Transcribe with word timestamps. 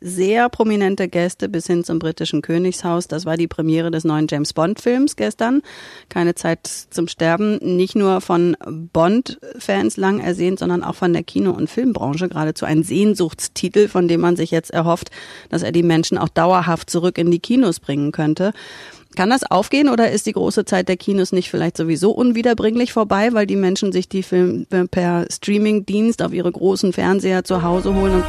sehr 0.00 0.48
prominente 0.48 1.08
Gäste 1.08 1.48
bis 1.48 1.66
hin 1.66 1.84
zum 1.84 1.98
britischen 1.98 2.42
Königshaus. 2.42 3.08
Das 3.08 3.26
war 3.26 3.36
die 3.36 3.48
Premiere 3.48 3.90
des 3.90 4.04
neuen 4.04 4.26
James 4.28 4.52
Bond-Films 4.52 5.16
gestern. 5.16 5.62
Keine 6.08 6.34
Zeit 6.34 6.66
zum 6.66 7.08
Sterben. 7.08 7.58
Nicht 7.76 7.96
nur 7.96 8.20
von 8.20 8.56
Bond-Fans 8.66 9.96
lang 9.96 10.20
ersehnt, 10.20 10.58
sondern 10.58 10.82
auch 10.82 10.94
von 10.94 11.12
der 11.12 11.22
Kino- 11.22 11.52
und 11.52 11.70
Filmbranche. 11.70 12.28
Geradezu 12.28 12.64
ein 12.64 12.82
Sehnsuchtstitel, 12.82 13.88
von 13.88 14.08
dem 14.08 14.20
man 14.20 14.36
sich 14.36 14.50
jetzt 14.50 14.70
erhofft, 14.70 15.10
dass 15.48 15.62
er 15.62 15.72
die 15.72 15.82
Menschen 15.82 16.18
auch 16.18 16.28
dauerhaft 16.28 16.90
zurück 16.90 17.18
in 17.18 17.30
die 17.30 17.40
Kinos 17.40 17.80
bringen 17.80 18.12
könnte. 18.12 18.52
Kann 19.16 19.30
das 19.30 19.50
aufgehen 19.50 19.88
oder 19.88 20.10
ist 20.10 20.26
die 20.26 20.32
große 20.32 20.66
Zeit 20.66 20.88
der 20.88 20.98
Kinos 20.98 21.32
nicht 21.32 21.50
vielleicht 21.50 21.78
sowieso 21.78 22.10
unwiederbringlich 22.10 22.92
vorbei, 22.92 23.32
weil 23.32 23.46
die 23.46 23.56
Menschen 23.56 23.90
sich 23.90 24.08
die 24.08 24.22
Filme 24.22 24.66
per 24.90 25.26
Streaming-Dienst 25.30 26.22
auf 26.22 26.34
ihre 26.34 26.52
großen 26.52 26.92
Fernseher 26.92 27.42
zu 27.42 27.62
Hause 27.62 27.94
holen? 27.94 28.22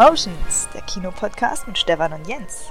Cinemotions, 0.00 0.66
der 0.72 0.80
Kinopodcast 0.80 1.66
mit 1.66 1.76
Stefan 1.76 2.14
und 2.14 2.26
Jens. 2.26 2.70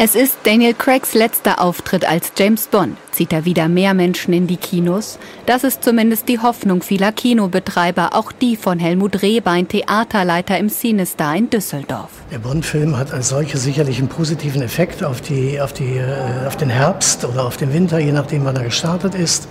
Es 0.00 0.14
ist 0.14 0.38
Daniel 0.44 0.74
Craigs 0.74 1.14
letzter 1.14 1.60
Auftritt 1.60 2.08
als 2.08 2.30
James 2.38 2.68
Bond. 2.68 2.96
Zieht 3.10 3.32
er 3.32 3.44
wieder 3.44 3.68
mehr 3.68 3.94
Menschen 3.94 4.32
in 4.32 4.46
die 4.46 4.56
Kinos? 4.56 5.18
Das 5.44 5.64
ist 5.64 5.82
zumindest 5.82 6.28
die 6.28 6.38
Hoffnung 6.38 6.82
vieler 6.82 7.10
Kinobetreiber, 7.10 8.10
auch 8.12 8.30
die 8.30 8.54
von 8.54 8.78
Helmut 8.78 9.22
Rehbein, 9.22 9.66
Theaterleiter 9.66 10.56
im 10.56 10.68
Cinestar 10.68 11.34
in 11.34 11.50
Düsseldorf. 11.50 12.10
Der 12.30 12.38
Bond-Film 12.38 12.96
hat 12.96 13.12
als 13.12 13.30
solche 13.30 13.58
sicherlich 13.58 13.98
einen 13.98 14.06
positiven 14.06 14.62
Effekt 14.62 15.02
auf, 15.02 15.20
die, 15.20 15.60
auf, 15.60 15.72
die, 15.72 15.96
äh, 15.96 16.46
auf 16.46 16.56
den 16.56 16.70
Herbst 16.70 17.24
oder 17.24 17.44
auf 17.44 17.56
den 17.56 17.72
Winter, 17.72 17.98
je 17.98 18.12
nachdem, 18.12 18.44
wann 18.44 18.54
er 18.54 18.62
gestartet 18.62 19.16
ist. 19.16 19.48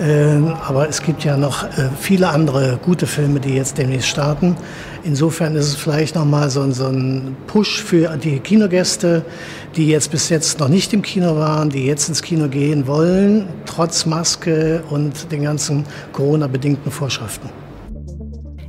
Ähm, 0.00 0.54
aber 0.66 0.88
es 0.88 1.02
gibt 1.02 1.22
ja 1.22 1.36
noch 1.36 1.62
äh, 1.62 1.88
viele 2.00 2.28
andere 2.30 2.80
gute 2.82 3.06
Filme, 3.06 3.38
die 3.38 3.54
jetzt 3.54 3.78
demnächst 3.78 4.08
starten. 4.08 4.56
Insofern 5.04 5.54
ist 5.54 5.68
es 5.68 5.76
vielleicht 5.76 6.16
nochmal 6.16 6.50
so 6.50 6.62
ein 6.62 7.36
Push 7.46 7.80
für 7.80 8.16
die 8.16 8.40
Kinogäste, 8.40 9.24
die 9.76 9.88
jetzt 9.88 10.10
bis 10.10 10.28
jetzt 10.28 10.60
noch 10.60 10.68
nicht 10.68 10.92
im 10.92 11.02
Kino 11.02 11.36
waren, 11.36 11.70
die 11.70 11.84
jetzt 11.86 12.08
ins 12.08 12.22
Kino 12.22 12.48
gehen 12.48 12.86
wollen, 12.86 13.48
trotz 13.66 14.06
Maske 14.06 14.82
und 14.90 15.30
den 15.32 15.42
ganzen 15.42 15.84
Corona-bedingten 16.12 16.90
Vorschriften. 16.90 17.50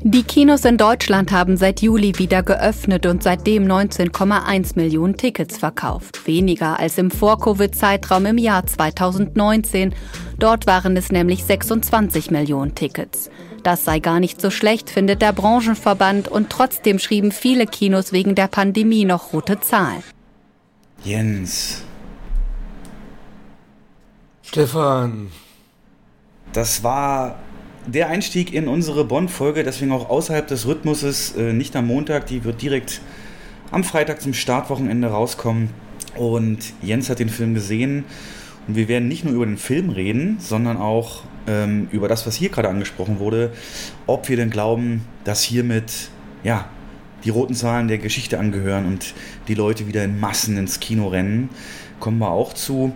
Die 0.08 0.22
Kinos 0.22 0.66
in 0.66 0.78
Deutschland 0.78 1.32
haben 1.32 1.58
seit 1.58 1.82
Juli 1.82 2.20
wieder 2.20 2.44
geöffnet 2.44 3.08
und 3.08 3.24
seitdem 3.24 3.66
19,1 3.66 4.74
Millionen 4.76 5.18
Tickets 5.18 5.58
verkauft. 5.58 6.28
Weniger 6.28 6.80
als 6.80 7.00
im 7.00 7.10
Vor-Covid-Zeitraum 7.10 8.28
im 8.28 8.38
Jahr 8.38 8.68
2019. 8.68 9.96
Dort 10.38 10.68
waren 10.68 10.96
es 10.96 11.12
nämlich 11.12 11.44
26 11.44 12.30
Millionen 12.30 12.76
Tickets. 12.76 13.32
Das 13.64 13.84
sei 13.84 13.98
gar 13.98 14.20
nicht 14.20 14.40
so 14.40 14.52
schlecht, 14.52 14.92
findet 14.92 15.24
der 15.24 15.34
Branchenverband 15.34 16.28
und 16.28 16.52
trotzdem 16.52 17.00
schrieben 17.00 17.32
viele 17.32 17.66
Kinos 17.66 18.12
wegen 18.12 18.36
der 18.36 18.48
Pandemie 18.48 19.06
noch 19.06 19.34
rote 19.34 19.60
Zahlen. 19.60 20.04
Jens. 21.06 21.84
Stefan. 24.42 25.28
Das 26.52 26.84
war 26.84 27.38
der 27.86 28.08
Einstieg 28.08 28.52
in 28.52 28.68
unsere 28.68 29.06
Bonn-Folge, 29.06 29.64
deswegen 29.64 29.92
auch 29.92 30.10
außerhalb 30.10 30.48
des 30.48 30.66
Rhythmuses, 30.66 31.36
äh, 31.36 31.54
nicht 31.54 31.76
am 31.76 31.86
Montag, 31.86 32.26
die 32.26 32.44
wird 32.44 32.60
direkt 32.60 33.02
am 33.70 33.84
Freitag 33.84 34.20
zum 34.20 34.34
Startwochenende 34.34 35.10
rauskommen. 35.10 35.70
Und 36.16 36.74
Jens 36.82 37.08
hat 37.12 37.20
den 37.20 37.30
Film 37.30 37.54
gesehen 37.54 38.06
und 38.68 38.76
wir 38.76 38.88
werden 38.88 39.08
nicht 39.08 39.26
nur 39.26 39.36
über 39.36 39.46
den 39.46 39.58
Film 39.58 39.92
reden, 39.92 40.38
sondern 40.40 40.78
auch 40.78 41.22
ähm, 41.46 41.88
über 41.92 42.08
das, 42.08 42.26
was 42.26 42.36
hier 42.36 42.50
gerade 42.50 42.70
angesprochen 42.70 43.20
wurde, 43.20 43.54
ob 44.08 44.28
wir 44.28 44.38
denn 44.38 44.50
glauben, 44.50 45.06
dass 45.24 45.44
hiermit 45.44 46.10
ja, 46.44 46.66
die 47.24 47.30
roten 47.30 47.56
Zahlen 47.56 47.88
der 47.88 47.98
Geschichte 47.98 48.40
angehören 48.40 48.86
und 48.86 49.14
die 49.48 49.56
Leute 49.56 49.88
wieder 49.88 50.04
in 50.04 50.20
Massen 50.20 50.58
ins 50.58 50.80
Kino 50.80 51.08
rennen. 51.08 51.50
Kommen 52.00 52.20
wir 52.20 52.30
auch 52.30 52.54
zu. 52.54 52.94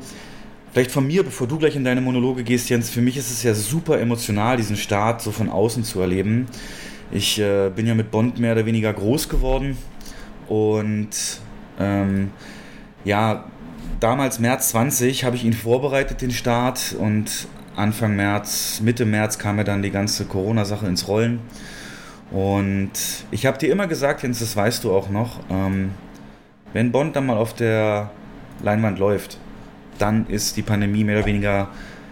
Vielleicht 0.72 0.92
von 0.92 1.08
mir, 1.08 1.24
bevor 1.24 1.48
du 1.48 1.58
gleich 1.58 1.76
in 1.76 1.84
deine 1.84 2.02
Monologe 2.02 2.44
gehst, 2.44 2.70
Jens, 2.70 2.90
für 2.90 3.02
mich 3.02 3.18
ist 3.18 3.32
es 3.32 3.42
ja 3.42 3.56
super 3.56 4.00
emotional, 4.00 4.58
diesen 4.58 4.78
Start 4.78 5.22
so 5.22 5.32
von 5.32 5.50
außen 5.50 5.84
zu 5.84 6.00
erleben. 6.00 6.46
Ich 7.12 7.40
äh, 7.40 7.72
bin 7.76 7.88
ja 7.88 7.96
mit 7.96 8.12
Bond 8.12 8.38
mehr 8.40 8.52
oder 8.52 8.68
weniger 8.68 8.94
groß 8.94 9.30
geworden 9.30 9.78
und 10.48 11.10
ähm, 11.80 12.30
ja, 13.04 13.46
damals 14.00 14.40
März 14.40 14.70
20 14.70 15.24
habe 15.24 15.36
ich 15.36 15.44
ihn 15.44 15.54
vorbereitet, 15.54 16.22
den 16.22 16.32
Start 16.32 16.96
und 17.00 17.48
Anfang 17.76 18.16
März, 18.16 18.82
Mitte 18.84 19.06
März 19.06 19.40
kam 19.40 19.58
ja 19.58 19.64
dann 19.64 19.82
die 19.82 19.92
ganze 19.92 20.26
Corona-Sache 20.26 20.86
ins 20.86 21.08
Rollen. 21.08 21.40
Und 22.32 22.92
ich 23.32 23.46
habe 23.46 23.58
dir 23.58 23.72
immer 23.72 23.88
gesagt, 23.88 24.24
Jens, 24.24 24.40
das 24.40 24.56
weißt 24.56 24.84
du 24.84 24.94
auch 24.94 25.10
noch, 25.10 25.40
ähm, 25.50 25.92
wenn 26.74 26.92
Bond 26.92 27.16
dann 27.16 27.26
mal 27.26 27.38
auf 27.38 27.56
der 27.56 28.12
Leinwand 28.62 29.00
läuft, 29.00 29.40
dann 29.98 30.28
ist 30.28 30.56
die 30.58 30.62
Pandemie 30.62 31.04
mehr 31.04 31.18
oder 31.18 31.26
weniger 31.26 31.70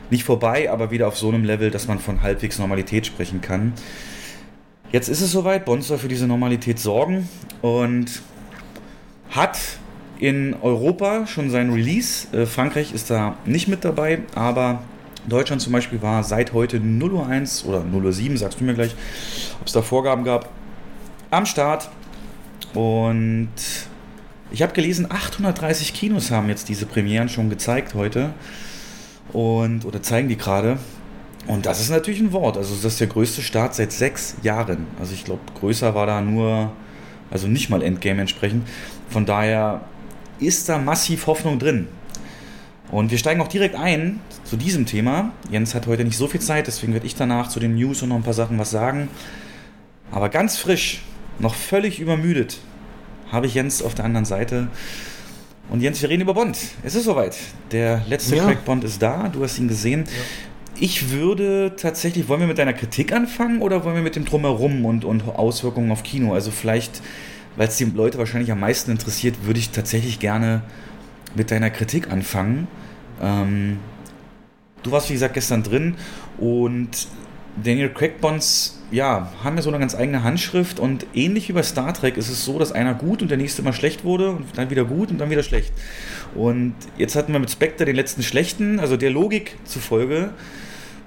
nicht 0.09 0.23
vorbei, 0.23 0.71
aber 0.71 0.89
wieder 0.89 1.07
auf 1.07 1.17
so 1.17 1.29
einem 1.29 1.43
Level, 1.43 1.69
dass 1.69 1.87
man 1.87 1.99
von 1.99 2.21
halbwegs 2.21 2.59
Normalität 2.59 3.05
sprechen 3.05 3.41
kann. 3.41 3.73
Jetzt 4.91 5.09
ist 5.09 5.21
es 5.21 5.31
soweit, 5.31 5.65
Bond 5.65 5.83
soll 5.83 5.97
für 5.97 6.07
diese 6.07 6.27
Normalität 6.27 6.79
sorgen 6.79 7.27
und 7.61 8.21
hat 9.29 9.59
in 10.17 10.55
Europa 10.61 11.27
schon 11.27 11.49
sein 11.49 11.71
Release. 11.71 12.27
Äh, 12.35 12.45
Frankreich 12.45 12.93
ist 12.93 13.09
da 13.09 13.37
nicht 13.45 13.67
mit 13.67 13.83
dabei, 13.83 14.19
aber 14.33 14.81
Deutschland 15.27 15.61
zum 15.61 15.73
Beispiel 15.73 16.01
war 16.01 16.23
seit 16.23 16.53
heute 16.53 16.77
0.01 16.77 17.65
Uhr 17.65 17.69
oder 17.69 17.79
0.07 17.79 18.31
Uhr, 18.31 18.37
sagst 18.37 18.59
du 18.59 18.63
mir 18.63 18.73
gleich, 18.73 18.95
ob 19.59 19.67
es 19.67 19.73
da 19.73 19.81
Vorgaben 19.81 20.23
gab, 20.23 20.49
am 21.31 21.45
Start. 21.45 21.89
Und 22.73 23.49
ich 24.51 24.61
habe 24.61 24.73
gelesen, 24.73 25.07
830 25.09 25.93
Kinos 25.93 26.31
haben 26.31 26.47
jetzt 26.49 26.69
diese 26.69 26.85
Premieren 26.85 27.29
schon 27.29 27.49
gezeigt 27.49 27.93
heute. 27.93 28.33
Und, 29.33 29.83
oder 29.83 30.01
zeigen 30.01 30.29
die 30.29 30.37
gerade. 30.37 30.77
Und 31.47 31.65
das 31.65 31.81
ist 31.81 31.89
natürlich 31.89 32.19
ein 32.19 32.31
Wort. 32.31 32.57
Also, 32.57 32.75
das 32.75 32.93
ist 32.93 32.99
der 32.99 33.07
größte 33.07 33.41
Start 33.41 33.75
seit 33.75 33.91
sechs 33.91 34.35
Jahren. 34.43 34.87
Also, 34.99 35.13
ich 35.13 35.25
glaube, 35.25 35.41
größer 35.59 35.95
war 35.95 36.05
da 36.05 36.21
nur, 36.21 36.71
also 37.29 37.47
nicht 37.47 37.69
mal 37.69 37.81
Endgame 37.81 38.21
entsprechend. 38.21 38.67
Von 39.09 39.25
daher 39.25 39.81
ist 40.39 40.69
da 40.69 40.77
massiv 40.77 41.27
Hoffnung 41.27 41.59
drin. 41.59 41.87
Und 42.91 43.11
wir 43.11 43.17
steigen 43.17 43.41
auch 43.41 43.47
direkt 43.47 43.75
ein 43.75 44.21
zu 44.43 44.55
diesem 44.55 44.85
Thema. 44.85 45.33
Jens 45.51 45.75
hat 45.75 45.87
heute 45.87 46.05
nicht 46.05 46.17
so 46.17 46.27
viel 46.27 46.39
Zeit, 46.39 46.67
deswegen 46.67 46.93
werde 46.93 47.05
ich 47.05 47.15
danach 47.15 47.49
zu 47.49 47.59
den 47.59 47.75
News 47.75 48.01
und 48.01 48.09
noch 48.09 48.15
ein 48.15 48.23
paar 48.23 48.33
Sachen 48.33 48.57
was 48.57 48.71
sagen. 48.71 49.09
Aber 50.11 50.29
ganz 50.29 50.57
frisch, 50.57 51.01
noch 51.39 51.53
völlig 51.53 51.99
übermüdet, 51.99 52.59
habe 53.31 53.45
ich 53.45 53.55
Jens 53.55 53.81
auf 53.81 53.93
der 53.93 54.05
anderen 54.05 54.25
Seite. 54.25 54.69
Und 55.69 55.81
Jens, 55.81 56.01
wir 56.01 56.09
reden 56.09 56.21
über 56.21 56.33
Bond. 56.33 56.57
Es 56.83 56.95
ist 56.95 57.03
soweit. 57.03 57.35
Der 57.71 58.03
letzte 58.07 58.37
ja. 58.37 58.45
Craig 58.45 58.63
Bond 58.63 58.85
ist 58.85 59.01
da. 59.01 59.27
Du 59.27 59.43
hast 59.43 59.59
ihn 59.59 59.67
gesehen. 59.67 60.05
Ja. 60.05 60.23
Ich 60.79 61.09
würde 61.09 61.73
tatsächlich, 61.75 62.29
wollen 62.29 62.39
wir 62.39 62.47
mit 62.47 62.57
deiner 62.57 62.73
Kritik 62.73 63.11
anfangen 63.11 63.61
oder 63.61 63.83
wollen 63.83 63.95
wir 63.95 64.01
mit 64.03 64.15
dem 64.15 64.23
Drumherum 64.23 64.85
und, 64.85 65.03
und 65.03 65.27
Auswirkungen 65.27 65.91
auf 65.91 66.03
Kino? 66.03 66.33
Also 66.33 66.51
vielleicht, 66.51 67.01
weil 67.57 67.67
es 67.67 67.77
die 67.77 67.85
Leute 67.85 68.17
wahrscheinlich 68.17 68.51
am 68.51 68.59
meisten 68.59 68.91
interessiert, 68.91 69.45
würde 69.45 69.59
ich 69.59 69.71
tatsächlich 69.71 70.19
gerne 70.19 70.61
mit 71.37 71.51
deiner 71.51 71.69
Kritik 71.69 72.11
anfangen. 72.11 72.67
Ähm, 73.21 73.79
du 74.83 74.91
warst, 74.91 75.09
wie 75.09 75.13
gesagt, 75.13 75.35
gestern 75.35 75.63
drin 75.63 75.95
und 76.37 77.07
Daniel 77.63 77.89
Craig 77.89 78.19
Bonds 78.19 78.83
ja, 78.91 79.31
haben 79.43 79.55
ja 79.55 79.61
so 79.61 79.69
eine 79.69 79.79
ganz 79.79 79.95
eigene 79.95 80.23
Handschrift 80.23 80.79
und 80.79 81.05
ähnlich 81.13 81.49
wie 81.49 81.53
bei 81.53 81.63
Star 81.63 81.93
Trek 81.93 82.17
ist 82.17 82.29
es 82.29 82.45
so, 82.45 82.57
dass 82.57 82.71
einer 82.71 82.93
gut 82.93 83.21
und 83.21 83.29
der 83.29 83.37
nächste 83.37 83.61
immer 83.61 83.73
schlecht 83.73 84.03
wurde 84.03 84.31
und 84.31 84.45
dann 84.55 84.69
wieder 84.69 84.85
gut 84.85 85.11
und 85.11 85.17
dann 85.17 85.29
wieder 85.29 85.43
schlecht. 85.43 85.73
Und 86.35 86.73
jetzt 86.97 87.15
hatten 87.15 87.33
wir 87.33 87.39
mit 87.39 87.51
Spectre 87.51 87.85
den 87.85 87.95
letzten 87.95 88.23
schlechten, 88.23 88.79
also 88.79 88.95
der 88.97 89.09
Logik 89.09 89.55
zufolge 89.65 90.31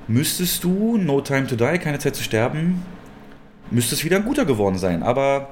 müsstest 0.09 0.65
du 0.65 0.99
No 0.99 1.21
Time 1.21 1.47
to 1.47 1.57
Die, 1.57 1.79
keine 1.79 1.99
Zeit 1.99 2.17
zu 2.17 2.23
sterben, 2.23 2.83
müsste 3.71 3.95
es 3.95 4.05
wieder 4.05 4.17
ein 4.17 4.25
guter 4.25 4.45
geworden 4.45 4.77
sein. 4.77 5.03
Aber 5.03 5.49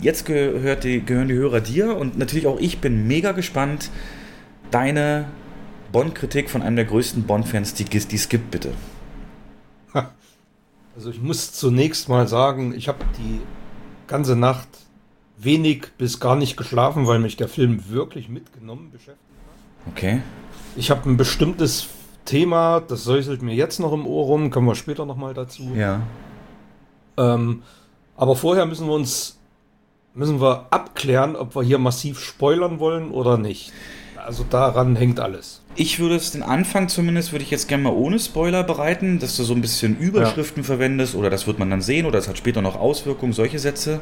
jetzt 0.00 0.26
gehört 0.26 0.84
die, 0.84 1.00
gehören 1.04 1.28
die 1.28 1.34
Hörer 1.34 1.60
dir 1.60 1.96
und 1.96 2.18
natürlich 2.18 2.46
auch 2.46 2.58
ich 2.58 2.80
bin 2.80 3.06
mega 3.06 3.32
gespannt. 3.32 3.90
Deine 4.70 5.26
Bond-Kritik 5.92 6.50
von 6.50 6.62
einem 6.62 6.76
der 6.76 6.84
größten 6.86 7.24
Bond-Fans, 7.24 7.74
die, 7.74 7.84
die 7.84 8.16
es 8.16 8.28
gibt, 8.28 8.50
bitte. 8.50 8.72
Also 10.96 11.10
ich 11.10 11.20
muss 11.20 11.52
zunächst 11.52 12.08
mal 12.08 12.28
sagen, 12.28 12.72
ich 12.72 12.86
habe 12.86 13.04
die 13.18 13.40
ganze 14.06 14.36
Nacht 14.36 14.68
wenig 15.36 15.88
bis 15.98 16.20
gar 16.20 16.36
nicht 16.36 16.56
geschlafen, 16.56 17.06
weil 17.06 17.18
mich 17.18 17.36
der 17.36 17.48
Film 17.48 17.88
wirklich 17.88 18.28
mitgenommen 18.28 18.90
beschäftigt 18.92 19.18
hat. 19.18 19.92
Okay. 19.92 20.22
Ich 20.76 20.90
habe 20.90 21.08
ein 21.10 21.16
bestimmtes 21.16 21.88
Thema, 22.24 22.80
das 22.80 23.04
säuselt 23.04 23.42
mir 23.42 23.54
jetzt 23.54 23.80
noch 23.80 23.92
im 23.92 24.06
Ohr 24.06 24.26
rum, 24.26 24.50
kommen 24.50 24.66
wir 24.68 24.76
später 24.76 25.04
nochmal 25.04 25.34
dazu. 25.34 25.72
Ja. 25.74 26.02
Ähm, 27.16 27.62
aber 28.16 28.36
vorher 28.36 28.64
müssen 28.66 28.86
wir 28.86 28.94
uns 28.94 29.33
müssen 30.14 30.40
wir 30.40 30.66
abklären, 30.70 31.36
ob 31.36 31.56
wir 31.56 31.62
hier 31.62 31.78
massiv 31.78 32.20
spoilern 32.20 32.78
wollen 32.78 33.10
oder 33.10 33.36
nicht. 33.36 33.72
Also 34.16 34.44
daran 34.48 34.96
hängt 34.96 35.20
alles. 35.20 35.60
Ich 35.76 35.98
würde 35.98 36.14
es 36.14 36.30
den 36.30 36.42
Anfang 36.42 36.88
zumindest, 36.88 37.32
würde 37.32 37.44
ich 37.44 37.50
jetzt 37.50 37.68
gerne 37.68 37.82
mal 37.82 37.92
ohne 37.92 38.18
Spoiler 38.18 38.62
bereiten, 38.62 39.18
dass 39.18 39.36
du 39.36 39.42
so 39.42 39.54
ein 39.54 39.60
bisschen 39.60 39.98
Überschriften 39.98 40.62
ja. 40.62 40.66
verwendest 40.66 41.14
oder 41.14 41.28
das 41.30 41.46
wird 41.46 41.58
man 41.58 41.68
dann 41.68 41.82
sehen 41.82 42.06
oder 42.06 42.18
es 42.18 42.28
hat 42.28 42.38
später 42.38 42.62
noch 42.62 42.76
Auswirkungen, 42.76 43.32
solche 43.32 43.58
Sätze. 43.58 44.00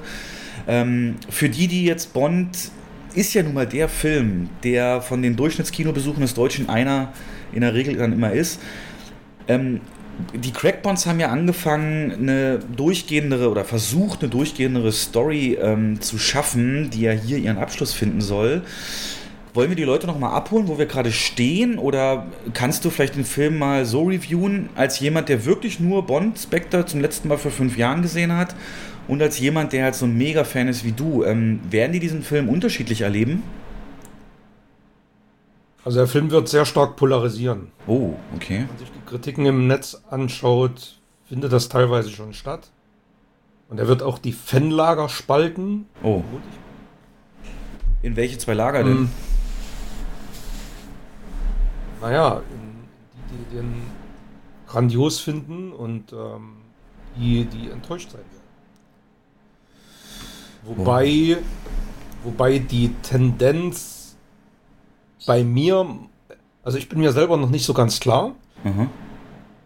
Ähm, 0.68 1.16
für 1.28 1.48
die, 1.48 1.66
die 1.66 1.84
jetzt 1.84 2.12
Bond 2.12 2.70
ist 3.14 3.34
ja 3.34 3.42
nun 3.42 3.54
mal 3.54 3.66
der 3.66 3.88
Film, 3.88 4.48
der 4.62 5.02
von 5.02 5.22
den 5.22 5.34
Durchschnittskinobesuchen 5.34 6.20
des 6.20 6.34
Deutschen 6.34 6.68
einer 6.68 7.12
in 7.52 7.62
der 7.62 7.74
Regel 7.74 7.96
dann 7.96 8.12
immer 8.12 8.32
ist. 8.32 8.60
Ähm, 9.48 9.80
die 10.34 10.52
Crackbonds 10.52 11.06
haben 11.06 11.20
ja 11.20 11.28
angefangen, 11.28 12.12
eine 12.12 12.60
durchgehendere 12.76 13.50
oder 13.50 13.64
versucht, 13.64 14.22
eine 14.22 14.30
durchgehendere 14.30 14.92
Story 14.92 15.58
ähm, 15.60 16.00
zu 16.00 16.18
schaffen, 16.18 16.90
die 16.90 17.02
ja 17.02 17.12
hier 17.12 17.38
ihren 17.38 17.58
Abschluss 17.58 17.92
finden 17.92 18.20
soll. 18.20 18.62
Wollen 19.54 19.68
wir 19.68 19.76
die 19.76 19.84
Leute 19.84 20.06
nochmal 20.06 20.32
abholen, 20.32 20.66
wo 20.68 20.78
wir 20.78 20.86
gerade 20.86 21.12
stehen? 21.12 21.78
Oder 21.78 22.26
kannst 22.54 22.84
du 22.84 22.90
vielleicht 22.90 23.16
den 23.16 23.24
Film 23.26 23.58
mal 23.58 23.84
so 23.84 24.04
reviewen, 24.04 24.70
als 24.74 24.98
jemand, 25.00 25.28
der 25.28 25.44
wirklich 25.44 25.78
nur 25.78 26.06
Bond 26.06 26.38
Spectre 26.38 26.86
zum 26.86 27.00
letzten 27.00 27.28
Mal 27.28 27.36
vor 27.36 27.50
fünf 27.50 27.76
Jahren 27.76 28.00
gesehen 28.00 28.34
hat 28.34 28.54
und 29.08 29.20
als 29.20 29.38
jemand, 29.38 29.72
der 29.72 29.84
halt 29.84 29.94
so 29.94 30.06
ein 30.06 30.16
Mega-Fan 30.16 30.68
ist 30.68 30.84
wie 30.84 30.92
du? 30.92 31.24
Ähm, 31.24 31.60
werden 31.70 31.92
die 31.92 32.00
diesen 32.00 32.22
Film 32.22 32.48
unterschiedlich 32.48 33.02
erleben? 33.02 33.42
Also 35.84 35.98
der 35.98 36.06
Film 36.06 36.30
wird 36.30 36.48
sehr 36.48 36.64
stark 36.64 36.96
polarisieren. 36.96 37.72
Oh, 37.86 38.14
okay. 38.36 38.58
Wenn 38.58 38.66
man 38.68 38.78
sich 38.78 38.90
die 38.90 39.06
Kritiken 39.06 39.46
im 39.46 39.66
Netz 39.66 40.00
anschaut, 40.10 40.98
findet 41.24 41.52
das 41.52 41.68
teilweise 41.68 42.10
schon 42.10 42.34
statt. 42.34 42.70
Und 43.68 43.78
er 43.78 43.88
wird 43.88 44.02
auch 44.02 44.18
die 44.18 44.32
Fanlager 44.32 45.08
spalten. 45.08 45.86
Oh. 46.02 46.22
In 48.02 48.16
welche 48.16 48.38
zwei 48.38 48.54
Lager 48.54 48.84
denn? 48.84 48.98
Hm. 48.98 49.10
Naja, 52.00 52.42
die, 53.30 53.36
die 53.36 53.56
den 53.56 53.82
grandios 54.66 55.20
finden 55.20 55.72
und 55.72 56.12
ähm, 56.12 56.56
die, 57.16 57.44
die 57.44 57.70
enttäuscht 57.70 58.10
sein 58.10 58.20
werden. 58.20 58.42
Wobei, 60.64 61.38
oh. 61.38 62.28
wobei 62.28 62.58
die 62.58 62.92
Tendenz 63.02 64.01
bei 65.26 65.44
mir, 65.44 65.86
also 66.62 66.78
ich 66.78 66.88
bin 66.88 67.00
mir 67.00 67.12
selber 67.12 67.36
noch 67.36 67.50
nicht 67.50 67.64
so 67.64 67.74
ganz 67.74 68.00
klar. 68.00 68.34
Mhm. 68.64 68.88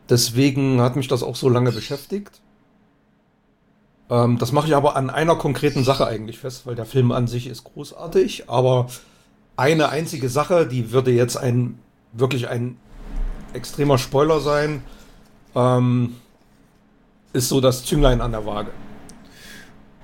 Deswegen 0.08 0.80
hat 0.80 0.96
mich 0.96 1.08
das 1.08 1.22
auch 1.22 1.36
so 1.36 1.48
lange 1.48 1.72
beschäftigt. 1.72 2.40
Ähm, 4.08 4.38
das 4.38 4.52
mache 4.52 4.68
ich 4.68 4.76
aber 4.76 4.96
an 4.96 5.10
einer 5.10 5.36
konkreten 5.36 5.84
Sache 5.84 6.06
eigentlich 6.06 6.38
fest, 6.38 6.66
weil 6.66 6.76
der 6.76 6.86
Film 6.86 7.12
an 7.12 7.26
sich 7.26 7.46
ist 7.46 7.64
großartig, 7.64 8.48
aber 8.48 8.86
eine 9.56 9.88
einzige 9.88 10.28
Sache, 10.28 10.66
die 10.66 10.92
würde 10.92 11.10
jetzt 11.10 11.36
ein 11.36 11.78
wirklich 12.12 12.48
ein 12.48 12.76
extremer 13.52 13.98
Spoiler 13.98 14.40
sein, 14.40 14.82
ähm, 15.54 16.16
ist 17.32 17.48
so 17.48 17.60
das 17.60 17.84
Zünglein 17.84 18.20
an 18.20 18.32
der 18.32 18.46
Waage. 18.46 18.70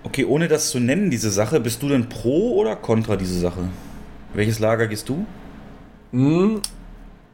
Okay, 0.04 0.24
ohne 0.24 0.48
das 0.48 0.70
zu 0.70 0.80
nennen, 0.80 1.10
diese 1.10 1.30
Sache, 1.30 1.60
bist 1.60 1.82
du 1.82 1.88
denn 1.88 2.08
pro 2.08 2.56
oder 2.58 2.74
contra 2.74 3.16
diese 3.16 3.38
Sache? 3.38 3.68
Welches 4.34 4.58
Lager 4.58 4.88
gehst 4.88 5.08
du? 5.08 5.24
Hm, 6.12 6.60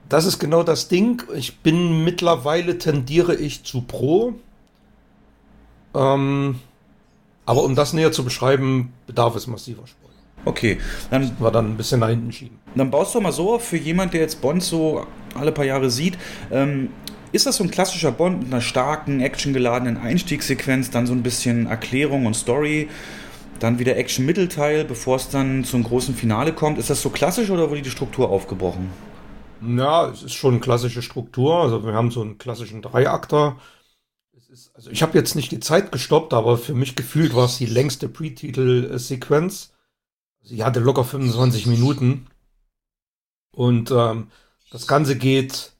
das 0.08 0.24
ist 0.24 0.38
genau 0.38 0.62
das 0.62 0.88
Ding. 0.88 1.22
Ich 1.34 1.58
bin 1.58 2.04
mittlerweile 2.04 2.78
tendiere 2.78 3.34
ich 3.34 3.64
zu 3.64 3.82
pro. 3.82 4.34
Ähm, 5.94 6.56
aber 7.44 7.64
um 7.64 7.74
das 7.74 7.92
näher 7.92 8.12
zu 8.12 8.24
beschreiben, 8.24 8.92
bedarf 9.06 9.36
es 9.36 9.46
massiver 9.46 9.86
Sport. 9.86 10.12
Okay, 10.44 10.78
dann 11.10 11.30
war 11.40 11.50
dann 11.50 11.72
ein 11.72 11.76
bisschen 11.76 12.00
nach 12.00 12.08
hinten 12.08 12.32
schieben. 12.32 12.58
Dann 12.74 12.90
baust 12.90 13.14
du 13.14 13.20
mal 13.20 13.32
so 13.32 13.54
auf 13.54 13.64
für 13.64 13.76
jemand, 13.76 14.14
der 14.14 14.20
jetzt 14.20 14.40
Bond 14.40 14.62
so 14.62 15.06
alle 15.34 15.52
paar 15.52 15.64
Jahre 15.64 15.90
sieht. 15.90 16.16
Ähm, 16.50 16.90
ist 17.32 17.46
das 17.46 17.56
so 17.56 17.64
ein 17.64 17.70
klassischer 17.70 18.12
Bond 18.12 18.40
mit 18.40 18.52
einer 18.52 18.62
starken, 18.62 19.20
actiongeladenen 19.20 19.98
Einstiegssequenz, 19.98 20.90
dann 20.90 21.06
so 21.06 21.12
ein 21.12 21.22
bisschen 21.22 21.66
Erklärung 21.66 22.24
und 22.24 22.34
Story, 22.34 22.88
dann 23.58 23.78
wieder 23.78 23.96
Action-Mittelteil, 23.96 24.84
bevor 24.84 25.16
es 25.16 25.28
dann 25.28 25.64
zum 25.64 25.84
großen 25.84 26.14
Finale 26.14 26.52
kommt? 26.52 26.78
Ist 26.78 26.90
das 26.90 27.02
so 27.02 27.10
klassisch 27.10 27.50
oder 27.50 27.70
wurde 27.70 27.82
die 27.82 27.90
Struktur 27.90 28.30
aufgebrochen? 28.30 28.90
Ja, 29.60 30.08
es 30.08 30.22
ist 30.22 30.34
schon 30.34 30.54
eine 30.54 30.60
klassische 30.60 31.02
Struktur. 31.02 31.56
Also 31.56 31.84
wir 31.84 31.92
haben 31.92 32.10
so 32.10 32.22
einen 32.22 32.38
klassischen 32.38 32.82
Dreiakter. 32.82 33.58
Es 34.36 34.48
ist, 34.48 34.70
also 34.74 34.90
ich 34.90 35.02
habe 35.02 35.18
jetzt 35.18 35.34
nicht 35.34 35.50
die 35.50 35.60
Zeit 35.60 35.90
gestoppt, 35.92 36.32
aber 36.32 36.58
für 36.58 36.74
mich 36.74 36.96
gefühlt 36.96 37.34
war 37.34 37.46
es 37.46 37.58
die 37.58 37.66
längste 37.66 38.08
Pre-Titel-Sequenz. 38.08 39.72
Sie 40.42 40.64
hatte 40.64 40.80
locker 40.80 41.04
25 41.04 41.66
Minuten. 41.66 42.26
Und 43.52 43.90
ähm, 43.90 44.28
das 44.70 44.86
Ganze 44.86 45.16
geht 45.16 45.72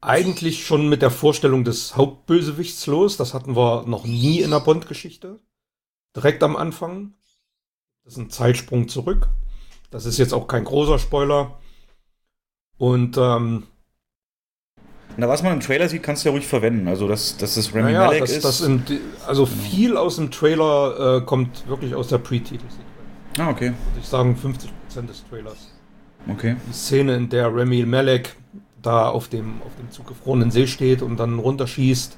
eigentlich 0.00 0.66
schon 0.66 0.88
mit 0.88 1.00
der 1.00 1.10
Vorstellung 1.10 1.64
des 1.64 1.96
Hauptbösewichts 1.96 2.86
los. 2.86 3.16
Das 3.16 3.34
hatten 3.34 3.56
wir 3.56 3.84
noch 3.86 4.04
nie 4.04 4.40
in 4.40 4.50
der 4.50 4.60
Bond-Geschichte. 4.60 5.38
Direkt 6.16 6.42
am 6.42 6.56
Anfang. 6.56 7.14
Das 8.04 8.14
ist 8.14 8.18
ein 8.18 8.30
Zeitsprung 8.30 8.88
zurück. 8.88 9.28
Das 9.90 10.06
ist 10.06 10.18
jetzt 10.18 10.32
auch 10.32 10.48
kein 10.48 10.64
großer 10.64 10.98
Spoiler. 10.98 11.58
Und 12.78 13.16
ähm, 13.16 13.64
na, 15.16 15.28
was 15.28 15.42
man 15.42 15.52
im 15.52 15.60
Trailer 15.60 15.88
sieht, 15.88 16.02
kannst 16.02 16.24
du 16.24 16.30
ja 16.30 16.32
ruhig 16.32 16.46
verwenden. 16.46 16.88
Also, 16.88 17.06
dass, 17.06 17.36
dass 17.36 17.54
das 17.54 17.74
Remy 17.74 17.92
naja, 17.92 18.06
Malek 18.06 18.20
das, 18.20 18.30
ist. 18.30 18.44
Das 18.44 18.60
im, 18.62 18.82
also, 19.26 19.46
viel 19.46 19.96
aus 19.96 20.16
dem 20.16 20.30
Trailer 20.30 21.18
äh, 21.18 21.20
kommt 21.20 21.68
wirklich 21.68 21.94
aus 21.94 22.08
der 22.08 22.18
Pre-Titel-Sequenz. 22.18 23.38
Ah, 23.38 23.50
okay. 23.50 23.66
Würde 23.66 24.00
ich 24.00 24.08
sagen, 24.08 24.38
50% 24.42 25.06
des 25.06 25.24
Trailers. 25.28 25.72
Okay. 26.28 26.56
Die 26.68 26.72
Szene, 26.72 27.16
in 27.16 27.28
der 27.28 27.54
Remy 27.54 27.84
Malek 27.84 28.36
da 28.80 29.08
auf 29.08 29.28
dem, 29.28 29.60
auf 29.62 29.72
dem 29.78 29.90
zugefrorenen 29.90 30.50
See 30.50 30.66
steht 30.66 31.02
und 31.02 31.18
dann 31.18 31.38
runterschießt, 31.38 32.16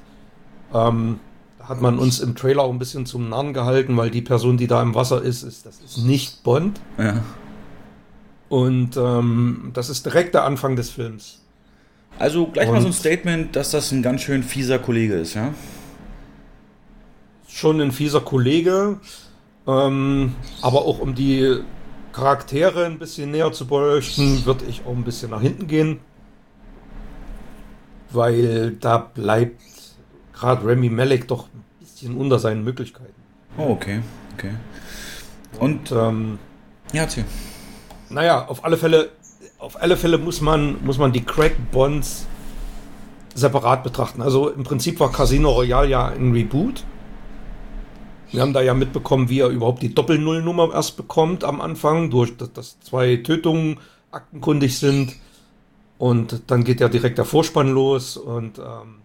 ähm, 0.73 1.19
hat 1.67 1.81
man 1.81 1.99
uns 1.99 2.19
im 2.19 2.35
Trailer 2.35 2.63
auch 2.63 2.71
ein 2.71 2.79
bisschen 2.79 3.05
zum 3.05 3.29
Narren 3.29 3.53
gehalten, 3.53 3.97
weil 3.97 4.11
die 4.11 4.21
Person, 4.21 4.57
die 4.57 4.67
da 4.67 4.81
im 4.81 4.95
Wasser 4.95 5.21
ist, 5.21 5.43
ist 5.43 5.65
das 5.65 5.79
ist 5.79 5.97
nicht 5.97 6.43
Bond. 6.43 6.79
Ja. 6.97 7.23
Und 8.49 8.95
ähm, 8.97 9.71
das 9.73 9.89
ist 9.89 10.05
direkt 10.05 10.35
der 10.35 10.43
Anfang 10.43 10.75
des 10.75 10.89
Films. 10.91 11.41
Also 12.19 12.47
gleich 12.47 12.67
und 12.67 12.75
mal 12.75 12.81
so 12.81 12.87
ein 12.87 12.93
Statement, 12.93 13.55
dass 13.55 13.71
das 13.71 13.91
ein 13.91 14.01
ganz 14.01 14.21
schön 14.21 14.43
fieser 14.43 14.79
Kollege 14.79 15.15
ist, 15.15 15.33
ja? 15.33 15.53
Schon 17.47 17.81
ein 17.81 17.91
fieser 17.91 18.21
Kollege. 18.21 18.99
Ähm, 19.67 20.35
aber 20.61 20.85
auch 20.85 20.99
um 20.99 21.15
die 21.15 21.59
Charaktere 22.13 22.85
ein 22.85 22.99
bisschen 22.99 23.31
näher 23.31 23.51
zu 23.51 23.65
beleuchten, 23.65 24.45
würde 24.45 24.65
ich 24.65 24.83
auch 24.85 24.95
ein 24.95 25.03
bisschen 25.03 25.31
nach 25.31 25.41
hinten 25.41 25.67
gehen. 25.67 25.99
Weil 28.11 28.77
da 28.79 28.97
bleibt 28.99 29.59
gerade 30.35 30.65
Remy 30.65 30.89
Malek 30.89 31.27
doch 31.27 31.45
ein 31.45 31.63
bisschen 31.79 32.15
unter 32.17 32.39
seinen 32.39 32.63
Möglichkeiten. 32.63 33.13
Oh, 33.57 33.69
okay, 33.69 34.01
okay. 34.33 34.51
Und, 35.59 35.91
Und 35.91 35.97
ähm, 35.97 36.39
ja, 36.93 37.03
erzähl. 37.03 37.25
Naja, 38.09 38.45
auf 38.47 38.63
alle 38.63 38.77
Fälle, 38.77 39.09
auf 39.57 39.81
alle 39.81 39.97
Fälle 39.97 40.17
muss 40.17 40.41
man, 40.41 40.83
muss 40.83 40.97
man 40.97 41.11
die 41.11 41.23
Crack 41.23 41.55
Bonds 41.71 42.27
separat 43.33 43.83
betrachten. 43.83 44.21
Also 44.21 44.49
im 44.49 44.63
Prinzip 44.63 44.99
war 44.99 45.11
Casino 45.11 45.51
Royale 45.51 45.89
ja 45.89 46.07
ein 46.07 46.31
Reboot. 46.31 46.83
Wir 48.31 48.41
haben 48.41 48.53
da 48.53 48.61
ja 48.61 48.73
mitbekommen, 48.73 49.29
wie 49.29 49.39
er 49.39 49.49
überhaupt 49.49 49.81
die 49.81 49.93
Doppelnullnummer 49.93 50.73
erst 50.73 50.97
bekommt 50.97 51.43
am 51.43 51.61
Anfang, 51.61 52.09
durch 52.09 52.35
dass, 52.37 52.51
dass 52.53 52.79
zwei 52.81 53.17
Tötungen 53.17 53.79
aktenkundig 54.11 54.77
sind. 54.77 55.15
Und 55.97 56.43
dann 56.47 56.63
geht 56.63 56.81
ja 56.81 56.89
direkt 56.89 57.17
der 57.17 57.25
Vorspann 57.25 57.71
los 57.71 58.17
und 58.17 58.59
ähm, 58.59 59.04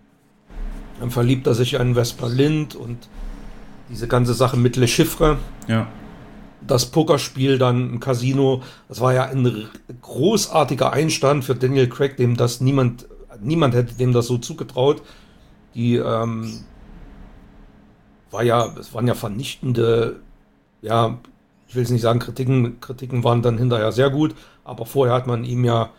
dann 1.01 1.11
verliebt 1.11 1.47
er 1.47 1.55
sich 1.55 1.75
in 1.75 1.95
Vesper 1.95 2.29
Lind 2.29 2.77
und 2.77 3.09
diese 3.89 4.07
ganze 4.07 4.35
Sache 4.35 4.57
mit 4.57 4.77
Le 4.77 4.87
Chiffre. 4.87 5.39
Ja. 5.67 5.89
Das 6.67 6.87
Pokerspiel 6.87 7.59
dann 7.59 7.91
im 7.91 8.01
Casino, 8.01 8.63
das 8.89 9.01
war 9.01 9.15
ja 9.15 9.25
ein 9.25 9.69
großartiger 10.03 10.93
Einstand 10.93 11.45
für 11.45 11.55
Daniel 11.55 11.89
Craig, 11.89 12.17
dem 12.17 12.37
das 12.37 12.61
niemand, 12.61 13.07
niemand 13.41 13.75
hätte 13.75 13.95
dem 13.95 14.13
das 14.13 14.27
so 14.27 14.39
zugetraut. 14.39 15.03
Die, 15.75 15.97
ähm, 15.97 16.65
war 18.31 18.43
ja, 18.43 18.73
es 18.79 18.95
waren 18.95 19.07
ja 19.07 19.15
vernichtende, 19.15 20.21
ja, 20.83 21.19
ich 21.67 21.75
will 21.75 21.83
es 21.83 21.91
nicht 21.91 22.03
sagen, 22.03 22.19
Kritiken, 22.19 22.81
Kritiken 22.81 23.25
waren 23.25 23.43
dann 23.43 23.59
hinterher 23.59 23.93
sehr 23.93 24.11
gut, 24.11 24.35
aber 24.65 24.87
vorher 24.87 25.15
hat 25.15 25.27
man 25.27 25.45
ihm 25.45 25.65
ja 25.65 25.91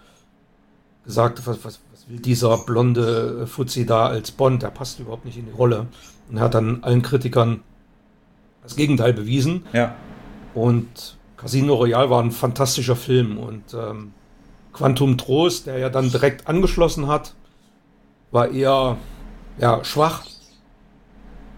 gesagt, 1.05 1.45
was, 1.45 1.63
was, 1.63 1.79
was 2.01 2.09
will 2.09 2.19
dieser 2.19 2.57
blonde 2.57 3.45
Fuzzi 3.47 3.85
da 3.85 4.07
als 4.07 4.31
Bond? 4.31 4.63
Der 4.63 4.69
passt 4.69 4.99
überhaupt 4.99 5.25
nicht 5.25 5.37
in 5.37 5.45
die 5.45 5.51
Rolle. 5.51 5.87
Und 6.29 6.37
er 6.37 6.43
hat 6.43 6.53
dann 6.53 6.83
allen 6.83 7.01
Kritikern 7.01 7.61
das 8.63 8.75
Gegenteil 8.75 9.13
bewiesen. 9.13 9.65
Ja. 9.73 9.95
Und 10.53 11.17
Casino 11.37 11.75
Royale 11.75 12.09
war 12.09 12.21
ein 12.21 12.31
fantastischer 12.31 12.95
Film 12.95 13.37
und 13.37 13.73
ähm, 13.73 14.13
Quantum 14.73 15.17
Trost, 15.17 15.67
der 15.67 15.79
ja 15.79 15.89
dann 15.89 16.11
direkt 16.11 16.47
angeschlossen 16.47 17.07
hat, 17.07 17.33
war 18.31 18.49
eher 18.49 18.97
ja, 19.57 19.83
schwach 19.83 20.25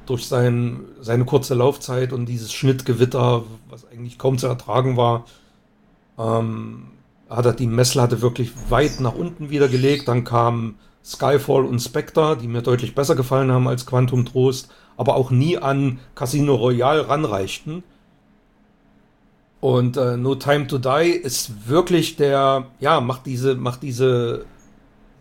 durch 0.06 0.26
sein, 0.28 0.82
seine 1.00 1.26
kurze 1.26 1.54
Laufzeit 1.54 2.12
und 2.12 2.26
dieses 2.26 2.52
Schnittgewitter, 2.52 3.44
was 3.70 3.86
eigentlich 3.88 4.18
kaum 4.18 4.38
zu 4.38 4.48
ertragen 4.48 4.98
war. 4.98 5.26
Ähm, 6.18 6.93
hat 7.36 7.46
er 7.46 7.54
die 7.54 7.68
Messlatte 7.68 8.22
wirklich 8.22 8.52
weit 8.70 9.00
nach 9.00 9.16
unten 9.16 9.50
wieder 9.50 9.68
gelegt. 9.68 10.08
Dann 10.08 10.24
kam 10.24 10.76
Skyfall 11.04 11.66
und 11.66 11.80
Spectre, 11.80 12.38
die 12.38 12.48
mir 12.48 12.62
deutlich 12.62 12.96
besser 12.96 13.16
gefallen 13.16 13.52
haben 13.52 13.68
als 13.68 13.86
Quantum 13.86 14.26
Trost, 14.26 14.72
aber 14.98 15.16
auch 15.16 15.32
nie 15.32 15.58
an 15.58 16.00
Casino 16.16 16.56
Royale 16.56 17.10
ranreichten. 17.10 17.84
Und 19.60 19.98
äh, 19.98 20.18
No 20.18 20.36
Time 20.36 20.68
to 20.68 20.78
Die 20.78 21.10
ist 21.10 21.68
wirklich 21.68 22.18
der, 22.18 22.68
ja, 22.80 23.00
macht 23.02 23.26
diese, 23.26 23.56
macht 23.56 23.82
diese, 23.82 24.46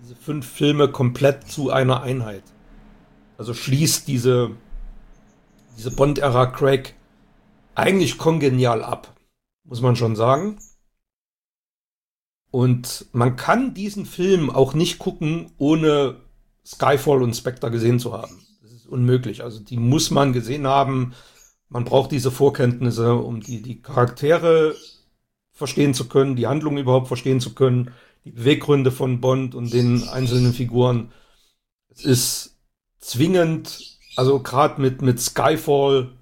diese 0.03 0.17
fünf 0.17 0.47
Filme 0.47 0.89
komplett 0.89 1.49
zu 1.49 1.71
einer 1.71 2.03
Einheit. 2.03 2.43
Also 3.39 3.55
schließt 3.55 4.07
diese, 4.09 4.51
diese 5.79 5.93
Bond-Ära 5.93 6.47
Craig 6.47 6.95
eigentlich 7.75 8.19
kongenial 8.19 8.83
ab, 8.83 9.15
muss 9.65 9.81
man 9.81 9.97
schon 9.97 10.17
sagen. 10.17 10.59
Und 12.53 13.07
man 13.13 13.37
kann 13.37 13.73
diesen 13.73 14.05
Film 14.05 14.51
auch 14.51 14.75
nicht 14.75 14.99
gucken, 14.99 15.51
ohne 15.57 16.17
Skyfall 16.65 17.23
und 17.23 17.35
Spectre 17.35 17.71
gesehen 17.71 17.99
zu 17.99 18.13
haben. 18.13 18.47
Das 18.63 18.73
ist 18.73 18.87
unmöglich. 18.87 19.43
Also 19.43 19.59
die 19.59 19.79
muss 19.79 20.11
man 20.11 20.35
gesehen 20.35 20.67
haben. 20.67 21.15
Man 21.71 21.87
braucht 21.87 22.13
diese 22.13 22.31
Vorkenntnisse, 22.31 23.15
um 23.15 23.41
die, 23.41 23.63
die 23.63 23.81
Charaktere 23.81 24.77
verstehen 25.51 25.95
zu 25.95 26.09
können, 26.09 26.37
die 26.37 26.47
Handlung 26.47 26.77
überhaupt 26.77 27.09
verstehen 27.09 27.41
zu 27.41 27.55
können, 27.55 27.91
die 28.27 28.33
Beweggründe 28.33 28.91
von 28.93 29.23
Bond 29.23 29.55
und 29.55 29.73
den 29.73 30.07
einzelnen 30.09 30.53
Figuren. 30.53 31.11
Es 31.89 32.05
ist 32.05 32.59
zwingend, 32.99 33.99
also 34.15 34.41
gerade 34.41 34.79
mit, 34.79 35.01
mit 35.01 35.21
Skyfall, 35.21 36.13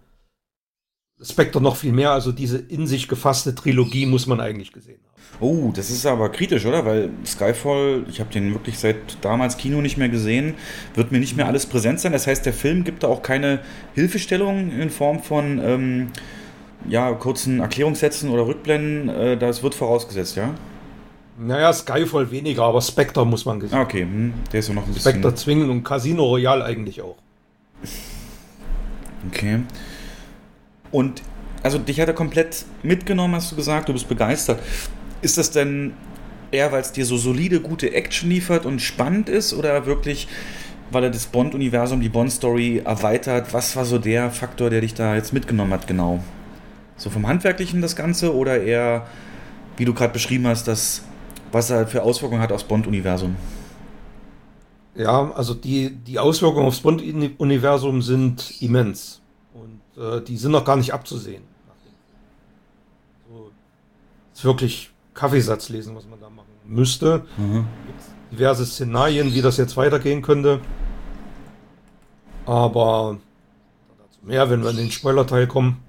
Spectre 1.20 1.60
noch 1.60 1.74
viel 1.74 1.92
mehr, 1.92 2.12
also 2.12 2.30
diese 2.30 2.58
in 2.58 2.86
sich 2.86 3.08
gefasste 3.08 3.54
Trilogie 3.54 4.06
muss 4.06 4.28
man 4.28 4.40
eigentlich 4.40 4.72
gesehen 4.72 5.00
haben. 5.02 5.09
Oh, 5.38 5.70
das 5.74 5.90
ist 5.90 6.04
aber 6.04 6.28
kritisch, 6.30 6.66
oder? 6.66 6.84
Weil 6.84 7.10
Skyfall, 7.24 8.04
ich 8.08 8.20
habe 8.20 8.30
den 8.30 8.52
wirklich 8.52 8.78
seit 8.78 8.96
damals 9.22 9.56
Kino 9.56 9.80
nicht 9.80 9.96
mehr 9.96 10.08
gesehen, 10.08 10.54
wird 10.94 11.12
mir 11.12 11.18
nicht 11.18 11.36
mehr 11.36 11.46
alles 11.46 11.66
präsent 11.66 12.00
sein. 12.00 12.12
Das 12.12 12.26
heißt, 12.26 12.44
der 12.44 12.52
Film 12.52 12.84
gibt 12.84 13.02
da 13.02 13.08
auch 13.08 13.22
keine 13.22 13.60
Hilfestellung 13.94 14.70
in 14.70 14.90
Form 14.90 15.22
von 15.22 15.58
ähm, 15.62 16.08
ja, 16.88 17.12
kurzen 17.12 17.60
Erklärungssätzen 17.60 18.28
oder 18.28 18.46
Rückblenden. 18.46 19.08
Äh, 19.08 19.36
das 19.38 19.62
wird 19.62 19.74
vorausgesetzt, 19.74 20.36
ja? 20.36 20.54
Naja, 21.38 21.72
Skyfall 21.72 22.30
weniger, 22.30 22.64
aber 22.64 22.82
Spectre 22.82 23.24
muss 23.24 23.46
man 23.46 23.60
gesehen. 23.60 23.78
Ah, 23.78 23.82
okay, 23.82 24.02
hm, 24.02 24.34
der 24.52 24.60
ist 24.60 24.68
ja 24.68 24.74
noch 24.74 24.86
ein 24.86 24.92
bisschen. 24.92 25.10
Spectre 25.10 25.34
zwingen 25.34 25.70
und 25.70 25.84
Casino 25.84 26.24
Royale 26.24 26.64
eigentlich 26.64 27.00
auch. 27.00 27.16
Okay. 29.28 29.60
Und 30.90 31.22
also 31.62 31.78
dich 31.78 32.00
hat 32.00 32.08
er 32.08 32.14
komplett 32.14 32.64
mitgenommen, 32.82 33.34
hast 33.34 33.52
du 33.52 33.56
gesagt, 33.56 33.88
du 33.88 33.92
bist 33.92 34.08
begeistert. 34.08 34.60
Ist 35.22 35.38
das 35.38 35.50
denn 35.50 35.94
eher, 36.50 36.72
weil 36.72 36.80
es 36.80 36.92
dir 36.92 37.04
so 37.04 37.16
solide, 37.16 37.60
gute 37.60 37.92
Action 37.92 38.30
liefert 38.30 38.66
und 38.66 38.80
spannend 38.80 39.28
ist 39.28 39.52
oder 39.52 39.86
wirklich, 39.86 40.28
weil 40.90 41.04
er 41.04 41.10
das 41.10 41.26
Bond-Universum, 41.26 42.00
die 42.00 42.08
Bond-Story 42.08 42.82
erweitert? 42.84 43.52
Was 43.52 43.76
war 43.76 43.84
so 43.84 43.98
der 43.98 44.30
Faktor, 44.30 44.70
der 44.70 44.80
dich 44.80 44.94
da 44.94 45.14
jetzt 45.14 45.32
mitgenommen 45.32 45.72
hat, 45.72 45.86
genau? 45.86 46.22
So 46.96 47.10
vom 47.10 47.26
Handwerklichen 47.26 47.80
das 47.80 47.96
Ganze 47.96 48.34
oder 48.34 48.62
eher, 48.62 49.06
wie 49.76 49.84
du 49.84 49.94
gerade 49.94 50.12
beschrieben 50.12 50.46
hast, 50.46 50.66
das, 50.68 51.02
was 51.52 51.70
er 51.70 51.86
für 51.86 52.02
Auswirkungen 52.02 52.42
hat 52.42 52.52
aufs 52.52 52.64
Bond-Universum? 52.64 53.36
Ja, 54.94 55.30
also 55.32 55.54
die, 55.54 55.90
die 55.90 56.18
Auswirkungen 56.18 56.66
aufs 56.66 56.80
Bond-Universum 56.80 58.02
sind 58.02 58.60
immens. 58.60 59.20
Und 59.54 60.02
äh, 60.02 60.20
die 60.22 60.36
sind 60.36 60.52
noch 60.52 60.64
gar 60.64 60.76
nicht 60.76 60.92
abzusehen. 60.92 61.42
So, 63.28 63.50
ist 64.34 64.44
wirklich 64.44 64.90
Kaffeesatz 65.20 65.68
lesen, 65.68 65.94
was 65.94 66.06
man 66.08 66.18
da 66.18 66.30
machen 66.30 66.48
müsste. 66.64 67.26
Mhm. 67.36 67.66
diverse 68.32 68.64
Szenarien, 68.64 69.34
wie 69.34 69.42
das 69.42 69.58
jetzt 69.58 69.76
weitergehen 69.76 70.22
könnte. 70.22 70.60
Aber 72.46 73.18
dazu 73.98 74.18
mehr, 74.22 74.48
wenn 74.48 74.62
wir 74.62 74.70
in 74.70 74.78
den 74.78 74.90
Spoiler-Teil 74.90 75.46
kommen. 75.46 75.82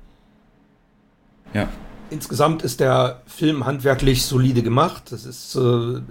Ja. 1.54 1.70
Insgesamt 2.10 2.62
ist 2.62 2.82
der 2.82 3.22
Film 3.26 3.66
handwerklich 3.66 4.26
solide 4.26 4.64
gemacht. 4.64 5.14
Das 5.14 5.26
ist 5.26 5.56
äh, 5.56 6.02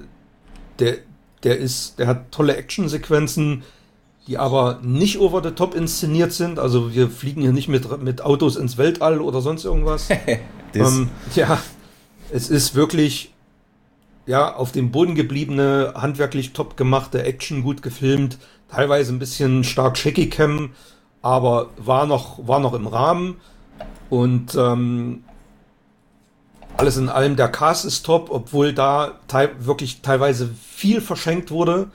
der, 0.79 0.97
der 1.43 1.59
ist, 1.59 1.99
der 1.99 2.07
hat 2.07 2.33
tolle 2.33 2.57
Actionsequenzen, 2.57 3.65
die 4.27 4.39
aber 4.39 4.81
nicht 4.83 5.19
over 5.19 5.43
the 5.43 5.51
top 5.51 5.75
inszeniert 5.75 6.33
sind. 6.33 6.59
Also 6.59 6.95
wir 6.95 7.11
fliegen 7.11 7.43
hier 7.43 7.53
nicht 7.53 7.69
mit, 7.69 8.03
mit 8.03 8.23
Autos 8.23 8.57
ins 8.57 8.79
Weltall 8.79 9.21
oder 9.21 9.43
sonst 9.43 9.67
irgendwas. 9.67 10.09
ähm, 10.75 11.11
ja, 11.35 11.59
es 12.33 12.51
ist 12.51 12.75
wirklich 12.75 13.33
ja 14.27 14.55
auf 14.55 14.73
dem 14.73 14.91
Boden 14.91 15.15
gebliebene, 15.15 15.95
handwerklich 15.97 16.53
top 16.53 16.77
gemachte 16.77 17.23
Action, 17.23 17.63
gut 17.63 17.83
gefilmt, 17.83 18.39
teilweise 18.69 19.13
ein 19.13 19.19
bisschen 19.19 19.65
stark 19.65 19.99
shaky 19.99 20.29
cam, 20.29 20.73
aber 21.23 21.71
war 21.77 22.07
noch 22.07 22.47
war 22.47 22.61
noch 22.61 22.75
im 22.75 22.87
Rahmen 22.87 23.41
und 24.09 24.55
ähm, 24.55 25.25
alles 26.77 26.97
in 26.97 27.09
allem 27.09 27.37
der 27.37 27.49
Cast 27.49 27.85
ist 27.85 28.07
top, 28.07 28.31
obwohl 28.31 28.73
da 28.73 29.19
te 29.29 29.51
wirklich 29.59 30.01
teilweise 30.01 30.49
viel 30.49 31.01
verschenkt 31.01 31.51
wurde, 31.51 31.91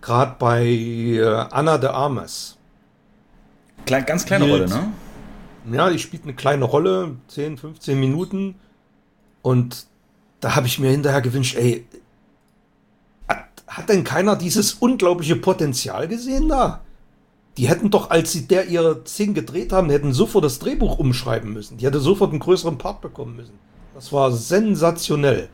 gerade 0.00 0.36
bei 0.38 0.64
äh, 0.64 1.46
Anna 1.50 1.78
de 1.78 1.90
Armas. 1.90 2.56
Klein, 3.84 4.06
ganz 4.06 4.24
kleine 4.24 4.48
Rolle, 4.48 4.68
ne? 4.68 4.92
Ja, 5.72 5.90
die 5.90 5.98
spielt 5.98 6.22
eine 6.22 6.34
kleine 6.34 6.64
Rolle, 6.64 7.16
10, 7.28 7.58
15 7.58 7.98
Minuten 7.98 8.54
und 9.46 9.86
da 10.40 10.56
habe 10.56 10.66
ich 10.66 10.80
mir 10.80 10.90
hinterher 10.90 11.22
gewünscht, 11.22 11.54
ey, 11.56 11.86
hat, 13.28 13.44
hat 13.68 13.88
denn 13.88 14.02
keiner 14.02 14.34
dieses 14.34 14.72
unglaubliche 14.72 15.36
Potenzial 15.36 16.08
gesehen 16.08 16.48
da? 16.48 16.80
Die 17.56 17.68
hätten 17.68 17.90
doch, 17.90 18.10
als 18.10 18.32
sie 18.32 18.48
der 18.48 18.66
ihre 18.66 19.04
Szenen 19.04 19.34
gedreht 19.34 19.72
haben, 19.72 19.88
hätten 19.88 20.12
sofort 20.12 20.44
das 20.44 20.58
Drehbuch 20.58 20.98
umschreiben 20.98 21.52
müssen. 21.52 21.76
Die 21.76 21.86
hätte 21.86 22.00
sofort 22.00 22.32
einen 22.32 22.40
größeren 22.40 22.76
Part 22.76 23.00
bekommen 23.00 23.36
müssen. 23.36 23.56
Das 23.94 24.12
war 24.12 24.32
sensationell. 24.32 25.48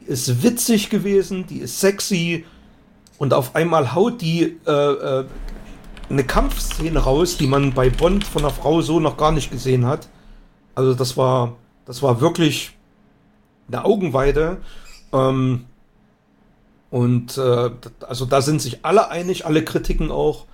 Die 0.00 0.04
ist 0.04 0.44
witzig 0.44 0.88
gewesen, 0.88 1.48
die 1.48 1.58
ist 1.58 1.80
sexy 1.80 2.44
und 3.18 3.34
auf 3.34 3.56
einmal 3.56 3.92
haut 3.92 4.20
die 4.20 4.56
äh, 4.68 4.70
äh, 4.70 5.24
eine 6.08 6.22
Kampfszene 6.22 7.00
raus, 7.00 7.38
die 7.38 7.48
man 7.48 7.74
bei 7.74 7.90
Bond 7.90 8.22
von 8.22 8.42
einer 8.42 8.54
Frau 8.54 8.82
so 8.82 9.00
noch 9.00 9.16
gar 9.16 9.32
nicht 9.32 9.50
gesehen 9.50 9.84
hat. 9.84 10.08
Also 10.76 10.94
das 10.94 11.16
war, 11.16 11.56
das 11.86 12.04
war 12.04 12.20
wirklich 12.20 12.76
eine 13.72 13.84
Augenweide. 13.84 14.58
Ähm, 15.12 15.66
und 16.90 17.38
äh, 17.38 17.70
also 18.06 18.24
da 18.26 18.42
sind 18.42 18.60
sich 18.60 18.84
alle 18.84 19.10
einig, 19.10 19.46
alle 19.46 19.64
Kritiken 19.64 20.10
auch, 20.10 20.46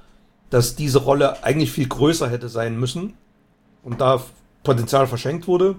dass 0.51 0.77
diese 0.77 0.99
Rolle 0.99 1.43
eigentlich 1.43 1.73
viel 1.73 1.89
größer 1.89 2.29
hätte 2.29 2.49
sein 2.49 2.79
müssen 2.79 3.15
und 3.83 4.01
da 4.01 4.23
Potenzial 4.63 5.07
verschenkt 5.07 5.49
wurde. 5.49 5.77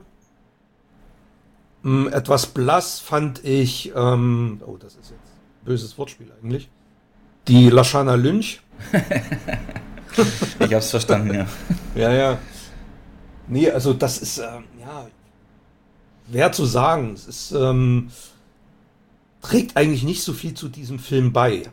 Ähm, 1.86 2.10
etwas 2.12 2.48
blass 2.48 3.00
fand 3.00 3.44
ich, 3.46 3.94
ähm, 3.96 4.62
oh, 4.66 4.78
das 4.78 4.96
ist 4.96 5.12
jetzt 5.12 5.12
ein 5.12 5.66
böses 5.66 5.98
Wortspiel 5.98 6.32
eigentlich, 6.42 6.70
die 7.48 7.70
Lashana 7.70 8.16
Lynch. 8.16 8.62
ich 10.60 10.74
hab's 10.74 10.90
verstanden, 10.90 11.34
ja. 11.34 11.46
ja, 11.96 12.12
ja. 12.12 12.38
Nee, 13.48 13.70
also 13.70 13.94
das 13.94 14.18
ist, 14.18 14.40
ähm, 14.40 14.66
ja, 14.80 15.08
schwer 16.30 16.52
zu 16.52 16.66
sagen. 16.66 17.14
Es 17.14 17.28
ist, 17.28 17.52
ähm, 17.52 18.10
trägt 19.42 19.78
eigentlich 19.78 20.04
nicht 20.04 20.24
so 20.24 20.34
viel 20.34 20.54
zu 20.54 20.70
diesem 20.70 21.00
Film 21.00 21.34
bei. 21.34 21.64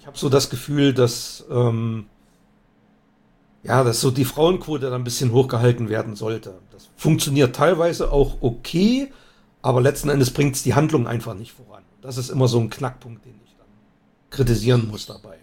Ich 0.00 0.06
habe 0.06 0.16
so 0.16 0.28
das 0.28 0.50
Gefühl, 0.50 0.94
dass 0.94 1.44
ähm, 1.50 2.06
ja, 3.66 3.82
dass 3.82 4.00
so 4.00 4.12
die 4.12 4.24
Frauenquote 4.24 4.86
dann 4.86 5.00
ein 5.00 5.04
bisschen 5.04 5.32
hochgehalten 5.32 5.88
werden 5.88 6.14
sollte. 6.14 6.54
Das 6.70 6.88
funktioniert 6.96 7.56
teilweise 7.56 8.12
auch 8.12 8.36
okay, 8.40 9.12
aber 9.60 9.80
letzten 9.80 10.08
Endes 10.08 10.30
bringt 10.30 10.54
es 10.54 10.62
die 10.62 10.74
Handlung 10.74 11.08
einfach 11.08 11.34
nicht 11.34 11.52
voran. 11.52 11.82
Das 12.00 12.16
ist 12.16 12.30
immer 12.30 12.46
so 12.46 12.60
ein 12.60 12.70
Knackpunkt, 12.70 13.24
den 13.24 13.34
ich 13.44 13.56
dann 13.58 13.66
kritisieren 14.30 14.86
muss 14.86 15.06
dabei. 15.06 15.38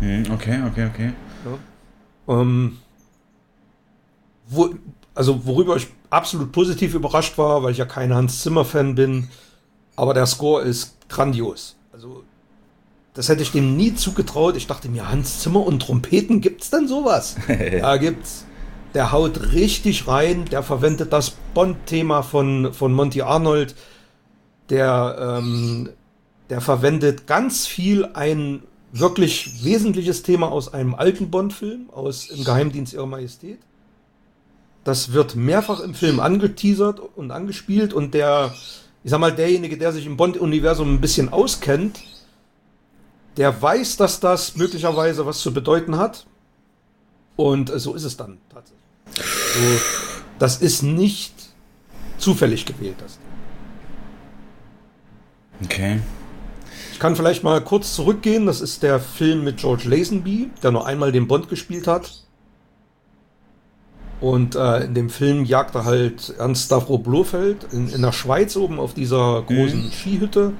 Hm, 0.00 0.24
okay, 0.32 0.62
okay, 0.68 0.86
okay. 0.92 1.12
Ja. 2.26 2.40
Ähm, 2.40 2.78
wo, 4.48 4.74
also 5.14 5.46
worüber 5.46 5.76
ich 5.76 5.88
absolut 6.10 6.52
positiv 6.52 6.94
überrascht 6.94 7.38
war, 7.38 7.62
weil 7.62 7.72
ich 7.72 7.78
ja 7.78 7.84
kein 7.84 8.14
Hans 8.14 8.42
Zimmer-Fan 8.42 8.94
bin, 8.94 9.28
aber 9.96 10.14
der 10.14 10.26
Score 10.26 10.62
ist 10.62 10.96
grandios. 11.08 11.76
Also, 11.92 12.24
das 13.14 13.28
hätte 13.28 13.42
ich 13.42 13.52
dem 13.52 13.76
nie 13.76 13.94
zugetraut. 13.94 14.56
Ich 14.56 14.66
dachte 14.66 14.88
mir, 14.88 15.08
Hans 15.08 15.40
Zimmer 15.40 15.64
und 15.64 15.80
Trompeten, 15.80 16.40
gibt's 16.40 16.70
denn 16.70 16.88
sowas? 16.88 17.36
ja, 17.48 17.96
gibt's. 17.96 18.44
Der 18.94 19.12
haut 19.12 19.52
richtig 19.52 20.06
rein, 20.06 20.44
der 20.46 20.62
verwendet 20.62 21.12
das 21.12 21.30
Bond-Thema 21.52 22.22
von, 22.22 22.72
von 22.72 22.92
Monty 22.92 23.22
Arnold, 23.22 23.74
der, 24.70 25.38
ähm, 25.40 25.90
der 26.48 26.60
verwendet 26.60 27.26
ganz 27.26 27.66
viel 27.66 28.04
ein 28.14 28.62
wirklich 28.92 29.64
wesentliches 29.64 30.22
Thema 30.22 30.50
aus 30.50 30.72
einem 30.72 30.94
alten 30.94 31.30
Bond-Film, 31.30 31.90
aus 31.90 32.30
Im 32.30 32.44
Geheimdienst 32.44 32.92
Ihrer 32.92 33.06
Majestät. 33.06 33.58
Das 34.84 35.12
wird 35.12 35.34
mehrfach 35.34 35.80
im 35.80 35.94
Film 35.94 36.20
angeteasert 36.20 37.00
und 37.00 37.30
angespielt 37.30 37.94
und 37.94 38.12
der, 38.12 38.54
ich 39.02 39.10
sag 39.10 39.18
mal, 39.18 39.32
derjenige, 39.32 39.78
der 39.78 39.92
sich 39.92 40.06
im 40.06 40.16
Bond-Universum 40.16 40.94
ein 40.94 41.00
bisschen 41.00 41.32
auskennt, 41.32 42.00
der 43.38 43.60
weiß, 43.60 43.96
dass 43.96 44.20
das 44.20 44.56
möglicherweise 44.56 45.26
was 45.26 45.40
zu 45.40 45.52
bedeuten 45.52 45.96
hat. 45.96 46.26
Und 47.36 47.70
äh, 47.70 47.78
so 47.78 47.94
ist 47.94 48.04
es 48.04 48.16
dann 48.16 48.38
tatsächlich. 48.48 48.84
So, 49.54 49.80
das 50.38 50.58
ist 50.58 50.82
nicht 50.82 51.32
zufällig 52.18 52.64
gewählt, 52.64 52.96
das. 52.98 53.18
Okay. 55.64 56.00
Ich 56.92 56.98
kann 56.98 57.16
vielleicht 57.16 57.42
mal 57.42 57.60
kurz 57.62 57.94
zurückgehen. 57.94 58.46
Das 58.46 58.60
ist 58.60 58.82
der 58.82 59.00
Film 59.00 59.44
mit 59.44 59.56
George 59.56 59.88
Lazenby, 59.88 60.50
der 60.62 60.70
nur 60.70 60.86
einmal 60.86 61.10
den 61.10 61.26
Bond 61.26 61.48
gespielt 61.48 61.86
hat. 61.86 62.23
Und 64.24 64.54
äh, 64.54 64.86
in 64.86 64.94
dem 64.94 65.10
Film 65.10 65.44
jagt 65.44 65.74
er 65.74 65.84
halt 65.84 66.32
Ernst 66.38 66.64
Stavro 66.64 66.96
Blofeld 66.96 67.66
in, 67.72 67.90
in 67.90 68.00
der 68.00 68.12
Schweiz 68.12 68.56
oben 68.56 68.80
auf 68.80 68.94
dieser 68.94 69.42
großen 69.42 69.84
mhm. 69.84 69.90
Skihütte 69.90 70.54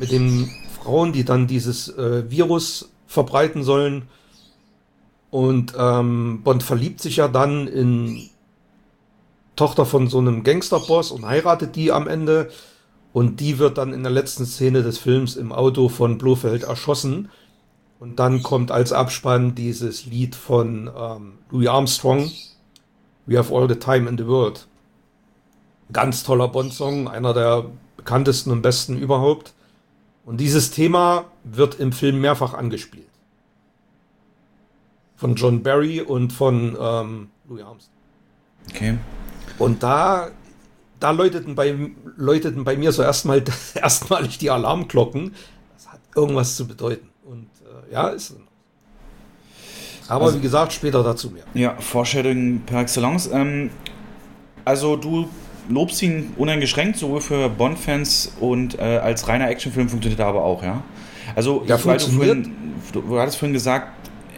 mit 0.00 0.10
den 0.10 0.48
Frauen, 0.82 1.12
die 1.12 1.22
dann 1.22 1.46
dieses 1.46 1.90
äh, 1.98 2.30
Virus 2.30 2.92
verbreiten 3.06 3.62
sollen. 3.62 4.04
Und 5.28 5.74
ähm, 5.78 6.40
Bond 6.44 6.62
verliebt 6.62 7.02
sich 7.02 7.16
ja 7.16 7.28
dann 7.28 7.68
in 7.68 8.30
Tochter 9.54 9.84
von 9.84 10.08
so 10.08 10.16
einem 10.16 10.42
Gangsterboss 10.42 11.10
und 11.10 11.26
heiratet 11.26 11.76
die 11.76 11.92
am 11.92 12.08
Ende. 12.08 12.48
Und 13.12 13.38
die 13.38 13.58
wird 13.58 13.76
dann 13.76 13.92
in 13.92 14.02
der 14.02 14.12
letzten 14.12 14.46
Szene 14.46 14.82
des 14.82 14.96
Films 14.96 15.36
im 15.36 15.52
Auto 15.52 15.90
von 15.90 16.16
Blofeld 16.16 16.62
erschossen. 16.62 17.28
Und 18.00 18.18
dann 18.18 18.42
kommt 18.42 18.70
als 18.70 18.94
Abspann 18.94 19.54
dieses 19.54 20.06
Lied 20.06 20.34
von 20.34 20.90
ähm, 20.98 21.32
Louis 21.50 21.68
Armstrong, 21.68 22.30
We 23.26 23.38
Have 23.38 23.54
All 23.54 23.68
the 23.68 23.76
Time 23.76 24.08
in 24.08 24.18
the 24.18 24.26
World. 24.26 24.66
Ganz 25.92 26.22
toller 26.22 26.48
Bond-Song, 26.48 27.08
einer 27.08 27.34
der 27.34 27.66
bekanntesten 27.96 28.50
und 28.50 28.62
besten 28.62 28.96
überhaupt. 28.98 29.54
Und 30.24 30.38
dieses 30.38 30.70
Thema 30.70 31.26
wird 31.44 31.78
im 31.78 31.92
Film 31.92 32.20
mehrfach 32.20 32.54
angespielt. 32.54 33.08
Von 35.16 35.34
John 35.34 35.62
Barry 35.62 36.00
und 36.00 36.32
von 36.32 36.76
ähm, 36.80 37.30
Louis 37.48 37.62
Armstrong. 37.62 37.94
Okay. 38.70 38.98
Und 39.58 39.82
da 39.82 40.30
da 41.04 41.10
läuteten 41.10 41.54
bei, 41.54 41.90
läuteten 42.16 42.64
bei 42.64 42.78
mir 42.78 42.90
so 42.90 43.02
erstmal 43.02 43.44
erstmalig 43.74 44.38
die 44.38 44.50
Alarmglocken. 44.50 45.34
Das 45.74 45.92
hat 45.92 46.00
irgendwas 46.16 46.56
zu 46.56 46.66
bedeuten. 46.66 47.10
Und 47.24 47.48
äh, 47.62 47.92
ja, 47.92 48.08
ist. 48.08 48.36
Aber 50.08 50.26
also, 50.26 50.38
wie 50.38 50.42
gesagt, 50.42 50.72
später 50.72 51.02
dazu 51.02 51.30
mehr. 51.30 51.44
Ja, 51.54 51.76
Foreshadowing 51.78 52.62
par 52.66 52.82
excellence. 52.82 53.30
Ähm, 53.32 53.70
also 54.64 54.96
du 54.96 55.28
lobst 55.68 56.02
ihn 56.02 56.32
uneingeschränkt, 56.36 56.98
sowohl 56.98 57.20
für 57.20 57.48
Bond-Fans 57.48 58.32
und 58.40 58.78
äh, 58.78 58.82
als 58.82 59.28
reiner 59.28 59.48
Actionfilm 59.48 59.88
funktioniert 59.88 60.20
er 60.20 60.26
aber 60.26 60.44
auch, 60.44 60.62
ja? 60.62 60.82
Also, 61.34 61.64
ja, 61.66 61.82
weil 61.84 61.98
du, 61.98 62.06
vorhin, 62.06 62.52
du, 62.92 63.18
hattest 63.18 63.38
vorhin 63.38 63.54
gesagt, 63.54 63.88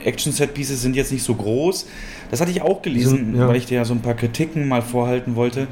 Action-Set-Pieces 0.04 0.80
sind 0.80 0.94
jetzt 0.94 1.10
nicht 1.10 1.24
so 1.24 1.34
groß. 1.34 1.86
Das 2.30 2.40
hatte 2.40 2.50
ich 2.52 2.62
auch 2.62 2.80
gelesen, 2.82 3.34
ja. 3.36 3.48
weil 3.48 3.56
ich 3.56 3.66
dir 3.66 3.76
ja 3.76 3.84
so 3.84 3.92
ein 3.92 4.02
paar 4.02 4.14
Kritiken 4.14 4.68
mal 4.68 4.82
vorhalten 4.82 5.34
wollte. 5.34 5.66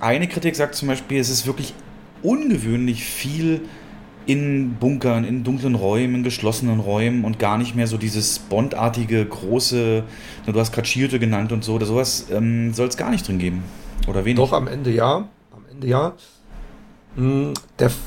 Eine 0.00 0.28
Kritik 0.28 0.54
sagt 0.54 0.74
zum 0.74 0.88
Beispiel, 0.88 1.18
es 1.18 1.30
ist 1.30 1.46
wirklich 1.46 1.72
ungewöhnlich 2.22 3.04
viel 3.04 3.62
in 4.26 4.76
Bunkern, 4.80 5.24
in 5.24 5.44
dunklen 5.44 5.74
Räumen, 5.74 6.16
in 6.16 6.22
geschlossenen 6.22 6.80
Räumen 6.80 7.24
und 7.24 7.38
gar 7.38 7.58
nicht 7.58 7.74
mehr 7.74 7.86
so 7.86 7.96
dieses 7.96 8.38
Bondartige, 8.38 9.24
große, 9.24 10.04
du 10.46 10.60
hast 10.60 10.72
gerade 10.72 10.86
Schielte 10.86 11.18
genannt 11.18 11.52
und 11.52 11.64
so, 11.64 11.78
sowas 11.80 12.26
ähm, 12.30 12.72
soll 12.72 12.88
es 12.88 12.96
gar 12.96 13.10
nicht 13.10 13.26
drin 13.26 13.38
geben. 13.38 13.64
Oder 14.06 14.24
wenig? 14.24 14.36
Doch, 14.36 14.52
am 14.52 14.66
Ende 14.66 14.90
ja. 14.90 15.28
Am 15.52 15.64
Ende 15.70 15.86
ja. 15.86 16.14
Hm, 17.16 17.54
der 17.78 17.86
F 17.86 17.98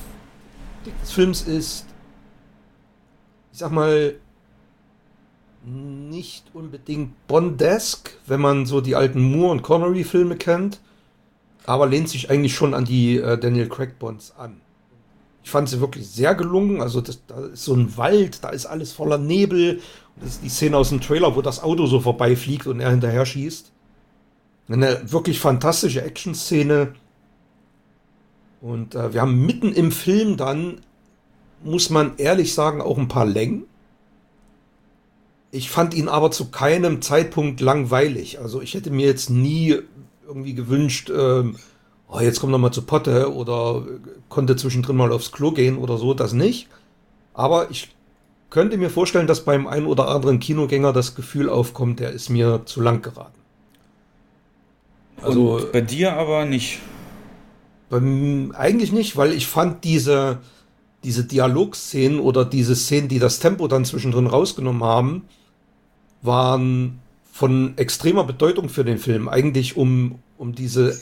des 1.02 1.12
Films 1.12 1.42
ist, 1.42 1.86
ich 3.52 3.60
sag 3.60 3.72
mal, 3.72 4.16
nicht 5.66 6.46
unbedingt 6.54 7.28
Bondesk, 7.28 8.16
wenn 8.26 8.40
man 8.40 8.66
so 8.66 8.80
die 8.80 8.96
alten 8.96 9.22
Moore- 9.22 9.52
und 9.52 9.64
Connery-Filme 9.64 10.38
kennt 10.38 10.80
aber 11.68 11.86
lehnt 11.86 12.10
sich 12.10 12.32
eigentlich 12.32 12.56
schon 12.56 12.74
an 12.74 12.86
die 12.86 13.18
äh, 13.18 13.38
Daniel 13.38 13.70
Craig 13.70 14.00
Bonds 14.00 14.34
an. 14.38 14.62
Ich 15.48 15.52
fand 15.52 15.70
sie 15.70 15.80
wirklich 15.80 16.10
sehr 16.10 16.36
gelungen. 16.36 16.82
Also 16.82 17.00
das, 17.00 17.26
da 17.26 17.46
ist 17.46 17.64
so 17.64 17.74
ein 17.74 17.96
Wald, 17.96 18.44
da 18.44 18.50
ist 18.50 18.66
alles 18.66 18.92
voller 18.92 19.18
Nebel. 19.18 19.80
Das 20.18 20.32
ist 20.32 20.44
die 20.44 20.50
Szene 20.50 20.76
aus 20.76 20.90
dem 20.90 21.00
Trailer, 21.00 21.38
wo 21.38 21.42
das 21.42 21.64
Auto 21.64 21.86
so 21.86 22.02
vorbeifliegt 22.02 22.68
und 22.68 22.82
er 22.82 22.92
hinterher 22.92 23.26
schießt. 23.26 23.72
Eine 24.68 25.10
wirklich 25.10 25.40
fantastische 25.40 26.02
Action-Szene. 26.02 26.96
Und 28.60 28.96
äh, 28.96 29.14
wir 29.14 29.22
haben 29.22 29.46
mitten 29.46 29.72
im 29.72 29.94
Film 29.94 30.36
dann, 30.36 30.82
muss 31.64 31.90
man 31.90 32.18
ehrlich 32.18 32.54
sagen, 32.54 32.82
auch 32.82 32.98
ein 32.98 33.08
paar 33.08 33.26
Längen. 33.26 33.68
Ich 35.52 35.70
fand 35.70 35.94
ihn 35.94 36.10
aber 36.10 36.30
zu 36.30 36.52
keinem 36.52 37.02
Zeitpunkt 37.02 37.62
langweilig. 37.62 38.38
Also 38.40 38.62
ich 38.62 38.74
hätte 38.74 38.92
mir 38.92 39.06
jetzt 39.06 39.30
nie 39.30 39.78
irgendwie 40.28 40.56
gewünscht, 40.56 41.10
ähm, 41.10 41.56
oh, 42.10 42.20
jetzt 42.20 42.39
komm 42.39 42.52
noch 42.52 42.58
mal 42.58 42.72
zu 42.72 42.82
Potte 42.84 43.34
oder 43.34 43.84
konnte 44.30 44.56
zwischendrin 44.56 44.96
mal 44.96 45.12
aufs 45.12 45.32
Klo 45.32 45.52
gehen 45.52 45.78
oder 45.78 45.98
so, 45.98 46.13
das 46.13 46.34
nicht. 46.34 46.67
Aber 47.34 47.70
ich 47.70 47.89
könnte 48.50 48.78
mir 48.78 48.89
vorstellen, 48.89 49.28
dass 49.28 49.43
beim 49.43 49.67
einen 49.67 49.86
oder 49.86 50.08
anderen 50.08 50.39
Kinogänger 50.39 50.93
das 50.93 51.15
Gefühl 51.15 51.50
aufkommt, 51.50 52.00
der 52.00 52.12
ist 52.12 52.30
mir 52.30 52.62
zu 52.65 52.82
lang 52.82 53.02
geraten. 53.02 53.38
Also 55.22 55.56
Und 55.58 55.72
bei 55.72 55.82
dir 55.82 56.13
aber 56.13 56.46
nicht. 56.46 56.80
Beim, 57.89 58.54
eigentlich 58.56 58.91
nicht, 58.91 59.17
weil 59.17 59.34
ich 59.34 59.48
fand 59.48 59.84
diese, 59.84 60.39
diese 61.04 61.24
Dialogszenen 61.24 62.20
oder 62.20 62.46
diese 62.46 62.76
Szenen, 62.76 63.08
die 63.08 63.20
das 63.20 63.39
Tempo 63.39 63.67
dann 63.67 63.86
zwischendrin 63.86 64.28
rausgenommen 64.28 64.84
haben, 64.84 65.24
waren 66.22 67.00
von 67.32 67.78
extremer 67.78 68.24
Bedeutung 68.24 68.70
für 68.70 68.84
den 68.84 68.98
Film. 68.98 69.30
Eigentlich 69.30 69.78
um, 69.78 70.20
um 70.38 70.54
diese. 70.54 70.98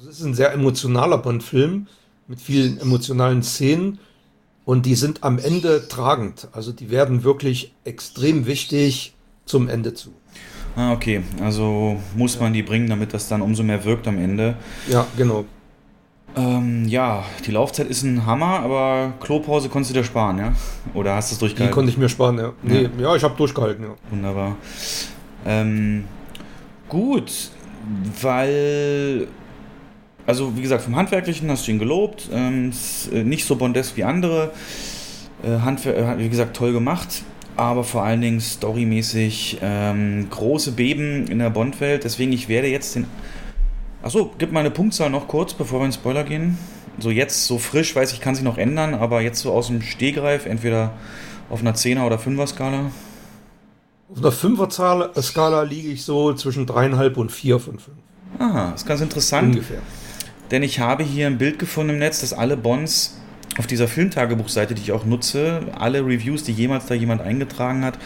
Es 0.00 0.06
ist 0.06 0.22
ein 0.22 0.34
sehr 0.34 0.52
emotionaler 0.52 1.18
Bond-Film 1.18 1.88
mit 2.28 2.40
vielen 2.40 2.78
emotionalen 2.80 3.42
Szenen. 3.42 3.98
Und 4.64 4.86
die 4.86 4.94
sind 4.94 5.24
am 5.24 5.38
Ende 5.38 5.88
tragend. 5.88 6.46
Also 6.52 6.70
die 6.70 6.90
werden 6.90 7.24
wirklich 7.24 7.74
extrem 7.84 8.46
wichtig 8.46 9.14
zum 9.44 9.68
Ende 9.68 9.94
zu. 9.94 10.10
Ah, 10.76 10.92
okay. 10.92 11.22
Also 11.42 11.96
muss 12.14 12.38
man 12.38 12.52
die 12.52 12.62
bringen, 12.62 12.88
damit 12.88 13.12
das 13.12 13.26
dann 13.26 13.42
umso 13.42 13.64
mehr 13.64 13.84
wirkt 13.84 14.06
am 14.06 14.18
Ende. 14.18 14.56
Ja, 14.88 15.04
genau. 15.16 15.46
Ähm, 16.36 16.86
ja, 16.86 17.24
die 17.44 17.50
Laufzeit 17.50 17.88
ist 17.88 18.04
ein 18.04 18.24
Hammer, 18.24 18.60
aber 18.60 19.14
Klopause 19.18 19.68
konntest 19.68 19.90
du 19.90 19.98
dir 19.98 20.04
sparen, 20.04 20.38
ja? 20.38 20.52
Oder 20.94 21.16
hast 21.16 21.32
du 21.32 21.34
es 21.34 21.38
durchgehalten? 21.40 21.72
Die 21.72 21.74
konnte 21.74 21.90
ich 21.90 21.98
mir 21.98 22.08
sparen, 22.08 22.38
ja. 22.38 22.52
Nee, 22.62 22.82
ja, 22.82 22.90
ja 23.00 23.16
ich 23.16 23.24
habe 23.24 23.34
durchgehalten, 23.36 23.82
ja. 23.82 23.94
Wunderbar. 24.10 24.56
Ähm, 25.44 26.04
gut, 26.88 27.50
weil, 28.20 29.26
also 30.28 30.54
wie 30.58 30.62
gesagt, 30.62 30.82
vom 30.82 30.94
Handwerklichen 30.94 31.50
hast 31.50 31.66
du 31.66 31.70
ihn 31.70 31.78
gelobt, 31.78 32.28
ähm, 32.30 32.70
äh, 33.10 33.24
nicht 33.24 33.46
so 33.46 33.56
bondesk 33.56 33.96
wie 33.96 34.04
andere, 34.04 34.50
äh, 35.42 35.60
Handwer 35.60 35.96
äh, 35.96 36.18
wie 36.18 36.28
gesagt, 36.28 36.54
toll 36.54 36.74
gemacht, 36.74 37.22
aber 37.56 37.82
vor 37.82 38.04
allen 38.04 38.20
Dingen 38.20 38.38
storymäßig 38.38 39.58
ähm, 39.62 40.28
große 40.28 40.72
Beben 40.72 41.26
in 41.28 41.38
der 41.38 41.48
Bond-Welt, 41.48 42.04
deswegen 42.04 42.32
ich 42.32 42.50
werde 42.50 42.68
jetzt 42.68 42.94
den... 42.94 43.06
Achso, 44.02 44.30
gib 44.36 44.52
mal 44.52 44.60
eine 44.60 44.70
Punktzahl 44.70 45.08
noch 45.08 45.28
kurz, 45.28 45.54
bevor 45.54 45.80
wir 45.80 45.86
in 45.86 45.92
Spoiler 45.92 46.24
gehen. 46.24 46.58
So 46.98 47.10
jetzt, 47.10 47.46
so 47.46 47.58
frisch, 47.58 47.96
weiß 47.96 48.12
ich, 48.12 48.20
kann 48.20 48.34
sich 48.34 48.44
noch 48.44 48.58
ändern, 48.58 48.92
aber 48.92 49.22
jetzt 49.22 49.40
so 49.40 49.50
aus 49.50 49.68
dem 49.68 49.80
Stehgreif, 49.80 50.44
entweder 50.44 50.92
auf 51.48 51.60
einer 51.60 51.74
10er 51.74 52.04
oder 52.04 52.16
5er 52.16 52.46
Skala. 52.46 52.90
Auf 54.12 54.18
einer 54.18 54.32
Fünfer-Skala 54.32 55.62
liege 55.62 55.88
ich 55.88 56.04
so 56.04 56.34
zwischen 56.34 56.66
dreieinhalb 56.66 57.16
und 57.16 57.32
vier 57.32 57.58
von 57.58 57.78
fünf. 57.78 57.96
Aha, 58.38 58.72
ist 58.74 58.86
ganz 58.86 59.00
interessant. 59.00 59.54
Ungefähr. 59.54 59.80
Denn 60.50 60.62
ich 60.62 60.80
habe 60.80 61.02
hier 61.02 61.26
ein 61.26 61.38
Bild 61.38 61.58
gefunden 61.58 61.94
im 61.94 61.98
Netz, 61.98 62.20
dass 62.20 62.32
alle 62.32 62.56
Bonds 62.56 63.18
auf 63.58 63.66
dieser 63.66 63.88
Filmtagebuchseite, 63.88 64.74
die 64.74 64.82
ich 64.82 64.92
auch 64.92 65.04
nutze, 65.04 65.62
alle 65.76 66.00
Reviews, 66.00 66.44
die 66.44 66.52
jemals 66.52 66.86
da 66.86 66.94
jemand 66.94 67.20
eingetragen 67.20 67.84
hat, 67.84 67.98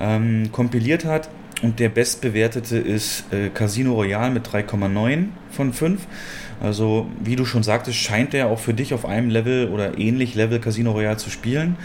ähm, 0.00 0.50
kompiliert 0.52 1.04
hat. 1.04 1.28
und 1.62 1.80
der 1.80 1.88
bestbewertete 1.88 2.76
ist 2.76 3.32
äh, 3.32 3.48
Casino 3.48 3.94
Royale 3.94 4.30
mit 4.30 4.46
3,9 4.46 5.28
von 5.50 5.72
5. 5.72 6.06
Also, 6.60 7.06
wie 7.22 7.34
du 7.34 7.46
schon 7.46 7.62
sagtest, 7.62 7.96
scheint 7.96 8.34
der 8.34 8.48
auch 8.48 8.58
für 8.58 8.74
dich 8.74 8.92
auf 8.92 9.06
einem 9.06 9.30
Level 9.30 9.68
oder 9.68 9.98
ähnlich 9.98 10.34
Level 10.34 10.58
Casino 10.58 10.92
Royale 10.92 11.16
zu 11.16 11.30
spielen. 11.30 11.76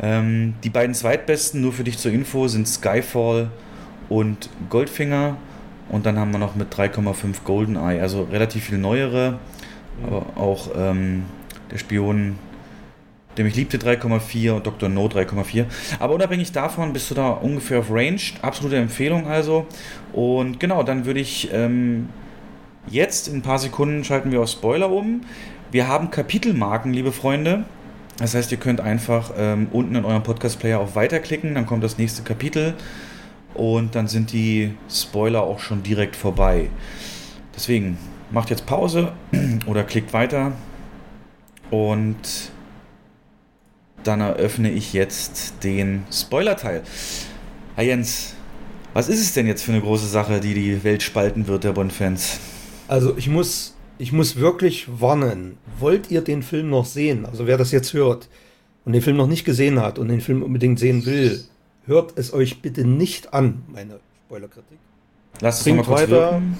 Ähm, 0.00 0.54
die 0.62 0.70
beiden 0.70 0.94
zweitbesten, 0.94 1.60
nur 1.60 1.72
für 1.72 1.84
dich 1.84 1.98
zur 1.98 2.12
Info, 2.12 2.46
sind 2.46 2.68
Skyfall 2.68 3.50
und 4.08 4.48
Goldfinger. 4.68 5.36
Und 5.90 6.06
dann 6.06 6.18
haben 6.18 6.30
wir 6.30 6.38
noch 6.38 6.54
mit 6.54 6.72
3,5 6.72 7.42
GoldenEye, 7.44 8.00
also 8.00 8.22
relativ 8.24 8.64
viel 8.64 8.78
neuere, 8.78 9.38
aber 10.06 10.26
auch 10.36 10.70
ähm, 10.76 11.24
der 11.70 11.78
Spion, 11.78 12.38
der 13.36 13.44
mich 13.44 13.56
liebte 13.56 13.78
3,4 13.78 14.52
und 14.52 14.66
Dr. 14.66 14.88
No 14.88 15.06
3,4. 15.06 15.64
Aber 15.98 16.14
unabhängig 16.14 16.52
davon 16.52 16.92
bist 16.92 17.10
du 17.10 17.14
da 17.14 17.30
ungefähr 17.30 17.80
auf 17.80 17.90
Range. 17.90 18.20
Absolute 18.42 18.76
Empfehlung 18.76 19.26
also. 19.26 19.66
Und 20.12 20.60
genau, 20.60 20.82
dann 20.82 21.06
würde 21.06 21.20
ich 21.20 21.50
ähm, 21.52 22.08
jetzt 22.88 23.28
in 23.28 23.36
ein 23.36 23.42
paar 23.42 23.58
Sekunden 23.58 24.04
schalten 24.04 24.30
wir 24.30 24.40
auf 24.40 24.50
Spoiler 24.50 24.90
um. 24.90 25.22
Wir 25.72 25.88
haben 25.88 26.10
Kapitelmarken, 26.10 26.92
liebe 26.92 27.12
Freunde. 27.12 27.64
Das 28.18 28.34
heißt, 28.34 28.52
ihr 28.52 28.58
könnt 28.58 28.80
einfach 28.80 29.32
ähm, 29.36 29.68
unten 29.72 29.94
in 29.94 30.04
eurem 30.04 30.22
Podcast-Player 30.22 30.78
auf 30.78 30.94
Weiterklicken, 30.94 31.54
dann 31.54 31.64
kommt 31.64 31.82
das 31.82 31.96
nächste 31.96 32.22
Kapitel 32.22 32.74
und 33.54 33.94
dann 33.94 34.08
sind 34.08 34.32
die 34.32 34.74
Spoiler 34.88 35.42
auch 35.42 35.58
schon 35.58 35.82
direkt 35.82 36.16
vorbei. 36.16 36.70
Deswegen 37.54 37.98
macht 38.30 38.50
jetzt 38.50 38.66
Pause 38.66 39.12
oder 39.66 39.84
klickt 39.84 40.12
weiter 40.12 40.52
und 41.70 42.50
dann 44.02 44.20
eröffne 44.20 44.70
ich 44.70 44.92
jetzt 44.92 45.62
den 45.62 46.04
Spoiler-Teil. 46.10 46.82
Herr 47.76 47.84
Jens, 47.84 48.34
was 48.92 49.08
ist 49.08 49.20
es 49.20 49.34
denn 49.34 49.46
jetzt 49.46 49.62
für 49.62 49.72
eine 49.72 49.80
große 49.80 50.06
Sache, 50.06 50.40
die 50.40 50.54
die 50.54 50.82
Welt 50.82 51.02
spalten 51.02 51.46
wird, 51.46 51.64
der 51.64 51.72
Bond-Fans? 51.72 52.40
Also 52.88 53.16
ich 53.16 53.28
muss, 53.28 53.76
ich 53.98 54.12
muss 54.12 54.36
wirklich 54.36 54.88
warnen. 55.00 55.58
Wollt 55.78 56.10
ihr 56.10 56.22
den 56.22 56.42
Film 56.42 56.70
noch 56.70 56.86
sehen? 56.86 57.26
Also 57.26 57.46
wer 57.46 57.58
das 57.58 57.70
jetzt 57.72 57.92
hört 57.92 58.28
und 58.84 58.92
den 58.92 59.02
Film 59.02 59.16
noch 59.16 59.28
nicht 59.28 59.44
gesehen 59.44 59.80
hat 59.80 59.98
und 59.98 60.08
den 60.08 60.20
Film 60.20 60.42
unbedingt 60.42 60.78
sehen 60.78 61.04
will, 61.06 61.44
hört 61.86 62.12
es 62.16 62.32
euch 62.32 62.62
bitte 62.62 62.84
nicht 62.86 63.34
an, 63.34 63.62
meine 63.68 64.00
Spoilerkritik. 64.26 64.78
Lasst 65.40 65.66
es 65.66 65.74
mal 65.74 65.82
kurz 65.84 66.00
weiter. 66.02 66.10
wirken. 66.10 66.58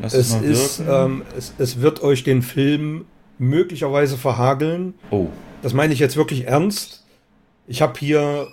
Lasst 0.00 0.14
Es, 0.14 0.32
mal 0.32 0.44
ist, 0.44 0.82
ähm, 0.86 1.22
es, 1.36 1.54
es 1.58 1.80
wird 1.80 2.02
euch 2.02 2.24
den 2.24 2.42
Film 2.42 3.06
möglicherweise 3.38 4.16
verhageln. 4.16 4.94
oh, 5.10 5.28
Das 5.62 5.72
meine 5.74 5.92
ich 5.92 5.98
jetzt 5.98 6.16
wirklich 6.16 6.46
ernst. 6.46 7.04
Ich 7.66 7.82
habe 7.82 7.98
hier 7.98 8.48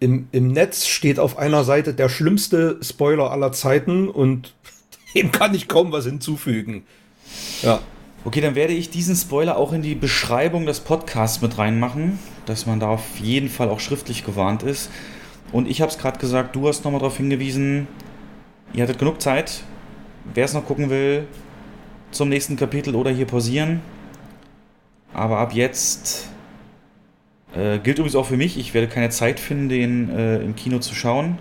im, 0.00 0.28
im 0.32 0.48
Netz 0.48 0.86
steht 0.86 1.18
auf 1.18 1.38
einer 1.38 1.64
Seite 1.64 1.94
der 1.94 2.08
schlimmste 2.08 2.78
Spoiler 2.82 3.30
aller 3.30 3.52
Zeiten 3.52 4.08
und 4.08 4.54
dem 5.14 5.32
kann 5.32 5.54
ich 5.54 5.68
kaum 5.68 5.90
was 5.92 6.04
hinzufügen. 6.04 6.84
Ja. 7.62 7.80
Okay, 8.24 8.40
dann 8.40 8.54
werde 8.54 8.72
ich 8.74 8.90
diesen 8.90 9.16
Spoiler 9.16 9.56
auch 9.56 9.72
in 9.72 9.82
die 9.82 9.94
Beschreibung 9.94 10.66
des 10.66 10.80
Podcasts 10.80 11.40
mit 11.40 11.56
reinmachen, 11.56 12.18
dass 12.48 12.66
man 12.66 12.80
da 12.80 12.88
auf 12.88 13.18
jeden 13.18 13.48
Fall 13.48 13.68
auch 13.68 13.80
schriftlich 13.80 14.24
gewarnt 14.24 14.62
ist. 14.62 14.90
Und 15.52 15.68
ich 15.68 15.80
habe 15.80 15.90
es 15.90 15.98
gerade 15.98 16.18
gesagt, 16.18 16.54
du 16.56 16.68
hast 16.68 16.84
nochmal 16.84 17.00
darauf 17.00 17.16
hingewiesen, 17.16 17.86
ihr 18.72 18.82
hattet 18.82 18.98
genug 18.98 19.20
Zeit. 19.20 19.62
Wer 20.34 20.44
es 20.44 20.52
noch 20.52 20.66
gucken 20.66 20.90
will, 20.90 21.26
zum 22.10 22.28
nächsten 22.28 22.56
Kapitel 22.56 22.94
oder 22.94 23.10
hier 23.10 23.26
pausieren. 23.26 23.80
Aber 25.14 25.38
ab 25.38 25.54
jetzt 25.54 26.28
äh, 27.54 27.78
gilt 27.78 27.98
übrigens 27.98 28.14
auch 28.14 28.26
für 28.26 28.36
mich, 28.36 28.58
ich 28.58 28.74
werde 28.74 28.88
keine 28.88 29.10
Zeit 29.10 29.40
finden, 29.40 29.68
den 29.68 30.10
äh, 30.10 30.38
im 30.38 30.54
Kino 30.54 30.78
zu 30.78 30.94
schauen. 30.94 31.38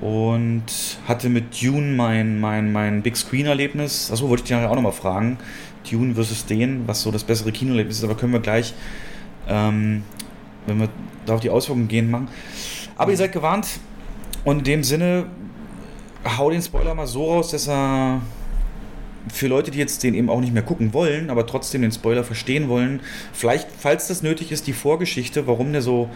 Und 0.00 0.98
hatte 1.06 1.28
mit 1.28 1.62
Dune 1.62 1.94
mein, 1.94 2.40
mein, 2.40 2.72
mein 2.72 3.02
Big 3.02 3.16
Screen-Erlebnis. 3.16 4.10
Achso, 4.10 4.28
wollte 4.28 4.42
ich 4.42 4.48
dich 4.48 4.56
nachher 4.56 4.70
auch 4.70 4.74
nochmal 4.74 4.92
fragen. 4.92 5.38
Dune 5.88 6.14
versus 6.14 6.46
den, 6.46 6.88
was 6.88 7.02
so 7.02 7.12
das 7.12 7.22
bessere 7.22 7.52
Kinoerlebnis 7.52 7.98
ist, 7.98 8.04
aber 8.04 8.16
können 8.16 8.32
wir 8.32 8.40
gleich, 8.40 8.74
ähm, 9.48 10.02
wenn 10.66 10.80
wir 10.80 10.88
da 11.26 11.34
auf 11.34 11.40
die 11.40 11.50
Auswirkungen 11.50 11.88
gehen, 11.88 12.10
machen. 12.10 12.28
Aber 12.96 13.10
ihr 13.10 13.16
seid 13.16 13.32
gewarnt. 13.32 13.66
Und 14.44 14.58
in 14.58 14.64
dem 14.64 14.84
Sinne, 14.84 15.26
hau 16.36 16.50
den 16.50 16.62
Spoiler 16.62 16.94
mal 16.94 17.06
so 17.06 17.30
raus, 17.32 17.50
dass 17.50 17.68
er 17.68 18.20
für 19.32 19.46
Leute, 19.46 19.70
die 19.70 19.78
jetzt 19.78 20.02
den 20.02 20.14
eben 20.14 20.28
auch 20.28 20.40
nicht 20.40 20.52
mehr 20.52 20.62
gucken 20.62 20.92
wollen, 20.92 21.30
aber 21.30 21.46
trotzdem 21.46 21.82
den 21.82 21.92
Spoiler 21.92 22.24
verstehen 22.24 22.68
wollen, 22.68 23.00
vielleicht, 23.32 23.68
falls 23.78 24.08
das 24.08 24.22
nötig 24.22 24.52
ist, 24.52 24.66
die 24.66 24.74
Vorgeschichte, 24.74 25.46
warum 25.46 25.72
der 25.72 25.80
so 25.80 26.10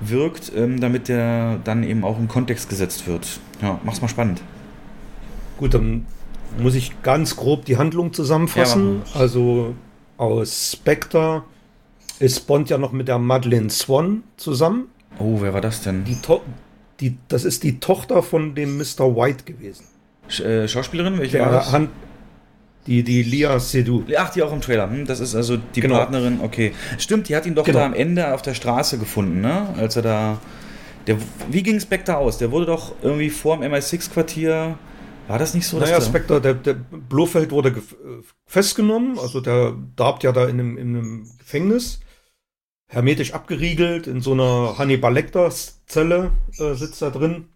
wirkt, 0.00 0.52
ähm, 0.56 0.80
damit 0.80 1.08
der 1.08 1.60
dann 1.62 1.84
eben 1.84 2.04
auch 2.04 2.18
im 2.18 2.26
Kontext 2.26 2.68
gesetzt 2.68 3.06
wird. 3.06 3.38
Ja, 3.60 3.78
mach's 3.84 4.00
mal 4.00 4.08
spannend. 4.08 4.42
Gut, 5.58 5.74
dann 5.74 6.06
muss 6.58 6.74
ich 6.74 7.02
ganz 7.02 7.36
grob 7.36 7.64
die 7.64 7.76
Handlung 7.76 8.12
zusammenfassen. 8.12 9.02
Ja, 9.14 9.20
also 9.20 9.74
aus 10.16 10.72
Spectre 10.72 11.44
ist 12.22 12.46
Bond 12.46 12.70
ja 12.70 12.78
noch 12.78 12.92
mit 12.92 13.08
der 13.08 13.18
Madeleine 13.18 13.70
Swan 13.70 14.22
zusammen. 14.36 14.86
Oh, 15.18 15.38
wer 15.40 15.52
war 15.52 15.60
das 15.60 15.82
denn? 15.82 16.04
Die, 16.04 16.16
to 16.20 16.40
die, 17.00 17.16
das 17.28 17.44
ist 17.44 17.62
die 17.64 17.80
Tochter 17.80 18.22
von 18.22 18.54
dem 18.54 18.78
Mr. 18.78 19.14
White 19.16 19.44
gewesen. 19.44 19.84
Sch 20.28 20.40
äh, 20.40 20.68
Schauspielerin? 20.68 21.18
Welche 21.18 21.40
war 21.40 21.50
Der 21.50 21.58
das? 21.58 21.72
Hand, 21.72 21.90
die, 22.86 23.02
die 23.02 23.22
Lia 23.22 23.58
Seydoux. 23.58 24.04
Ach, 24.16 24.30
die 24.30 24.42
auch 24.42 24.52
im 24.52 24.60
Trailer. 24.60 24.88
Hm, 24.90 25.04
das 25.06 25.20
ist 25.20 25.34
also 25.34 25.56
die 25.56 25.80
Genau. 25.80 25.96
Partnerin. 25.96 26.40
Okay. 26.42 26.72
Stimmt, 26.98 27.28
die 27.28 27.36
hat 27.36 27.44
ihn 27.46 27.54
doch 27.54 27.64
Genau. 27.64 27.80
da 27.80 27.86
am 27.86 27.94
Ende 27.94 28.32
auf 28.32 28.42
der 28.42 28.54
Straße 28.54 28.98
gefunden, 28.98 29.40
ne? 29.40 29.68
Als 29.76 29.96
er 29.96 30.02
da. 30.02 30.38
Der, 31.08 31.16
wie 31.50 31.62
ging 31.64 31.80
Spectre 31.80 32.16
aus? 32.16 32.38
Der 32.38 32.50
wurde 32.52 32.66
doch 32.66 32.94
irgendwie 33.02 33.30
vor 33.30 33.58
dem 33.58 33.72
MI6-Quartier. 33.72 34.78
War 35.28 35.38
das 35.38 35.54
nicht 35.54 35.66
so? 35.66 35.78
dass 35.80 35.88
Naja, 35.88 35.98
der- 36.00 36.06
Spectre, 36.06 36.40
der, 36.40 36.54
der 36.54 36.74
Blofeld 36.74 37.50
wurde 37.50 37.70
äh, 37.70 37.74
festgenommen, 38.46 39.18
also 39.18 39.40
der 39.40 39.74
darbt 39.96 40.22
ja 40.24 40.32
da 40.32 40.44
in 40.44 40.58
einem, 40.60 40.76
in 40.78 40.88
einem 40.96 41.26
Gefängnis, 41.38 42.00
hermetisch 42.92 43.32
abgeriegelt, 43.32 44.06
in 44.06 44.20
so 44.20 44.32
einer 44.32 44.76
Hannibal 44.76 45.14
Lecter-Zelle 45.14 46.30
äh, 46.58 46.74
sitzt 46.74 47.00
er 47.00 47.10
drin. 47.10 47.48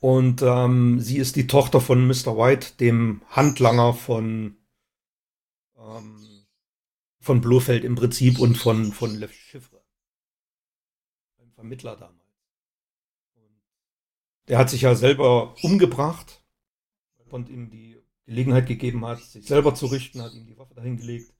Und 0.00 0.42
ähm, 0.42 0.98
sie 0.98 1.18
ist 1.18 1.36
die 1.36 1.46
Tochter 1.46 1.80
von 1.80 2.04
Mr. 2.06 2.36
White, 2.36 2.72
dem 2.80 3.22
Handlanger 3.28 3.94
von, 3.94 4.56
ähm, 5.78 6.46
von 7.20 7.40
Blofeld 7.40 7.84
im 7.84 7.94
Prinzip 7.94 8.40
und 8.40 8.56
von, 8.56 8.92
von 8.92 9.14
Le 9.14 9.28
Chiffre. 9.28 9.80
Ein 11.38 11.52
Vermittler 11.52 11.96
damals. 11.96 12.16
Und 13.34 13.62
der 14.48 14.58
hat 14.58 14.70
sich 14.70 14.80
ja 14.82 14.96
selber 14.96 15.54
umgebracht, 15.62 16.42
Bond 17.28 17.48
ihm 17.48 17.70
die 17.70 17.96
Gelegenheit 18.26 18.66
gegeben 18.66 19.06
hat, 19.06 19.22
sich 19.22 19.46
selber 19.46 19.76
zu 19.76 19.86
richten, 19.86 20.20
hat 20.20 20.34
ihm 20.34 20.46
die 20.46 20.58
Waffe 20.58 20.74
dahin 20.74 20.96
gelegt. 20.96 21.32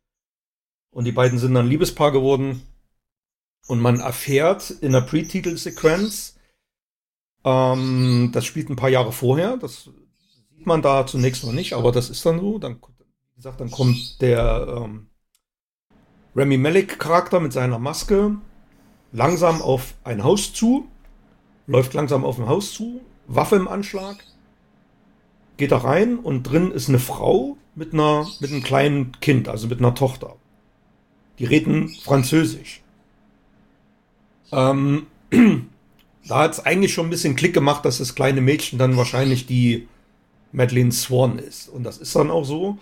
Und 0.91 1.05
die 1.05 1.13
beiden 1.13 1.39
sind 1.39 1.55
dann 1.55 1.69
Liebespaar 1.69 2.13
geworden. 2.13 2.63
Und 3.67 3.81
man 3.81 4.01
erfährt 4.01 4.71
in 4.71 4.93
der 4.93 5.03
Pre-Titel-Sequenz, 5.03 6.37
ähm, 7.45 8.31
das 8.33 8.45
spielt 8.45 8.69
ein 8.69 8.77
paar 8.77 8.89
Jahre 8.89 9.13
vorher, 9.13 9.57
das 9.57 9.91
sieht 10.57 10.67
man 10.67 10.83
da 10.83 11.07
zunächst 11.07 11.45
noch 11.45 11.53
nicht, 11.53 11.73
aber 11.75 11.93
das 11.93 12.11
ist 12.11 12.25
dann 12.27 12.41
so. 12.41 12.59
Dann, 12.59 12.77
wie 12.77 13.37
gesagt, 13.37 13.61
dann 13.61 13.71
kommt 13.71 14.21
der 14.21 14.67
ähm, 14.85 15.09
Remy 16.35 16.59
Malek-Charakter 16.59 17.41
mit 17.41 17.53
seiner 17.53 17.79
Maske 17.79 18.37
langsam 19.13 19.63
auf 19.63 19.95
ein 20.05 20.25
Haus 20.25 20.53
zu, 20.53 20.89
läuft 21.67 21.95
langsam 21.95 22.25
auf 22.25 22.39
ein 22.39 22.49
Haus 22.49 22.73
zu, 22.73 23.01
Waffe 23.27 23.57
im 23.57 23.69
Anschlag, 23.69 24.17
geht 25.57 25.73
da 25.73 25.79
rein 25.79 26.19
und 26.19 26.45
drin 26.45 26.73
ist 26.73 26.89
eine 26.89 26.99
Frau 26.99 27.57
mit 27.75 27.93
einer 27.95 28.27
mit 28.41 28.51
einem 28.51 28.63
kleinen 28.63 29.13
Kind, 29.21 29.49
also 29.49 29.69
mit 29.69 29.79
einer 29.79 29.95
Tochter. 29.95 30.37
Die 31.41 31.47
reden 31.47 31.89
Französisch. 31.89 32.83
Ähm, 34.53 35.07
da 36.29 36.39
hat 36.39 36.53
es 36.53 36.65
eigentlich 36.67 36.93
schon 36.93 37.07
ein 37.07 37.11
bisschen 37.11 37.35
Klick 37.35 37.55
gemacht, 37.55 37.85
dass 37.85 37.99
das 37.99 38.15
kleine 38.15 38.43
Mädchen 38.43 38.79
dann 38.79 38.99
wahrscheinlich 38.99 39.47
die 39.47 39.89
Madeleine 40.53 40.93
Swan 40.93 41.39
ist. 41.39 41.69
Und 41.69 41.83
das 41.85 41.97
ist 41.97 42.15
dann 42.15 42.31
auch 42.31 42.45
so. 42.45 42.79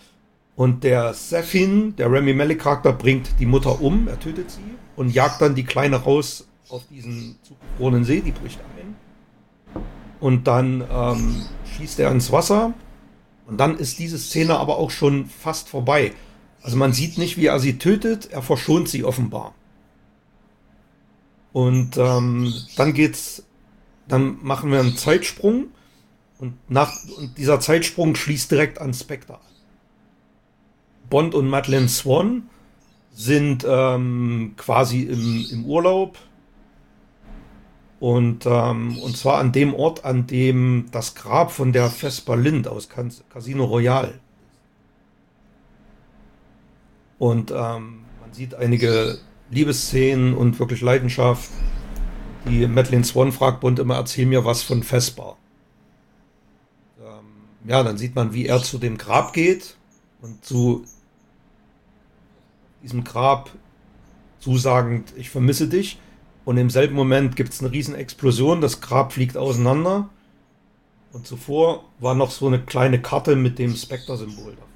Und 0.56 0.82
der 0.82 1.14
Safin, 1.14 1.94
der 1.96 2.10
Remy 2.10 2.34
Malek 2.34 2.60
Charakter, 2.60 2.92
bringt 2.92 3.38
die 3.38 3.46
Mutter 3.46 3.80
um, 3.80 4.08
er 4.08 4.18
tötet 4.18 4.50
sie 4.50 4.60
und 4.96 5.10
jagt 5.10 5.40
dann 5.40 5.54
die 5.54 5.62
Kleine 5.62 5.96
raus 5.96 6.48
auf 6.68 6.82
diesen 6.90 7.36
zugefrorenen 7.44 8.04
See, 8.04 8.20
die 8.20 8.32
bricht 8.32 8.58
ein. 8.58 8.96
Und 10.18 10.48
dann 10.48 10.82
ähm, 10.92 11.42
schießt 11.76 12.00
er 12.00 12.10
ins 12.10 12.32
Wasser. 12.32 12.74
Und 13.46 13.58
dann 13.60 13.78
ist 13.78 14.00
diese 14.00 14.18
Szene 14.18 14.58
aber 14.58 14.78
auch 14.78 14.90
schon 14.90 15.26
fast 15.26 15.68
vorbei. 15.68 16.12
Also 16.68 16.76
man 16.76 16.92
sieht 16.92 17.16
nicht, 17.16 17.38
wie 17.38 17.46
er 17.46 17.60
sie 17.60 17.78
tötet, 17.78 18.30
er 18.30 18.42
verschont 18.42 18.90
sie 18.90 19.02
offenbar. 19.02 19.54
Und 21.54 21.96
ähm, 21.96 22.52
dann 22.76 22.92
geht's, 22.92 23.42
dann 24.06 24.36
machen 24.42 24.70
wir 24.70 24.78
einen 24.78 24.94
Zeitsprung 24.94 25.68
und 26.36 26.58
nach 26.68 26.92
und 27.16 27.38
dieser 27.38 27.58
Zeitsprung 27.58 28.14
schließt 28.16 28.50
direkt 28.50 28.82
an 28.82 28.92
Spectre. 28.92 29.40
Bond 31.08 31.34
und 31.34 31.48
Madeleine 31.48 31.88
Swan 31.88 32.50
sind 33.14 33.64
ähm, 33.66 34.52
quasi 34.58 35.04
im, 35.04 35.46
im 35.50 35.64
Urlaub 35.64 36.18
Und, 37.98 38.44
ähm, 38.44 38.98
und 38.98 39.16
zwar 39.16 39.38
an 39.38 39.52
dem 39.52 39.72
Ort, 39.72 40.04
an 40.04 40.26
dem 40.26 40.88
das 40.92 41.14
Grab 41.14 41.50
von 41.50 41.72
der 41.72 41.88
Vesper 41.88 42.36
Lind 42.36 42.68
aus 42.68 42.90
Casino 42.90 43.64
Royale. 43.64 44.20
Und 47.18 47.50
ähm, 47.50 48.04
man 48.20 48.32
sieht 48.32 48.54
einige 48.54 49.18
Liebesszenen 49.50 50.34
und 50.34 50.58
wirklich 50.58 50.80
Leidenschaft. 50.80 51.50
Die 52.48 52.66
Madeleine 52.66 53.04
Swan 53.04 53.32
fragt 53.32 53.60
Bond 53.60 53.78
immer, 53.78 53.96
erzähl 53.96 54.26
mir 54.26 54.44
was 54.44 54.62
von 54.62 54.82
Vesper. 54.82 55.36
Ähm, 57.00 57.68
ja, 57.68 57.82
dann 57.82 57.98
sieht 57.98 58.14
man, 58.14 58.32
wie 58.32 58.46
er 58.46 58.62
zu 58.62 58.78
dem 58.78 58.98
Grab 58.98 59.32
geht 59.32 59.76
und 60.20 60.44
zu 60.44 60.84
diesem 62.82 63.04
Grab 63.04 63.50
zusagend, 64.38 65.12
ich 65.16 65.30
vermisse 65.30 65.68
dich. 65.68 65.98
Und 66.44 66.56
im 66.56 66.70
selben 66.70 66.94
Moment 66.94 67.36
gibt 67.36 67.52
es 67.52 67.60
eine 67.60 67.72
riesen 67.72 67.94
Explosion, 67.94 68.60
das 68.60 68.80
Grab 68.80 69.12
fliegt 69.12 69.36
auseinander. 69.36 70.08
Und 71.12 71.26
zuvor 71.26 71.84
war 71.98 72.14
noch 72.14 72.30
so 72.30 72.46
eine 72.46 72.60
kleine 72.60 73.02
Karte 73.02 73.36
mit 73.36 73.58
dem 73.58 73.74
Spectre-Symbol 73.74 74.52
davor. 74.52 74.67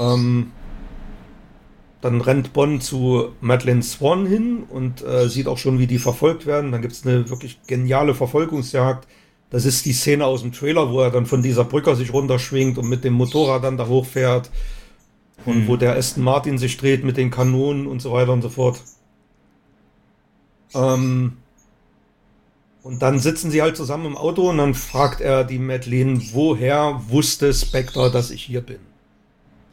Ähm, 0.00 0.52
dann 2.00 2.22
rennt 2.22 2.54
Bonn 2.54 2.80
zu 2.80 3.32
Madeleine 3.40 3.82
Swan 3.82 4.26
hin 4.26 4.62
und 4.68 5.04
äh, 5.04 5.28
sieht 5.28 5.46
auch 5.46 5.58
schon, 5.58 5.78
wie 5.78 5.86
die 5.86 5.98
verfolgt 5.98 6.46
werden. 6.46 6.72
Dann 6.72 6.80
gibt 6.80 6.94
es 6.94 7.06
eine 7.06 7.28
wirklich 7.28 7.60
geniale 7.66 8.14
Verfolgungsjagd. 8.14 9.06
Das 9.50 9.66
ist 9.66 9.84
die 9.84 9.92
Szene 9.92 10.24
aus 10.24 10.40
dem 10.40 10.52
Trailer, 10.52 10.90
wo 10.90 11.00
er 11.00 11.10
dann 11.10 11.26
von 11.26 11.42
dieser 11.42 11.64
Brücke 11.64 11.94
sich 11.96 12.12
runterschwingt 12.12 12.78
und 12.78 12.88
mit 12.88 13.04
dem 13.04 13.12
Motorrad 13.14 13.64
dann 13.64 13.76
da 13.76 13.86
hochfährt. 13.86 14.50
Und 15.44 15.64
mhm. 15.64 15.68
wo 15.68 15.76
der 15.76 15.96
Aston 15.96 16.24
Martin 16.24 16.56
sich 16.56 16.76
dreht 16.76 17.04
mit 17.04 17.16
den 17.16 17.30
Kanonen 17.30 17.86
und 17.86 18.00
so 18.00 18.12
weiter 18.12 18.32
und 18.32 18.42
so 18.42 18.48
fort. 18.48 18.80
Ähm, 20.74 21.36
und 22.82 23.02
dann 23.02 23.18
sitzen 23.18 23.50
sie 23.50 23.60
halt 23.60 23.76
zusammen 23.76 24.06
im 24.06 24.16
Auto 24.16 24.48
und 24.48 24.58
dann 24.58 24.74
fragt 24.74 25.20
er 25.20 25.44
die 25.44 25.58
Madeleine, 25.58 26.20
woher 26.32 27.02
wusste 27.08 27.52
Spectre, 27.52 28.10
dass 28.10 28.30
ich 28.30 28.42
hier 28.42 28.62
bin? 28.62 28.89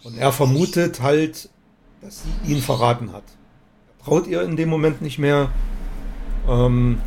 Und 0.04 0.18
er 0.18 0.32
vermutet 0.32 1.02
halt, 1.02 1.50
dass 2.02 2.24
sie 2.24 2.52
ihn 2.52 2.62
verraten 2.62 3.12
hat. 3.12 3.24
Er 4.00 4.06
traut 4.06 4.28
ihr 4.28 4.42
in 4.44 4.56
dem 4.56 4.70
Moment 4.70 5.02
nicht 5.02 5.20
mehr. 5.20 5.50
Ähm, 6.48 7.00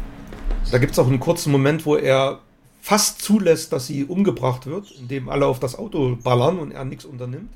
da 0.70 0.78
gibt 0.78 0.92
es 0.92 0.98
auch 0.98 1.06
einen 1.06 1.20
kurzen 1.20 1.50
Moment, 1.50 1.86
wo 1.86 1.96
er 1.96 2.40
fast 2.80 3.22
zulässt, 3.22 3.72
dass 3.72 3.86
sie 3.86 4.04
umgebracht 4.04 4.66
wird, 4.66 4.90
indem 4.92 5.28
alle 5.28 5.46
auf 5.46 5.60
das 5.60 5.76
Auto 5.78 6.16
ballern 6.22 6.58
und 6.58 6.72
er 6.72 6.84
nichts 6.84 7.04
unternimmt. 7.04 7.50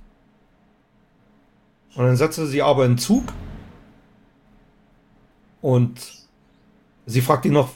Und 1.95 2.05
dann 2.05 2.17
setzt 2.17 2.39
er 2.39 2.47
sie 2.47 2.63
aber 2.63 2.85
in 2.87 2.99
Zug 2.99 3.25
und 5.61 6.27
sie 7.07 7.21
fragt 7.21 7.47
ihn 7.47 7.53
noch, 7.53 7.71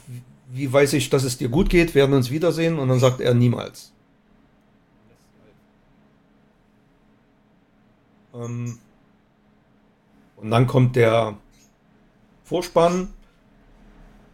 wie 0.51 0.71
weiß 0.71 0.93
ich, 0.93 1.09
dass 1.09 1.23
es 1.23 1.37
dir 1.37 1.49
gut 1.49 1.69
geht, 1.69 1.95
werden 1.95 2.13
uns 2.13 2.29
wiedersehen 2.29 2.79
und 2.79 2.89
dann 2.89 2.99
sagt 2.99 3.21
er 3.21 3.33
niemals. 3.33 3.91
Ähm, 8.39 8.79
und 10.37 10.51
dann 10.51 10.67
kommt 10.67 10.95
der 10.95 11.37
Vorspann. 12.43 13.13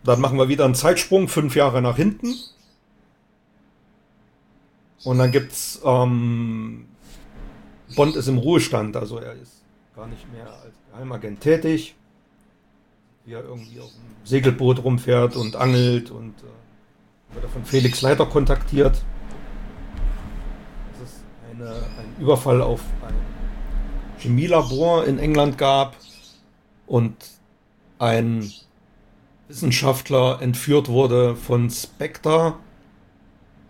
Dann 0.04 0.22
machen 0.22 0.38
wir 0.38 0.50
wieder 0.50 0.66
einen 0.66 0.76
Zeitsprung, 0.76 1.28
fünf 1.28 1.56
Jahre 1.56 1.82
nach 1.82 1.96
hinten. 1.96 2.36
Und 5.04 5.18
dann 5.18 5.32
gibt's 5.32 5.82
ähm, 5.84 6.88
Bond 7.96 8.16
ist 8.16 8.28
im 8.28 8.38
Ruhestand, 8.38 8.98
also 8.98 9.20
er 9.20 9.34
ist 9.34 9.62
gar 9.96 10.08
nicht 10.08 10.32
mehr 10.32 10.48
als 10.48 10.74
Geheimagent 10.92 11.42
tätig. 11.42 11.96
Wie 13.26 13.34
er 13.34 13.44
irgendwie 13.44 13.80
auf 13.80 13.90
dem 13.90 14.26
Segelboot 14.26 14.84
rumfährt 14.84 15.36
und 15.36 15.56
angelt 15.56 16.12
und 16.12 16.34
äh, 16.40 17.36
wird 17.36 17.52
von 17.52 17.66
Felix 17.66 18.02
Leiter 18.02 18.26
kontaktiert. 18.26 19.04
Das 20.92 21.10
ist 21.10 21.24
eine, 21.52 21.70
ein 21.70 22.16
Überfall 22.20 22.62
auf 22.62 22.82
Chemielabor 24.26 25.06
in 25.06 25.20
England 25.20 25.58
gab 25.58 25.96
und 26.88 27.16
ein 28.00 28.52
Wissenschaftler 29.48 30.42
entführt 30.42 30.90
wurde 30.90 31.36
von 31.36 31.70
Spectre 31.70 32.56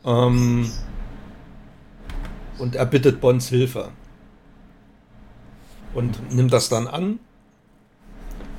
ähm, 0.05 0.71
und 2.57 2.75
er 2.75 2.85
bittet 2.85 3.19
Bonds 3.19 3.49
Hilfe 3.49 3.89
und 5.93 6.33
nimmt 6.33 6.53
das 6.53 6.69
dann 6.69 6.87
an 6.87 7.19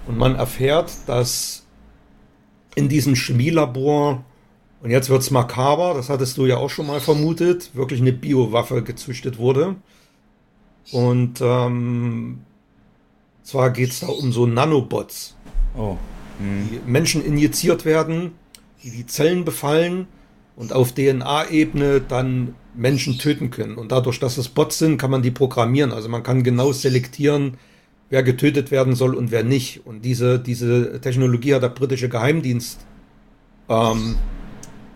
und 0.07 0.19
man 0.19 0.35
erfährt, 0.35 0.93
dass 1.07 1.65
in 2.75 2.91
diesem 2.91 3.15
Chemielabor 3.15 4.23
und 4.83 4.91
jetzt 4.91 5.09
wird 5.09 5.23
es 5.23 5.31
makaber, 5.31 5.95
das 5.95 6.11
hattest 6.11 6.37
du 6.37 6.45
ja 6.45 6.59
auch 6.59 6.69
schon 6.69 6.87
mal 6.87 7.01
vermutet, 7.01 7.75
wirklich 7.75 8.03
eine 8.03 8.13
Biowaffe 8.13 8.83
gezüchtet 8.83 9.39
wurde. 9.39 9.77
Und 10.92 11.40
ähm, 11.40 12.38
zwar 13.42 13.70
geht 13.70 13.90
es 13.90 14.01
da 14.01 14.09
um 14.09 14.33
so 14.33 14.46
Nanobots, 14.46 15.37
oh. 15.77 15.96
hm. 16.38 16.68
die 16.70 16.90
Menschen 16.90 17.25
injiziert 17.25 17.85
werden, 17.85 18.33
die 18.83 18.90
die 18.90 19.07
Zellen 19.07 19.44
befallen 19.44 20.07
und 20.55 20.72
auf 20.72 20.92
DNA-Ebene 20.92 22.01
dann 22.01 22.55
Menschen 22.75 23.18
töten 23.18 23.51
können. 23.51 23.77
Und 23.77 23.92
dadurch, 23.92 24.18
dass 24.18 24.38
es 24.38 24.49
Bots 24.49 24.79
sind, 24.79 24.99
kann 24.99 25.11
man 25.11 25.22
die 25.22 25.31
programmieren. 25.31 25.92
Also 25.92 26.09
man 26.09 26.22
kann 26.22 26.42
genau 26.42 26.72
selektieren, 26.72 27.59
wer 28.11 28.22
getötet 28.22 28.70
werden 28.70 28.94
soll 28.94 29.14
und 29.14 29.31
wer 29.31 29.44
nicht. 29.44 29.87
Und 29.87 30.05
diese, 30.05 30.38
diese 30.38 31.01
Technologie 31.01 31.55
hat 31.55 31.62
der 31.62 31.68
britische 31.70 32.09
Geheimdienst 32.09 32.87
ähm, 33.68 34.16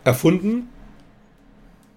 erfunden, 0.05 0.69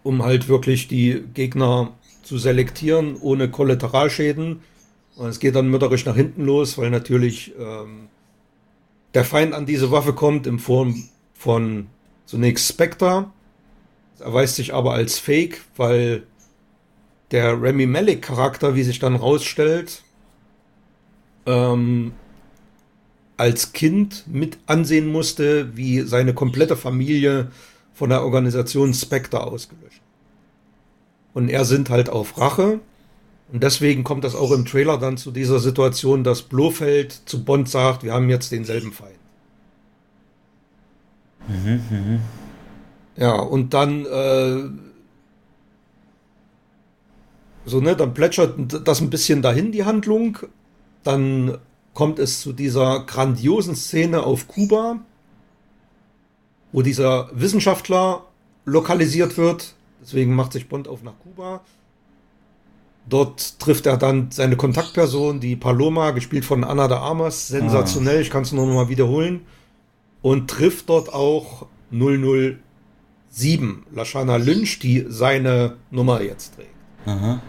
um 0.03 0.23
halt 0.23 0.47
wirklich 0.47 0.87
die 0.87 1.23
Gegner 1.33 1.93
zu 2.23 2.37
selektieren 2.37 3.17
ohne 3.19 3.49
Kollateralschäden. 3.49 4.61
Und 5.15 5.27
es 5.27 5.39
geht 5.39 5.55
dann 5.55 5.69
mörderisch 5.69 6.05
nach 6.05 6.15
hinten 6.15 6.43
los, 6.45 6.77
weil 6.77 6.89
natürlich 6.89 7.53
ähm, 7.59 8.07
der 9.13 9.23
Feind 9.23 9.53
an 9.53 9.67
diese 9.67 9.91
Waffe 9.91 10.13
kommt 10.13 10.47
in 10.47 10.57
Form 10.57 11.03
von 11.33 11.87
zunächst 12.25 12.67
Spectre. 12.67 13.29
Es 14.15 14.21
erweist 14.21 14.55
sich 14.55 14.73
aber 14.73 14.93
als 14.93 15.19
Fake, 15.19 15.61
weil 15.75 16.23
der 17.31 17.61
Remy 17.61 17.85
Malek 17.85 18.23
Charakter, 18.23 18.75
wie 18.75 18.83
sich 18.83 18.99
dann 18.99 19.15
rausstellt, 19.15 20.03
ähm, 21.45 22.13
als 23.37 23.73
Kind 23.73 24.25
mit 24.27 24.57
ansehen 24.65 25.11
musste, 25.11 25.75
wie 25.75 26.01
seine 26.01 26.33
komplette 26.33 26.77
Familie 26.77 27.51
von 27.93 28.09
der 28.09 28.23
Organisation 28.23 28.93
Spectre 28.93 29.43
ausgelöscht 29.43 30.02
und 31.33 31.49
er 31.49 31.65
sind 31.65 31.89
halt 31.89 32.09
auf 32.09 32.37
Rache. 32.37 32.79
Und 33.51 33.61
deswegen 33.61 34.03
kommt 34.03 34.23
das 34.23 34.35
auch 34.35 34.51
im 34.51 34.65
Trailer 34.65 34.97
dann 34.97 35.17
zu 35.17 35.31
dieser 35.31 35.59
Situation, 35.59 36.23
dass 36.23 36.41
Blofeld 36.43 37.11
zu 37.25 37.43
Bond 37.43 37.69
sagt, 37.69 38.03
wir 38.03 38.13
haben 38.13 38.29
jetzt 38.29 38.51
denselben 38.51 38.91
Feind. 38.91 39.13
Mhm, 41.47 41.81
mh. 41.89 42.19
Ja, 43.15 43.35
und 43.35 43.73
dann 43.73 44.05
äh, 44.05 44.63
so, 47.65 47.79
ne, 47.79 47.95
dann 47.95 48.13
plätschert 48.13 48.55
das 48.87 49.01
ein 49.01 49.09
bisschen 49.09 49.41
dahin, 49.41 49.71
die 49.71 49.85
Handlung. 49.85 50.39
Dann 51.03 51.57
kommt 51.93 52.19
es 52.19 52.41
zu 52.41 52.53
dieser 52.53 53.01
grandiosen 53.05 53.75
Szene 53.75 54.23
auf 54.23 54.47
Kuba, 54.47 54.99
wo 56.71 56.81
dieser 56.81 57.29
Wissenschaftler 57.33 58.25
lokalisiert 58.65 59.37
wird, 59.37 59.75
Deswegen 60.03 60.35
macht 60.35 60.51
sich 60.51 60.67
Bond 60.67 60.87
auf 60.87 61.01
nach 61.01 61.17
Kuba. 61.19 61.61
Dort 63.07 63.59
trifft 63.59 63.85
er 63.85 63.97
dann 63.97 64.31
seine 64.31 64.57
Kontaktperson, 64.57 65.39
die 65.39 65.55
Paloma, 65.55 66.11
gespielt 66.11 66.45
von 66.45 66.63
Anna 66.63 66.87
de 66.87 66.97
Armas. 66.97 67.47
Sensationell, 67.47 68.17
ah. 68.17 68.21
ich 68.21 68.29
kann 68.29 68.43
es 68.43 68.51
nur 68.51 68.65
noch 68.65 68.73
mal 68.73 68.89
wiederholen. 68.89 69.41
Und 70.21 70.49
trifft 70.49 70.89
dort 70.89 71.13
auch 71.13 71.67
007, 71.91 73.85
Lashana 73.93 74.37
Lynch, 74.37 74.79
die 74.79 75.05
seine 75.07 75.77
Nummer 75.89 76.21
jetzt 76.21 76.55
trägt. 76.55 76.69
Aha. 77.05 77.41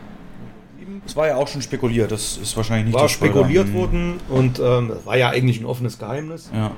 Das 1.05 1.17
war 1.17 1.27
ja 1.27 1.37
auch 1.37 1.49
schon 1.49 1.63
spekuliert, 1.63 2.13
das 2.13 2.37
ist 2.37 2.57
wahrscheinlich 2.57 2.87
nicht 2.87 2.95
War 2.95 3.09
spekuliert 3.09 3.69
hm. 3.69 3.75
worden 3.75 4.21
und 4.29 4.59
ähm, 4.59 4.93
war 5.05 5.17
ja 5.17 5.31
eigentlich 5.31 5.61
ein 5.61 5.67
offenes 5.67 5.99
Geheimnis. 5.99 6.51
Ja. 6.53 6.73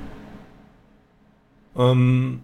Ähm, 1.77 2.41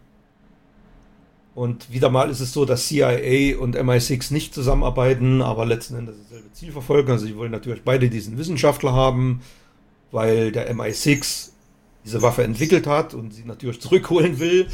und 1.54 1.92
wieder 1.92 2.08
mal 2.08 2.30
ist 2.30 2.40
es 2.40 2.52
so, 2.52 2.64
dass 2.64 2.88
CIA 2.88 3.58
und 3.58 3.76
MI6 3.76 4.32
nicht 4.32 4.54
zusammenarbeiten, 4.54 5.42
aber 5.42 5.66
letzten 5.66 5.96
Endes 5.96 6.16
dasselbe 6.22 6.50
Ziel 6.52 6.72
verfolgen. 6.72 7.10
Also 7.10 7.26
sie 7.26 7.36
wollen 7.36 7.52
natürlich 7.52 7.82
beide 7.82 8.08
diesen 8.08 8.38
Wissenschaftler 8.38 8.94
haben, 8.94 9.42
weil 10.10 10.50
der 10.50 10.74
MI6 10.74 11.50
diese 12.04 12.22
Waffe 12.22 12.42
entwickelt 12.42 12.86
hat 12.86 13.12
und 13.12 13.34
sie 13.34 13.44
natürlich 13.44 13.80
zurückholen 13.80 14.38
will. 14.38 14.66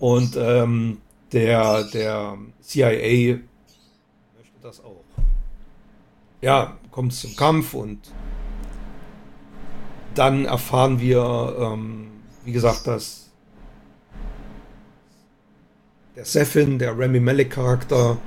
Und 0.00 0.36
ähm, 0.36 0.98
der, 1.32 1.84
der 1.84 2.38
CIA 2.60 3.38
möchte 4.36 4.58
das 4.62 4.82
auch. 4.82 5.04
Ja, 6.40 6.76
kommt 6.90 7.12
zum 7.12 7.36
Kampf 7.36 7.74
und 7.74 7.98
dann 10.14 10.44
erfahren 10.44 11.00
wir, 11.00 11.56
ähm, 11.58 12.08
wie 12.44 12.52
gesagt, 12.52 12.86
dass 12.86 13.19
der 16.20 16.26
Sefin, 16.26 16.78
der 16.78 16.98
Remy 16.98 17.18
Malek-Charakter, 17.18 18.18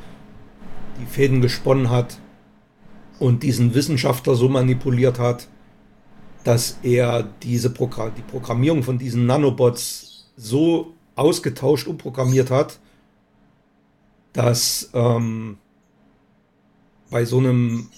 die 1.00 1.06
Fäden 1.06 1.42
gesponnen 1.42 1.92
hat 1.92 2.18
und 3.20 3.44
diesen 3.44 3.76
Wissenschaftler 3.76 4.34
so 4.34 4.50
manipuliert 4.50 5.20
hat, 5.20 5.48
dass 6.44 6.80
er 6.82 7.22
diese 7.44 7.70
Progr 7.70 8.10
die 8.10 8.24
Programmierung 8.24 8.82
von 8.82 8.98
diesen 8.98 9.28
Nanobots 9.28 10.32
so 10.36 10.96
ausgetauscht, 11.16 11.86
umprogrammiert 11.86 12.50
hat, 12.50 12.80
dass 14.34 14.90
ähm, 14.96 15.60
bei 17.12 17.26
so 17.26 17.38
einem, 17.38 17.90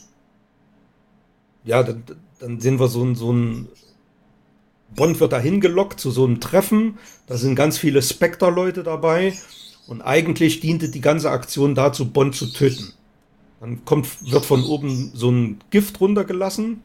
ja, 1.64 1.84
dann, 1.84 2.04
dann 2.40 2.60
sehen 2.60 2.82
wir 2.82 2.90
so 2.90 3.02
ein, 3.02 3.16
so 3.16 3.32
ein 3.32 3.70
Bond 4.94 5.22
wird 5.22 5.32
dahin 5.32 5.62
gelockt 5.62 6.02
zu 6.02 6.12
so 6.12 6.26
einem 6.26 6.42
Treffen. 6.42 6.98
Da 7.28 7.38
sind 7.38 7.56
ganz 7.56 7.78
viele 7.78 8.02
Spectre-Leute 8.02 8.84
dabei. 8.84 9.34
Und 9.88 10.02
eigentlich 10.02 10.60
diente 10.60 10.90
die 10.90 11.02
ganze 11.02 11.30
Aktion 11.30 11.76
dazu, 11.76 12.10
Bond 12.10 12.36
zu 12.36 12.52
töten. 12.52 12.94
Dann 13.60 13.86
kommt, 13.86 14.32
wird 14.32 14.46
von 14.46 14.64
oben 14.64 15.12
so 15.14 15.30
ein 15.30 15.60
Gift 15.70 16.00
runtergelassen 16.02 16.84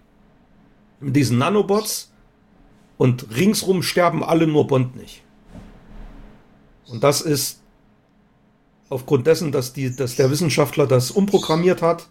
mit 1.01 1.17
diesen 1.17 1.39
Nanobots 1.39 2.13
und 2.99 3.35
ringsrum 3.35 3.83
sterben 3.83 4.23
alle, 4.23 4.47
nur 4.47 4.67
Bond 4.67 4.97
nicht. 4.97 5.23
Und 6.87 7.03
das 7.03 7.23
ist 7.23 7.61
aufgrund 8.91 9.27
dessen, 9.27 9.53
dass, 9.53 9.73
die, 9.73 9.95
dass 9.95 10.17
der 10.17 10.31
Wissenschaftler 10.31 10.87
das 10.87 11.11
umprogrammiert 11.11 11.81
hat, 11.81 12.09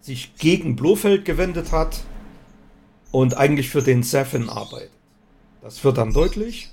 sich 0.00 0.34
gegen 0.36 0.76
Blofeld 0.76 1.24
gewendet 1.24 1.72
hat 1.72 2.00
und 3.10 3.36
eigentlich 3.36 3.68
für 3.68 3.82
den 3.82 4.02
Sefin 4.02 4.48
arbeitet. 4.48 4.92
Das 5.60 5.82
wird 5.82 5.98
dann 5.98 6.12
deutlich, 6.12 6.70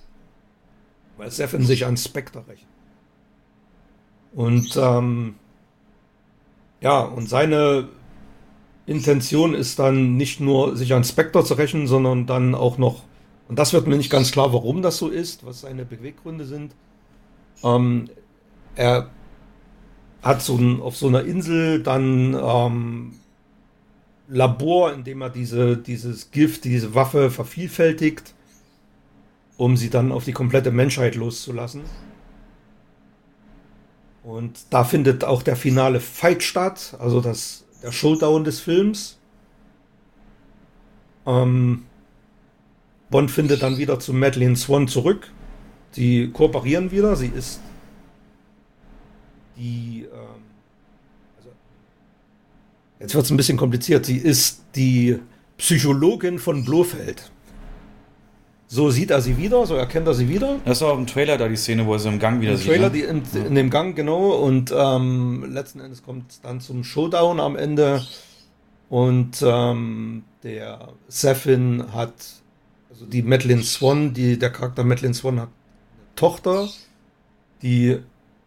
weil 1.18 1.32
Sefin 1.32 1.66
sich 1.66 1.86
an 1.86 1.98
Spectre 1.98 2.48
rechnet. 2.48 2.73
Und 4.36 4.76
ähm, 4.78 5.36
ja, 6.82 7.02
und 7.02 7.30
seine 7.30 7.90
Intention 8.86 9.54
ist 9.54 9.80
dann 9.80 10.18
nicht 10.18 10.40
nur, 10.40 10.76
sich 10.76 10.94
an 10.94 11.04
Spectre 11.04 11.44
zu 11.44 11.54
rächen, 11.54 11.88
sondern 11.88 12.26
dann 12.26 12.56
auch 12.56 12.78
noch, 12.78 13.04
und 13.48 13.58
das 13.58 13.74
wird 13.74 13.88
mir 13.88 13.96
nicht 13.96 14.10
ganz 14.10 14.32
klar, 14.32 14.52
warum 14.54 14.82
das 14.82 14.98
so 14.98 15.10
ist, 15.10 15.46
was 15.46 15.62
seine 15.62 15.86
Beweggründe 15.86 16.46
sind. 16.46 16.76
Ähm, 17.64 18.10
er 18.76 19.10
hat 20.22 20.42
so 20.42 20.58
ein, 20.58 20.82
auf 20.82 20.98
so 20.98 21.08
einer 21.08 21.24
Insel 21.24 21.84
dann 21.84 22.34
ähm, 22.34 23.14
Labor, 24.28 24.94
in 24.94 25.04
dem 25.04 25.22
er 25.22 25.30
diese, 25.30 25.78
dieses 25.78 26.32
Gift, 26.32 26.64
diese 26.64 26.96
Waffe 26.96 27.30
vervielfältigt, 27.30 28.34
um 29.58 29.78
sie 29.78 29.90
dann 29.90 30.12
auf 30.12 30.26
die 30.26 30.32
komplette 30.32 30.72
Menschheit 30.72 31.16
loszulassen. 31.16 31.82
Und 34.24 34.60
da 34.70 34.86
findet 34.86 35.24
auch 35.24 35.44
der 35.44 35.56
finale 35.56 36.00
Fight 36.00 36.44
statt, 36.44 36.96
also 37.00 37.20
das, 37.20 37.66
der 37.82 37.92
Showdown 37.92 38.46
des 38.46 38.62
Films. 38.62 39.18
Ähm, 41.26 41.86
Bond 43.10 43.30
findet 43.30 43.62
dann 43.62 43.78
wieder 43.78 44.00
zu 44.00 44.14
Madeleine 44.14 44.56
Swan 44.56 44.88
zurück. 44.88 45.32
Sie 45.92 46.30
kooperieren 46.32 46.92
wieder. 46.92 47.16
Sie 47.16 47.28
ist 47.28 47.60
die. 49.58 50.08
Ähm, 50.12 50.44
also 51.38 51.50
jetzt 53.00 53.14
wird 53.14 53.26
es 53.26 53.32
ein 53.32 53.38
bisschen 53.38 53.58
kompliziert. 53.58 54.06
Sie 54.06 54.18
ist 54.18 54.64
die 54.76 55.20
Psychologin 55.58 56.40
von 56.40 56.66
Blofeld. 56.66 57.32
So 58.74 58.90
sieht 58.90 59.12
er 59.12 59.22
sie 59.22 59.38
wieder, 59.38 59.68
so 59.68 59.76
erkennt 59.76 60.08
er 60.08 60.16
sie 60.16 60.28
wieder. 60.28 60.60
Das 60.66 60.82
war 60.82 60.94
auch 60.94 60.98
im 60.98 61.06
Trailer 61.06 61.38
da 61.38 61.48
die 61.48 61.56
Szene, 61.56 61.86
wo 61.86 61.94
er 61.94 62.00
sie 62.00 62.08
im 62.08 62.18
Gang 62.18 62.42
wieder 62.42 62.54
Im 62.54 62.58
sieht. 62.58 62.70
Trailer, 62.70 62.90
ne? 62.90 62.92
die 62.92 63.02
in, 63.04 63.22
in 63.46 63.54
dem 63.54 63.70
Gang, 63.70 63.96
genau. 63.96 64.32
Und 64.32 64.74
ähm, 64.76 65.46
letzten 65.54 65.80
Endes 65.80 66.02
kommt 66.02 66.32
es 66.32 66.42
dann 66.42 66.60
zum 66.60 66.84
Showdown 66.84 67.40
am 67.40 67.56
Ende. 67.56 68.04
Und 68.90 69.44
ähm, 69.46 70.24
der 70.42 70.88
Sefin 71.08 71.94
hat, 71.94 72.14
also 72.90 73.06
die 73.06 73.22
Madeline 73.22 73.62
Swan, 73.62 74.16
die, 74.16 74.40
der 74.40 74.50
Charakter 74.50 74.84
Madeline 74.84 75.14
Swan 75.14 75.40
hat 75.40 75.50
eine 75.50 76.16
Tochter, 76.16 76.68
die 77.62 78.00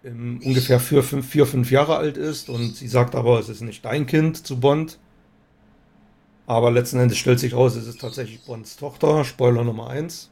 ungefähr 0.03 0.81
vier 0.81 1.05
fünf, 1.05 1.29
vier, 1.29 1.47
fünf 1.47 1.71
Jahre 1.71 1.99
alt 1.99 2.17
ist. 2.17 2.49
Und 2.49 2.75
sie 2.75 2.89
sagt 2.89 3.15
aber, 3.15 3.39
es 3.39 3.49
ist 3.49 3.61
nicht 3.61 3.85
dein 3.85 4.07
Kind 4.07 4.45
zu 4.45 4.59
Bond. 4.59 4.99
Aber 6.47 6.71
letzten 6.71 7.01
Endes 7.01 7.19
stellt 7.19 7.41
sich 7.41 7.55
raus, 7.55 7.75
es 7.75 7.87
ist 7.87 8.01
tatsächlich 8.01 8.41
Bonds 8.43 8.77
Tochter. 8.77 9.25
Spoiler 9.25 9.65
Nummer 9.65 9.91
eins. 9.91 10.31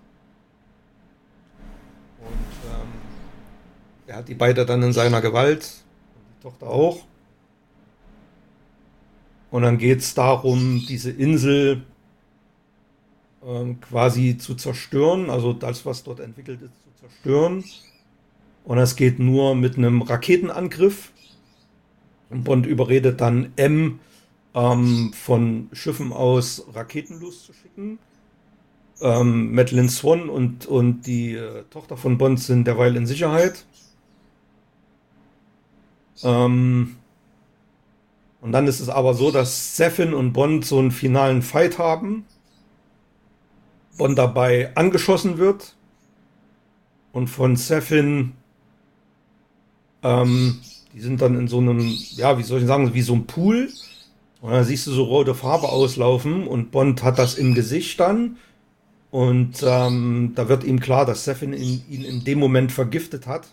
Und 2.20 2.70
ähm, 2.70 2.88
er 4.06 4.16
hat 4.16 4.28
die 4.28 4.34
beide 4.34 4.64
dann 4.64 4.82
in 4.82 4.92
seiner 4.92 5.20
Gewalt. 5.20 5.82
Die 6.38 6.42
Tochter 6.42 6.68
auch. 6.68 7.04
Und 9.50 9.62
dann 9.62 9.78
geht 9.78 10.00
es 10.00 10.14
darum, 10.14 10.84
diese 10.88 11.10
Insel 11.10 11.82
ähm, 13.44 13.80
quasi 13.80 14.38
zu 14.38 14.54
zerstören. 14.54 15.30
Also 15.30 15.52
das, 15.52 15.84
was 15.84 16.04
dort 16.04 16.20
entwickelt 16.20 16.62
ist, 16.62 16.72
zu 16.82 17.00
zerstören. 17.00 17.64
Und 18.64 18.78
es 18.78 18.96
geht 18.96 19.18
nur 19.18 19.54
mit 19.54 19.76
einem 19.76 20.02
Raketenangriff. 20.02 21.12
Und 22.30 22.44
Bond 22.44 22.66
überredet 22.66 23.20
dann 23.20 23.52
M, 23.56 24.00
ähm, 24.54 25.12
von 25.12 25.68
Schiffen 25.72 26.12
aus 26.12 26.64
Raketen 26.72 27.20
loszuschicken. 27.20 27.98
Ähm, 29.00 29.54
Madeline 29.54 29.88
Swan 29.88 30.28
und, 30.28 30.66
und 30.66 31.02
die 31.02 31.34
äh, 31.34 31.64
Tochter 31.70 31.96
von 31.96 32.16
Bond 32.16 32.40
sind 32.40 32.66
derweil 32.66 32.96
in 32.96 33.06
Sicherheit. 33.06 33.66
Ähm, 36.22 36.96
und 38.40 38.52
dann 38.52 38.66
ist 38.66 38.80
es 38.80 38.88
aber 38.88 39.14
so, 39.14 39.30
dass 39.30 39.76
Sefin 39.76 40.14
und 40.14 40.32
Bond 40.32 40.64
so 40.64 40.78
einen 40.78 40.92
finalen 40.92 41.42
Fight 41.42 41.78
haben. 41.78 42.24
Bond 43.96 44.18
dabei 44.18 44.74
angeschossen 44.76 45.38
wird 45.38 45.76
und 47.12 47.28
von 47.28 47.56
Sefin, 47.56 48.32
ähm, 50.02 50.60
die 50.92 51.00
sind 51.00 51.22
dann 51.22 51.36
in 51.38 51.48
so 51.48 51.58
einem, 51.58 51.80
ja, 51.80 52.36
wie 52.38 52.42
soll 52.42 52.60
ich 52.60 52.66
sagen, 52.66 52.92
wie 52.92 53.02
so 53.02 53.14
ein 53.14 53.26
Pool. 53.26 53.70
Und 54.44 54.50
dann 54.50 54.64
siehst 54.64 54.86
du 54.86 54.92
so 54.92 55.04
rote 55.04 55.34
Farbe 55.34 55.70
auslaufen 55.70 56.46
und 56.46 56.70
Bond 56.70 57.02
hat 57.02 57.18
das 57.18 57.36
im 57.36 57.54
Gesicht 57.54 57.98
dann. 57.98 58.36
Und 59.10 59.64
ähm, 59.66 60.32
da 60.34 60.50
wird 60.50 60.64
ihm 60.64 60.80
klar, 60.80 61.06
dass 61.06 61.24
Sefin 61.24 61.54
ihn, 61.54 61.82
ihn 61.88 62.04
in 62.04 62.24
dem 62.24 62.40
Moment 62.40 62.70
vergiftet 62.70 63.26
hat. 63.26 63.46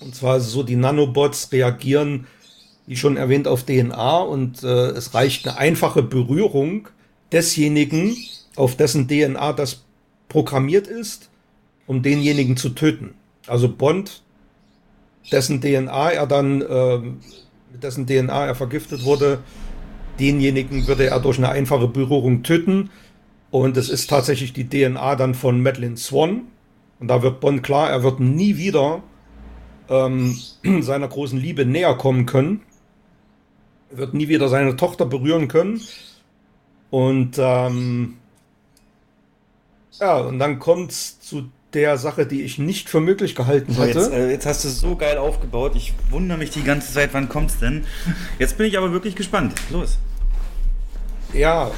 Und 0.00 0.14
zwar 0.14 0.40
so, 0.40 0.62
die 0.62 0.76
Nanobots 0.76 1.50
reagieren, 1.52 2.26
wie 2.86 2.98
schon 2.98 3.16
erwähnt, 3.16 3.48
auf 3.48 3.62
DNA 3.62 4.18
und 4.18 4.62
äh, 4.62 4.88
es 4.88 5.14
reicht 5.14 5.48
eine 5.48 5.56
einfache 5.56 6.02
Berührung 6.02 6.88
desjenigen, 7.32 8.14
auf 8.56 8.76
dessen 8.76 9.08
DNA 9.08 9.54
das 9.54 9.84
programmiert 10.28 10.86
ist, 10.86 11.30
um 11.86 12.02
denjenigen 12.02 12.58
zu 12.58 12.68
töten. 12.68 13.14
Also 13.46 13.70
Bond, 13.70 14.22
dessen 15.32 15.62
DNA 15.62 16.10
er 16.10 16.26
dann, 16.26 16.60
äh, 16.60 17.00
dessen 17.82 18.06
DNA 18.06 18.46
er 18.46 18.54
vergiftet 18.54 19.04
wurde, 19.04 19.40
denjenigen 20.18 20.86
würde 20.86 21.06
er 21.06 21.20
durch 21.20 21.38
eine 21.38 21.50
einfache 21.50 21.88
Berührung 21.88 22.42
töten. 22.42 22.90
Und 23.50 23.76
es 23.76 23.88
ist 23.88 24.10
tatsächlich 24.10 24.52
die 24.52 24.68
DNA 24.68 25.16
dann 25.16 25.34
von 25.34 25.62
Madeline 25.62 25.96
Swan. 25.96 26.42
Und 26.98 27.08
da 27.08 27.22
wird 27.22 27.40
Bond 27.40 27.62
klar, 27.62 27.90
er 27.90 28.02
wird 28.02 28.20
nie 28.20 28.56
wieder 28.56 29.02
ähm, 29.88 30.36
seiner 30.80 31.08
großen 31.08 31.38
Liebe 31.38 31.64
näher 31.64 31.94
kommen 31.94 32.26
können. 32.26 32.62
Er 33.90 33.98
wird 33.98 34.14
nie 34.14 34.28
wieder 34.28 34.48
seine 34.48 34.76
Tochter 34.76 35.06
berühren 35.06 35.48
können. 35.48 35.80
Und 36.90 37.36
ähm, 37.38 38.16
ja, 40.00 40.18
und 40.18 40.38
dann 40.38 40.58
kommt 40.58 40.90
es 40.90 41.20
zu 41.20 41.50
der 41.76 41.98
Sache, 41.98 42.26
die 42.26 42.42
ich 42.42 42.58
nicht 42.58 42.88
für 42.88 43.00
möglich 43.00 43.34
gehalten 43.34 43.74
So, 43.74 43.82
hatte. 43.82 43.98
jetzt, 43.98 44.10
äh, 44.10 44.30
jetzt 44.30 44.46
hast 44.46 44.64
du 44.64 44.68
es 44.68 44.80
so 44.80 44.96
geil 44.96 45.18
aufgebaut. 45.18 45.72
Ich 45.76 45.92
wundere 46.08 46.38
mich 46.38 46.50
die 46.50 46.62
ganze 46.64 46.90
Zeit, 46.92 47.10
wann 47.12 47.28
kommt's 47.28 47.58
denn? 47.58 47.84
Jetzt 48.38 48.56
bin 48.56 48.66
ich 48.66 48.78
aber 48.78 48.92
wirklich 48.92 49.14
gespannt. 49.14 49.54
Los. 49.70 49.98
Ja, 51.34 51.70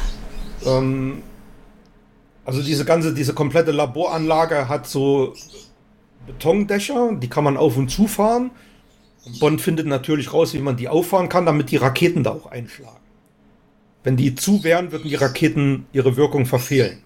ähm, 0.64 1.22
also 2.44 2.62
diese 2.62 2.84
ganze, 2.84 3.12
diese 3.12 3.34
komplette 3.34 3.72
Laboranlage 3.72 4.68
hat 4.68 4.86
so 4.86 5.34
Betondächer, 6.28 7.14
die 7.14 7.28
kann 7.28 7.42
man 7.42 7.56
auf 7.56 7.76
und 7.76 7.90
zufahren. 7.90 8.52
Und 9.26 9.40
Bond 9.40 9.60
findet 9.60 9.86
natürlich 9.86 10.32
raus, 10.32 10.54
wie 10.54 10.60
man 10.60 10.76
die 10.76 10.88
auffahren 10.88 11.28
kann, 11.28 11.44
damit 11.44 11.72
die 11.72 11.76
Raketen 11.76 12.22
da 12.22 12.30
auch 12.30 12.46
einschlagen. 12.46 12.96
Wenn 14.04 14.16
die 14.16 14.36
zu 14.36 14.62
wären, 14.62 14.92
würden 14.92 15.08
die 15.08 15.16
Raketen 15.16 15.86
ihre 15.92 16.16
Wirkung 16.16 16.46
verfehlen. 16.46 17.02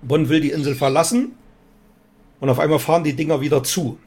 Bond 0.00 0.28
will 0.28 0.40
die 0.40 0.52
Insel 0.52 0.76
verlassen 0.76 1.32
und 2.42 2.50
auf 2.50 2.58
einmal 2.58 2.80
fahren 2.80 3.04
die 3.04 3.14
Dinger 3.14 3.40
wieder 3.40 3.62
zu. 3.62 4.00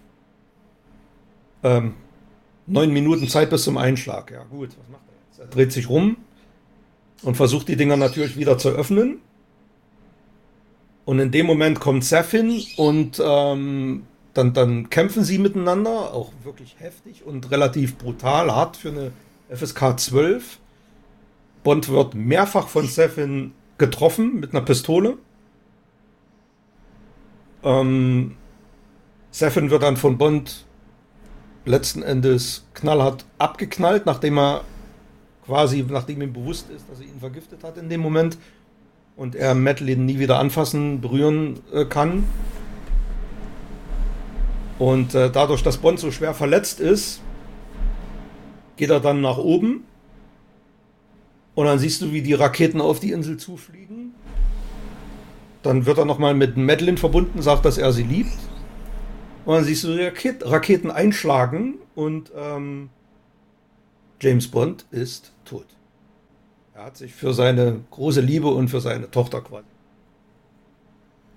Ähm, 1.64 1.94
neun 2.68 2.92
Minuten 2.92 3.30
Zeit 3.30 3.50
bis 3.50 3.64
zum 3.64 3.78
Einschlag. 3.78 4.30
Ja 4.30 4.44
gut, 4.44 4.72
was 4.78 4.90
macht 4.90 5.04
er 5.08 5.14
jetzt? 5.30 5.40
Er 5.40 5.48
dreht 5.48 5.72
sich 5.72 5.88
rum 5.88 6.18
und 7.24 7.36
versucht 7.36 7.70
die 7.70 7.78
Dinger 7.78 7.96
natürlich 7.96 8.36
wieder 8.36 8.58
zu 8.58 8.68
öffnen. 8.72 9.22
Und 11.06 11.20
in 11.20 11.32
dem 11.32 11.46
Moment 11.46 11.80
kommt 11.80 12.04
hin 12.04 12.62
und 12.76 13.24
ähm, 13.24 14.04
dann, 14.34 14.54
dann 14.54 14.90
kämpfen 14.90 15.24
sie 15.24 15.38
miteinander, 15.38 16.14
auch 16.14 16.34
wirklich 16.44 16.76
heftig 16.80 17.24
und 17.26 17.52
relativ 17.52 17.98
brutal, 17.98 18.54
hart 18.54 18.76
für 18.76 18.90
eine 18.90 19.12
FSK 19.50 19.98
12. 19.98 20.60
Bond 21.64 21.88
wird 21.88 22.16
mehrfach 22.16 22.68
von 22.68 22.86
Seffin 22.86 23.54
getroffen 23.78 24.42
mit 24.42 24.54
einer 24.54 24.66
Pistole. 24.66 25.20
Ähm, 27.66 28.36
Seffin 29.32 29.70
wird 29.70 29.84
dann 29.84 29.98
von 29.98 30.18
Bond 30.18 30.66
letzten 31.66 32.04
Endes 32.04 32.66
knallhart 32.76 33.26
abgeknallt, 33.40 34.06
nachdem 34.06 34.38
er 34.38 34.62
quasi, 35.46 35.84
nachdem 35.88 36.22
ihm 36.22 36.32
bewusst 36.32 36.70
ist, 36.70 36.86
dass 36.90 37.00
er 37.00 37.08
ihn 37.08 37.20
vergiftet 37.20 37.64
hat 37.64 37.78
in 37.78 37.90
dem 37.90 38.02
Moment 38.02 38.38
und 39.18 39.36
er 39.36 39.56
Madeline 39.56 40.04
nie 40.04 40.20
wieder 40.20 40.40
anfassen, 40.40 41.02
berühren 41.02 41.60
äh, 41.74 41.86
kann. 41.86 42.24
Und 44.78 45.16
äh, 45.16 45.32
dadurch, 45.32 45.64
dass 45.64 45.78
Bond 45.78 46.00
so 46.00 46.12
schwer 46.12 46.34
verletzt 46.34 46.80
ist, 46.80 47.22
geht 48.76 48.90
er 48.90 49.00
dann 49.00 49.22
nach 49.22 49.38
oben. 49.38 49.86
Und 51.56 51.66
dann 51.66 51.80
siehst 51.80 52.02
du, 52.02 52.12
wie 52.12 52.22
die 52.22 52.34
Raketen 52.34 52.82
auf 52.82 53.00
die 53.00 53.12
Insel 53.12 53.38
zufliegen. 53.38 54.14
Dann 55.66 55.88
wird 55.88 55.98
er 55.98 56.06
nochmal 56.06 56.36
mit 56.36 56.58
Madeline 56.58 56.98
verbunden, 56.98 57.42
sagt, 57.42 57.66
dass 57.66 57.80
er 57.80 57.92
sie 57.92 58.04
liebt. 58.04 58.38
Und 59.46 59.56
dann 59.56 59.64
siehst 59.64 59.84
du 59.84 59.98
Raket 59.98 60.46
Raketen 60.46 60.92
einschlagen 60.92 61.80
und 61.96 62.32
ähm, 62.38 62.90
James 64.22 64.48
Bond 64.48 64.86
ist 64.92 65.32
tot. 65.44 65.66
Er 66.76 66.86
hat 66.86 66.98
sich 66.98 67.16
für 67.16 67.34
seine 67.34 67.80
große 67.90 68.22
Liebe 68.22 68.48
und 68.48 68.68
für 68.68 68.80
seine 68.80 69.10
Tochter 69.10 69.42
quasi. 69.42 69.66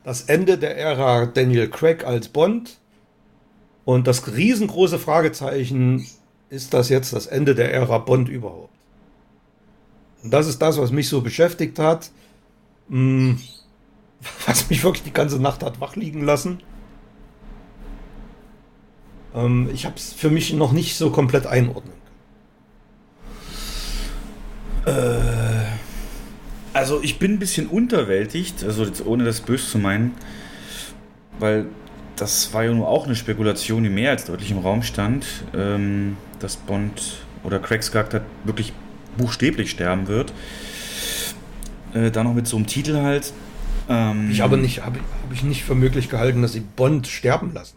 Das 0.05 0.23
Ende 0.23 0.59
der 0.59 0.77
Ära 0.77 1.25
Daniel 1.25 1.71
Craig 1.71 2.05
als 2.05 2.29
Bond 2.29 2.77
und 3.87 4.07
das 4.07 4.37
riesengroße 4.37 4.99
Fragezeichen, 4.99 6.07
ist 6.51 6.75
das 6.75 6.91
jetzt 6.91 7.15
das 7.15 7.27
Ende 7.27 7.55
der 7.55 7.73
Ära 7.73 7.97
Bond 7.97 8.29
überhaupt? 8.29 8.75
Und 10.23 10.33
das 10.33 10.47
ist 10.47 10.61
das, 10.61 10.79
was 10.79 10.93
mich 10.93 11.09
so 11.09 11.23
beschäftigt 11.23 11.79
hat, 11.79 12.11
hm, 12.91 13.39
was 14.47 14.69
mich 14.71 14.85
wirklich 14.85 15.05
die 15.05 15.13
ganze 15.13 15.41
Nacht 15.41 15.63
hat 15.63 15.81
wach 15.81 15.97
liegen 15.97 16.25
lassen. 16.25 16.61
Ähm, 19.35 19.69
ich 19.73 19.85
habe 19.85 19.97
es 19.97 20.13
für 20.13 20.31
mich 20.31 20.53
noch 20.53 20.73
nicht 20.73 20.97
so 20.97 21.11
komplett 21.11 21.47
einordnen 21.47 21.99
äh, 24.87 25.49
also 26.73 27.03
ich 27.03 27.19
bin 27.19 27.35
ein 27.35 27.39
bisschen 27.39 27.67
unterwältigt, 27.67 28.65
also 28.65 28.85
jetzt 28.85 29.05
ohne 29.05 29.25
das 29.25 29.41
böse 29.41 29.67
zu 29.67 29.79
meinen, 29.79 30.15
weil 31.39 31.67
das 32.17 32.53
war 32.53 32.65
ja 32.65 32.73
nur 32.73 32.89
auch 32.89 33.07
eine 33.07 33.15
Spekulation, 33.15 33.83
die 33.83 33.91
mehr 33.91 34.11
als 34.11 34.25
deutlich 34.25 34.51
im 34.51 34.59
Raum 34.59 34.83
stand, 34.83 35.27
ähm, 35.55 36.17
dass 36.41 36.57
Bond 36.57 37.19
oder 37.45 37.59
Craigs 37.59 37.93
Charakter 37.93 38.23
wirklich 38.45 38.73
buchstäblich 39.17 39.71
sterben 39.71 40.09
wird. 40.09 40.33
Äh, 41.95 42.11
dann 42.11 42.27
noch 42.27 42.35
mit 42.35 42.47
so 42.47 42.57
einem 42.57 42.67
Titel 42.67 42.97
halt. 42.97 43.33
Ähm, 43.89 44.31
ich 44.31 44.41
habe 44.41 44.57
nicht, 44.57 44.85
habe 44.85 44.99
hab 44.99 45.33
ich 45.33 45.43
nicht 45.43 45.65
für 45.65 45.75
möglich 45.75 46.09
gehalten, 46.09 46.43
dass 46.43 46.53
sie 46.53 46.61
Bond 46.61 47.07
sterben 47.07 47.53
lassen. 47.55 47.77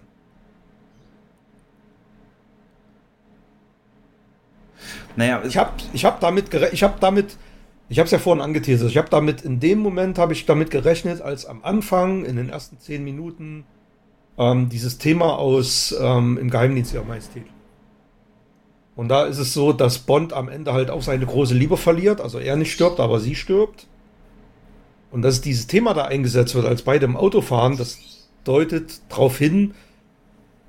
Naja, 5.16 5.42
ich 5.46 5.58
habe 5.58 5.72
ich 5.94 6.06
hab 6.06 6.20
damit 6.20 6.54
ich 6.54 6.84
habe 6.84 6.96
damit 7.00 7.38
ich 7.90 8.00
habe 8.00 8.06
es 8.06 8.12
ja 8.12 8.20
vorhin 8.20 8.42
angeteasert. 8.42 8.90
Ich 8.90 8.98
habe 8.98 9.10
damit 9.10 9.42
in 9.42 9.60
dem 9.60 9.80
Moment 9.80 10.18
habe 10.18 10.32
ich 10.34 10.46
damit 10.46 10.72
gerechnet, 10.72 11.22
als 11.22 11.46
am 11.46 11.64
Anfang 11.64 12.24
in 12.24 12.38
den 12.38 12.50
ersten 12.50 12.80
zehn 12.80 13.04
Minuten 13.04 13.66
ähm, 14.38 14.70
dieses 14.70 14.98
Thema 14.98 15.38
aus 15.38 15.94
ähm, 16.00 16.38
im 16.38 16.50
Geheimdienst 16.50 16.94
ihrer 16.94 17.04
Majestät. 17.04 17.46
Und 18.96 19.10
da 19.10 19.26
ist 19.26 19.40
es 19.40 19.54
so, 19.54 19.74
dass 19.74 20.00
Bond 20.00 20.34
am 20.34 20.48
Ende 20.50 20.74
halt 20.74 20.90
auch 20.90 21.02
seine 21.02 21.26
große 21.26 21.54
Liebe 21.54 21.78
verliert. 21.78 22.22
Also 22.22 22.40
er 22.40 22.56
nicht 22.56 22.72
stirbt, 22.72 23.00
aber 23.00 23.20
sie 23.20 23.36
stirbt. 23.36 23.88
Und 25.12 25.22
dass 25.22 25.42
dieses 25.42 25.68
Thema 25.68 25.94
da 25.94 26.06
eingesetzt 26.06 26.56
wird, 26.56 26.66
als 26.66 26.82
beide 26.84 27.06
im 27.06 27.18
Auto 27.18 27.42
fahren, 27.42 27.78
das 27.78 28.00
deutet 28.44 29.02
darauf 29.10 29.38
hin, 29.38 29.74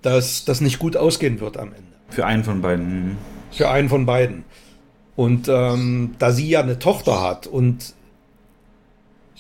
dass 0.03 0.45
das 0.45 0.61
nicht 0.61 0.78
gut 0.78 0.97
ausgehen 0.97 1.40
wird 1.40 1.57
am 1.57 1.68
Ende. 1.68 1.93
Für 2.09 2.26
einen 2.26 2.45
von 2.45 2.61
beiden 2.61 3.16
für 3.53 3.70
einen 3.70 3.88
von 3.88 4.07
beiden. 4.07 4.45
Und 5.14 5.49
ähm, 5.49 6.14
da 6.18 6.32
sie 6.32 6.49
ja 6.49 6.61
eine 6.61 6.78
Tochter 6.78 7.20
hat 7.20 7.47
und 7.47 7.95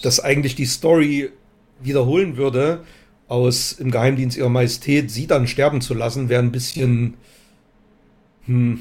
das 0.02 0.20
eigentlich 0.20 0.54
die 0.54 0.66
Story 0.66 1.30
wiederholen 1.80 2.36
würde, 2.36 2.84
aus 3.26 3.72
im 3.72 3.90
Geheimdienst 3.90 4.36
ihrer 4.36 4.50
Majestät 4.50 5.10
sie 5.10 5.26
dann 5.26 5.46
sterben 5.46 5.80
zu 5.80 5.94
lassen, 5.94 6.28
wäre 6.28 6.42
ein 6.42 6.52
bisschen, 6.52 7.14
hm, 8.44 8.80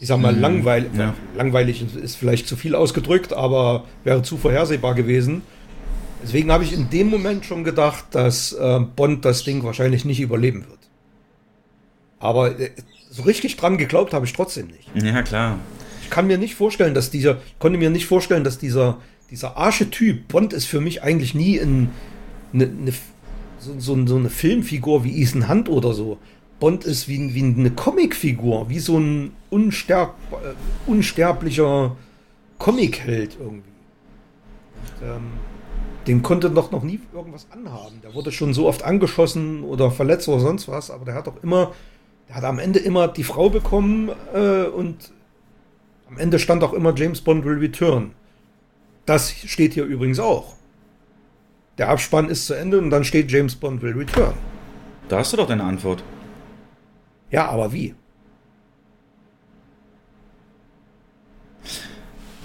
ich 0.00 0.08
sag 0.08 0.20
mal, 0.20 0.32
mhm. 0.32 0.40
langweilig. 0.40 0.90
Ja. 0.96 1.14
Langweilig 1.36 1.84
ist 1.96 2.16
vielleicht 2.16 2.46
zu 2.46 2.56
viel 2.56 2.74
ausgedrückt, 2.74 3.32
aber 3.32 3.84
wäre 4.04 4.22
zu 4.22 4.36
vorhersehbar 4.36 4.94
gewesen. 4.94 5.42
Deswegen 6.22 6.50
habe 6.50 6.64
ich 6.64 6.72
in 6.72 6.90
dem 6.90 7.08
Moment 7.08 7.44
schon 7.44 7.64
gedacht, 7.64 8.06
dass 8.12 8.52
äh, 8.52 8.80
Bond 8.96 9.24
das 9.24 9.44
Ding 9.44 9.62
wahrscheinlich 9.62 10.04
nicht 10.04 10.20
überleben 10.20 10.66
wird. 10.68 10.78
Aber 12.18 12.58
äh, 12.58 12.70
so 13.10 13.22
richtig 13.22 13.56
dran 13.56 13.78
geglaubt 13.78 14.12
habe 14.12 14.26
ich 14.26 14.32
trotzdem 14.32 14.68
nicht. 14.68 14.90
Ja, 14.94 15.22
klar. 15.22 15.58
Ich 16.02 16.10
kann 16.10 16.26
mir 16.26 16.38
nicht 16.38 16.54
vorstellen, 16.54 16.94
dass 16.94 17.10
dieser, 17.10 17.38
konnte 17.58 17.78
mir 17.78 17.90
nicht 17.90 18.06
vorstellen, 18.06 18.44
dass 18.44 18.58
dieser, 18.58 18.98
dieser 19.30 19.56
Archetyp, 19.56 20.28
Bond 20.28 20.52
ist 20.52 20.66
für 20.66 20.80
mich 20.80 21.02
eigentlich 21.02 21.34
nie 21.34 21.56
in 21.56 21.90
eine, 22.52 22.64
eine 22.64 22.92
so, 23.58 23.74
so, 23.78 24.06
so, 24.06 24.16
eine 24.16 24.30
Filmfigur 24.30 25.04
wie 25.04 25.20
Ethan 25.20 25.48
Hunt 25.48 25.68
oder 25.68 25.92
so. 25.92 26.18
Bond 26.60 26.84
ist 26.84 27.08
wie, 27.08 27.34
wie 27.34 27.42
eine 27.42 27.70
Comicfigur, 27.70 28.68
wie 28.68 28.78
so 28.78 28.98
ein 28.98 29.32
unsterb, 29.50 30.14
äh, 30.32 30.90
unsterblicher 30.90 31.96
Comicheld 32.58 33.36
irgendwie. 33.40 33.62
Und, 35.00 35.08
ähm, 35.08 35.22
dem 36.06 36.22
konnte 36.22 36.50
doch 36.50 36.70
noch 36.70 36.82
nie 36.82 37.00
irgendwas 37.12 37.46
anhaben. 37.50 38.00
Der 38.02 38.14
wurde 38.14 38.32
schon 38.32 38.54
so 38.54 38.66
oft 38.66 38.82
angeschossen 38.82 39.62
oder 39.62 39.90
verletzt 39.90 40.28
oder 40.28 40.40
sonst 40.40 40.66
was, 40.66 40.90
aber 40.90 41.04
der 41.04 41.14
hat 41.14 41.26
doch 41.26 41.42
immer 41.42 41.72
der 42.28 42.36
hat 42.36 42.44
am 42.44 42.58
Ende 42.58 42.78
immer 42.78 43.08
die 43.08 43.24
Frau 43.24 43.48
bekommen 43.48 44.10
äh, 44.34 44.64
und 44.64 45.12
am 46.08 46.18
Ende 46.18 46.38
stand 46.38 46.62
auch 46.62 46.74
immer 46.74 46.94
James 46.94 47.20
Bond 47.20 47.44
will 47.44 47.58
return. 47.58 48.12
Das 49.06 49.30
steht 49.30 49.74
hier 49.74 49.84
übrigens 49.84 50.20
auch. 50.20 50.54
Der 51.78 51.88
Abspann 51.88 52.28
ist 52.28 52.46
zu 52.46 52.54
Ende 52.54 52.78
und 52.78 52.90
dann 52.90 53.04
steht 53.04 53.30
James 53.30 53.56
Bond 53.56 53.80
will 53.80 53.94
return. 53.94 54.34
Da 55.08 55.18
hast 55.18 55.32
du 55.32 55.38
doch 55.38 55.46
deine 55.46 55.64
Antwort. 55.64 56.02
Ja, 57.30 57.48
aber 57.48 57.72
wie? 57.72 57.94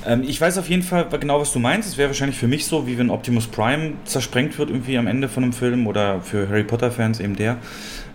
Ähm, 0.06 0.24
ich 0.24 0.40
weiß 0.40 0.58
auf 0.58 0.70
jeden 0.70 0.84
Fall 0.84 1.08
genau, 1.20 1.40
was 1.40 1.54
du 1.54 1.60
meinst. 1.60 1.90
Es 1.90 1.98
wäre 1.98 2.10
wahrscheinlich 2.10 2.38
für 2.38 2.48
mich 2.48 2.66
so, 2.66 2.88
wie 2.88 2.98
wenn 2.98 3.10
Optimus 3.10 3.48
Prime 3.48 3.94
zersprengt 4.06 4.58
wird 4.58 4.70
irgendwie 4.70 4.98
am 4.98 5.08
Ende 5.08 5.30
von 5.30 5.44
einem 5.44 5.54
Film 5.54 5.88
oder 5.88 6.22
für 6.22 6.48
Harry 6.50 6.64
Potter-Fans 6.64 7.20
eben 7.20 7.36
der. 7.36 7.58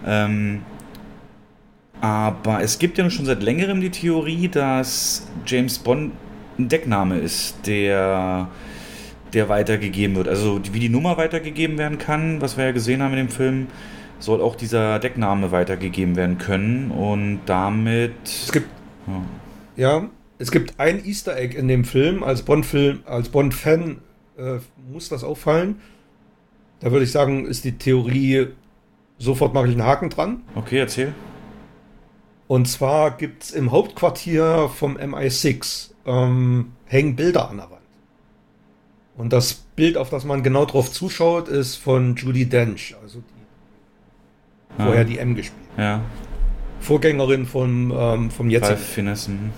Ähm, 0.06 0.62
aber 2.00 2.62
es 2.62 2.78
gibt 2.78 2.98
ja 2.98 3.08
schon 3.10 3.26
seit 3.26 3.42
längerem 3.42 3.80
die 3.80 3.90
Theorie, 3.90 4.48
dass 4.48 5.26
James 5.46 5.78
Bond 5.78 6.12
ein 6.58 6.68
Deckname 6.68 7.18
ist, 7.18 7.66
der, 7.66 8.48
der 9.32 9.48
weitergegeben 9.48 10.16
wird. 10.16 10.28
Also 10.28 10.60
wie 10.72 10.80
die 10.80 10.88
Nummer 10.88 11.16
weitergegeben 11.16 11.78
werden 11.78 11.98
kann, 11.98 12.40
was 12.40 12.56
wir 12.56 12.66
ja 12.66 12.72
gesehen 12.72 13.02
haben 13.02 13.12
in 13.12 13.18
dem 13.18 13.28
Film, 13.30 13.66
soll 14.18 14.40
auch 14.40 14.56
dieser 14.56 14.98
Deckname 14.98 15.52
weitergegeben 15.52 16.16
werden 16.16 16.38
können. 16.38 16.90
Und 16.90 17.40
damit. 17.46 18.14
Es 18.24 18.52
gibt. 18.52 18.68
Ja, 19.06 19.22
ja 19.76 20.10
es 20.38 20.50
gibt 20.50 20.78
ein 20.78 21.04
Easter 21.04 21.36
Egg 21.36 21.56
in 21.56 21.68
dem 21.68 21.84
Film. 21.84 22.22
Als 22.22 22.42
Bond-Film, 22.42 23.00
als 23.06 23.28
Bond-Fan 23.28 23.98
äh, 24.38 24.58
muss 24.90 25.08
das 25.08 25.24
auffallen. 25.24 25.80
Da 26.80 26.92
würde 26.92 27.04
ich 27.04 27.10
sagen, 27.10 27.44
ist 27.44 27.64
die 27.64 27.76
Theorie, 27.76 28.48
sofort 29.18 29.52
mache 29.52 29.66
ich 29.66 29.72
einen 29.72 29.82
Haken 29.82 30.10
dran. 30.10 30.42
Okay, 30.54 30.78
erzähl. 30.78 31.12
Und 32.46 32.66
zwar 32.66 33.10
gibt 33.16 33.42
es 33.42 33.50
im 33.50 33.72
Hauptquartier 33.72 34.70
vom 34.72 34.96
MI6 34.96 35.90
ähm, 36.06 36.72
hängen 36.86 37.16
Bilder 37.16 37.50
an 37.50 37.56
der 37.56 37.70
Wand. 37.70 37.78
Und 39.16 39.32
das 39.32 39.54
Bild, 39.54 39.96
auf 39.96 40.10
das 40.10 40.24
man 40.24 40.44
genau 40.44 40.64
drauf 40.64 40.92
zuschaut, 40.92 41.48
ist 41.48 41.74
von 41.76 42.14
Judy 42.14 42.46
Dench, 42.48 42.94
also 43.02 43.18
die. 43.18 43.37
Vorher 44.76 45.04
die 45.04 45.18
M 45.18 45.34
gespielt. 45.34 45.66
Ja. 45.76 46.02
Vorgängerin 46.80 47.46
von, 47.46 47.92
ähm, 47.96 48.30
vom 48.30 48.50
jetzigen. 48.50 48.74
Ralph 48.74 48.86
Finessen. 48.86 49.52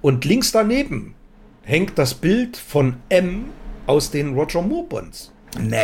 Und 0.00 0.24
links 0.24 0.50
daneben 0.52 1.14
hängt 1.62 1.96
das 1.98 2.14
Bild 2.14 2.56
von 2.56 2.96
M 3.08 3.46
aus 3.86 4.10
den 4.10 4.34
Roger 4.34 4.62
Moore 4.62 4.86
Bonds. 4.88 5.32
Nee. 5.60 5.76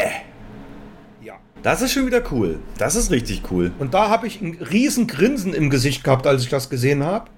Das 1.63 1.83
ist 1.83 1.93
schon 1.93 2.07
wieder 2.07 2.23
cool. 2.31 2.61
Das 2.79 2.95
ist 2.95 3.11
richtig 3.11 3.43
cool. 3.51 3.73
Und 3.79 3.93
da 3.93 4.09
habe 4.09 4.27
ich 4.27 4.41
ein 4.41 4.59
riesen 4.61 5.07
Grinsen 5.07 5.55
im 5.55 5.71
Gesicht 5.71 6.05
gehabt, 6.05 6.27
als 6.27 6.45
ich 6.45 6.49
das 6.49 6.71
gesehen 6.71 7.03
habe. 7.03 7.31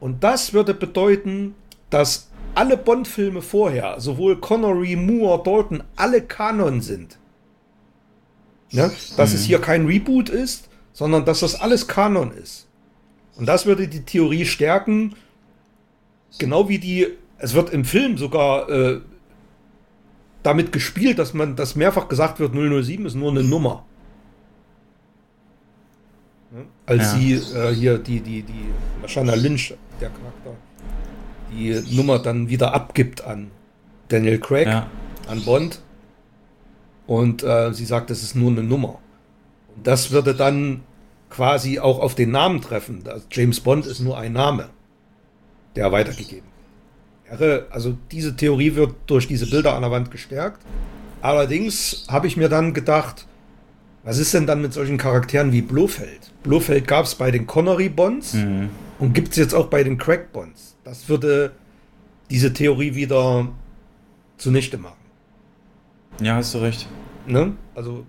Und 0.00 0.24
das 0.24 0.52
würde 0.52 0.74
bedeuten, 0.74 1.54
dass 1.88 2.28
alle 2.54 2.76
Bond-Filme 2.76 3.42
vorher, 3.42 4.00
sowohl 4.00 4.40
Connery, 4.40 4.96
Moore, 4.96 5.42
Dalton, 5.44 5.82
alle 5.94 6.22
Kanon 6.22 6.80
sind. 6.80 7.18
Ne? 8.72 8.90
Dass 9.16 9.30
mhm. 9.30 9.36
es 9.36 9.44
hier 9.44 9.60
kein 9.60 9.86
Reboot 9.86 10.28
ist, 10.28 10.68
sondern 10.92 11.24
dass 11.24 11.40
das 11.40 11.54
alles 11.54 11.86
Kanon 11.86 12.32
ist. 12.32 12.66
Und 13.36 13.46
das 13.46 13.66
würde 13.66 13.86
die 13.86 14.02
Theorie 14.02 14.46
stärken, 14.46 15.14
genau 16.38 16.68
wie 16.68 16.78
die, 16.78 17.06
es 17.38 17.54
wird 17.54 17.70
im 17.70 17.84
Film 17.84 18.16
sogar 18.16 18.68
äh, 18.68 19.00
damit 20.42 20.72
gespielt, 20.72 21.18
dass 21.18 21.34
man, 21.34 21.56
dass 21.56 21.76
mehrfach 21.76 22.08
gesagt 22.08 22.40
wird, 22.40 22.52
007 22.54 23.04
ist 23.04 23.14
nur 23.14 23.30
eine 23.30 23.42
Nummer. 23.42 23.84
Ne? 26.50 26.64
Als 26.86 27.02
ja. 27.02 27.18
sie 27.18 27.32
äh, 27.34 27.74
hier 27.74 27.98
die, 27.98 28.20
die, 28.20 28.42
die 28.42 28.70
Lashana 29.02 29.34
Lynch, 29.34 29.74
der 30.00 30.10
Charakter, 30.10 30.54
die 31.52 31.94
Nummer 31.94 32.18
dann 32.18 32.48
wieder 32.48 32.74
abgibt 32.74 33.22
an 33.24 33.50
Daniel 34.08 34.38
Craig, 34.38 34.66
ja. 34.66 34.88
an 35.28 35.42
Bond. 35.44 35.80
Und 37.06 37.42
äh, 37.42 37.72
sie 37.72 37.84
sagt, 37.84 38.10
es 38.10 38.22
ist 38.22 38.34
nur 38.34 38.50
eine 38.50 38.62
Nummer. 38.62 38.98
Und 39.74 39.86
das 39.86 40.10
würde 40.10 40.34
dann 40.34 40.82
quasi 41.30 41.78
auch 41.78 41.98
auf 42.00 42.14
den 42.14 42.30
Namen 42.30 42.60
treffen. 42.60 43.04
James 43.30 43.60
Bond 43.60 43.86
ist 43.86 44.00
nur 44.00 44.18
ein 44.18 44.32
Name, 44.32 44.70
der 45.76 45.92
weitergegeben 45.92 46.56
wäre. 47.28 47.66
Also 47.70 47.96
diese 48.10 48.36
Theorie 48.36 48.74
wird 48.74 48.94
durch 49.06 49.28
diese 49.28 49.46
Bilder 49.46 49.74
an 49.74 49.82
der 49.82 49.90
Wand 49.90 50.10
gestärkt. 50.10 50.62
Allerdings 51.22 52.06
habe 52.08 52.26
ich 52.26 52.36
mir 52.36 52.48
dann 52.48 52.74
gedacht, 52.74 53.26
was 54.04 54.18
ist 54.18 54.32
denn 54.34 54.46
dann 54.46 54.62
mit 54.62 54.72
solchen 54.72 54.98
Charakteren 54.98 55.52
wie 55.52 55.62
Blofeld? 55.62 56.32
Blofeld 56.44 56.86
gab 56.86 57.06
es 57.06 57.14
bei 57.14 57.30
den 57.30 57.46
Connery-Bonds 57.46 58.34
mhm. 58.34 58.70
und 58.98 59.14
gibt 59.14 59.30
es 59.30 59.36
jetzt 59.36 59.54
auch 59.54 59.66
bei 59.66 59.82
den 59.82 59.98
Crack-Bonds. 59.98 60.76
Das 60.84 61.08
würde 61.08 61.52
diese 62.30 62.52
Theorie 62.52 62.94
wieder 62.94 63.48
zunichte 64.38 64.78
machen. 64.78 64.94
Ja, 66.20 66.36
hast 66.36 66.54
du 66.54 66.58
recht. 66.58 66.86
Ne? 67.26 67.54
Also, 67.74 68.04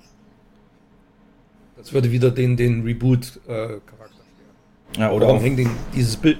das 1.78 1.94
würde 1.94 2.12
wieder 2.12 2.32
den, 2.32 2.58
den 2.58 2.84
Reboot-Charakter 2.84 3.82
äh, 4.96 5.00
Ja, 5.00 5.12
oder 5.12 5.28
warum 5.28 5.42
hängt 5.42 5.60
den, 5.60 5.70
dieses 5.96 6.16
Bild. 6.18 6.38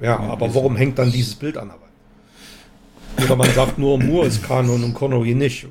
Ja, 0.00 0.06
ja 0.06 0.18
aber 0.18 0.54
warum 0.54 0.76
hängt 0.76 0.98
dann 0.98 1.10
dieses 1.10 1.34
Bild 1.34 1.56
an 1.56 1.68
Wand? 1.68 1.80
Oder 3.24 3.36
man 3.36 3.50
sagt 3.52 3.78
nur, 3.78 3.98
Moore 3.98 4.26
ist 4.26 4.42
Kanon 4.42 4.84
und 4.84 4.94
Connery 4.94 5.34
nicht. 5.34 5.66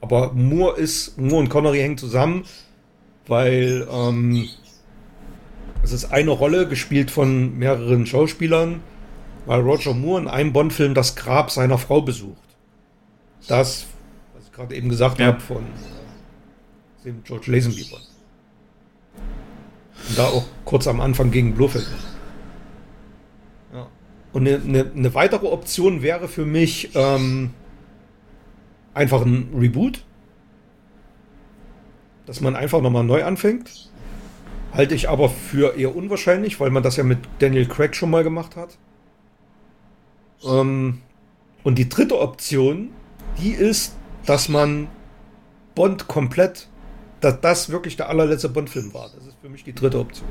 Aber 0.00 0.32
Moore 0.32 0.76
ist, 0.76 1.18
Moore 1.18 1.40
und 1.42 1.48
Connery 1.48 1.78
hängen 1.78 1.98
zusammen, 1.98 2.44
weil 3.26 3.86
ähm, 3.90 4.48
es 5.82 5.92
ist 5.92 6.12
eine 6.12 6.30
Rolle, 6.30 6.68
gespielt 6.68 7.10
von 7.10 7.58
mehreren 7.58 8.06
Schauspielern, 8.06 8.80
weil 9.46 9.60
Roger 9.60 9.94
Moore 9.94 10.22
in 10.22 10.28
einem 10.28 10.52
Bond-Film 10.52 10.94
das 10.94 11.16
Grab 11.16 11.50
seiner 11.50 11.78
Frau 11.78 12.02
besucht. 12.02 12.36
Das, 13.48 13.86
gerade 14.56 14.74
eben 14.74 14.88
gesagt 14.88 15.18
ja. 15.18 15.26
habe, 15.26 15.40
von 15.40 15.64
dem 17.04 17.22
George 17.22 17.52
Lazenby 17.52 17.84
Bond. 17.84 18.08
Und 20.08 20.18
da 20.18 20.26
auch 20.26 20.44
kurz 20.64 20.86
am 20.86 21.00
Anfang 21.00 21.30
gegen 21.30 21.54
Blofeld. 21.54 21.86
Ja. 23.72 23.86
Und 24.32 24.48
eine, 24.48 24.60
eine, 24.62 24.90
eine, 24.94 25.14
weitere 25.14 25.46
Option 25.46 26.02
wäre 26.02 26.26
für 26.26 26.46
mich 26.46 26.90
ähm, 26.94 27.50
einfach 28.94 29.22
ein 29.22 29.50
Reboot. 29.54 30.04
Dass 32.24 32.40
man 32.40 32.56
einfach 32.56 32.80
nochmal 32.80 33.04
neu 33.04 33.24
anfängt. 33.24 33.90
Halte 34.72 34.94
ich 34.94 35.08
aber 35.08 35.28
für 35.28 35.76
eher 35.76 35.94
unwahrscheinlich, 35.94 36.58
weil 36.60 36.70
man 36.70 36.82
das 36.82 36.96
ja 36.96 37.04
mit 37.04 37.18
Daniel 37.38 37.66
Craig 37.66 37.94
schon 37.94 38.10
mal 38.10 38.24
gemacht 38.24 38.56
hat. 38.56 38.78
Ähm, 40.44 41.02
und 41.62 41.78
die 41.78 41.88
dritte 41.88 42.18
Option, 42.18 42.90
die 43.38 43.50
ist, 43.50 43.96
dass 44.26 44.48
man 44.48 44.88
Bond 45.74 46.08
komplett, 46.08 46.68
dass 47.20 47.40
das 47.40 47.70
wirklich 47.70 47.96
der 47.96 48.08
allerletzte 48.08 48.48
Bond-Film 48.48 48.92
war. 48.92 49.10
Das 49.14 49.26
ist 49.26 49.36
für 49.40 49.48
mich 49.48 49.64
die 49.64 49.74
dritte 49.74 49.98
Option. 49.98 50.28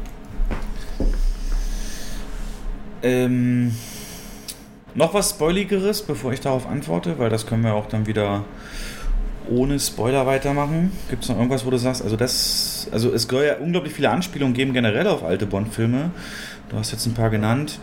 Ähm, 3.02 3.74
noch 4.94 5.14
was 5.14 5.32
Spoiligeres, 5.32 6.02
bevor 6.02 6.34
ich 6.34 6.42
darauf 6.42 6.68
antworte, 6.68 7.20
weil 7.20 7.30
das 7.30 7.46
können 7.46 7.64
wir 7.64 7.74
auch 7.74 7.88
dann 7.88 8.08
wieder 8.08 8.44
ohne 9.50 9.80
Spoiler 9.80 10.26
weitermachen? 10.26 10.92
Gibt 11.10 11.24
es 11.24 11.30
noch 11.30 11.38
irgendwas, 11.38 11.66
wo 11.66 11.70
du 11.70 11.78
sagst, 11.78 12.02
also 12.02 12.16
das, 12.16 12.88
also 12.92 13.12
es 13.14 13.24
soll 13.24 13.46
ja 13.46 13.58
unglaublich 13.58 13.94
viele 13.94 14.10
Anspielungen 14.10 14.54
geben 14.54 14.74
generell 14.74 15.08
auf 15.08 15.24
alte 15.24 15.46
Bond-Filme. 15.46 16.12
Du 16.70 16.78
hast 16.78 16.92
jetzt 16.92 17.06
ein 17.06 17.14
paar 17.14 17.30
genannt. 17.30 17.80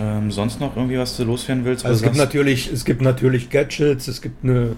Ähm, 0.00 0.30
sonst 0.30 0.60
noch 0.60 0.76
irgendwie 0.76 0.98
was 0.98 1.16
du 1.16 1.24
loswerden 1.24 1.64
willst? 1.64 1.84
Also 1.84 1.96
es 1.96 2.02
gibt 2.02 2.16
natürlich, 2.16 2.72
es 2.72 2.84
gibt 2.84 3.02
natürlich 3.02 3.50
Gadgets, 3.50 4.06
es 4.06 4.22
gibt 4.22 4.44
eine, 4.44 4.76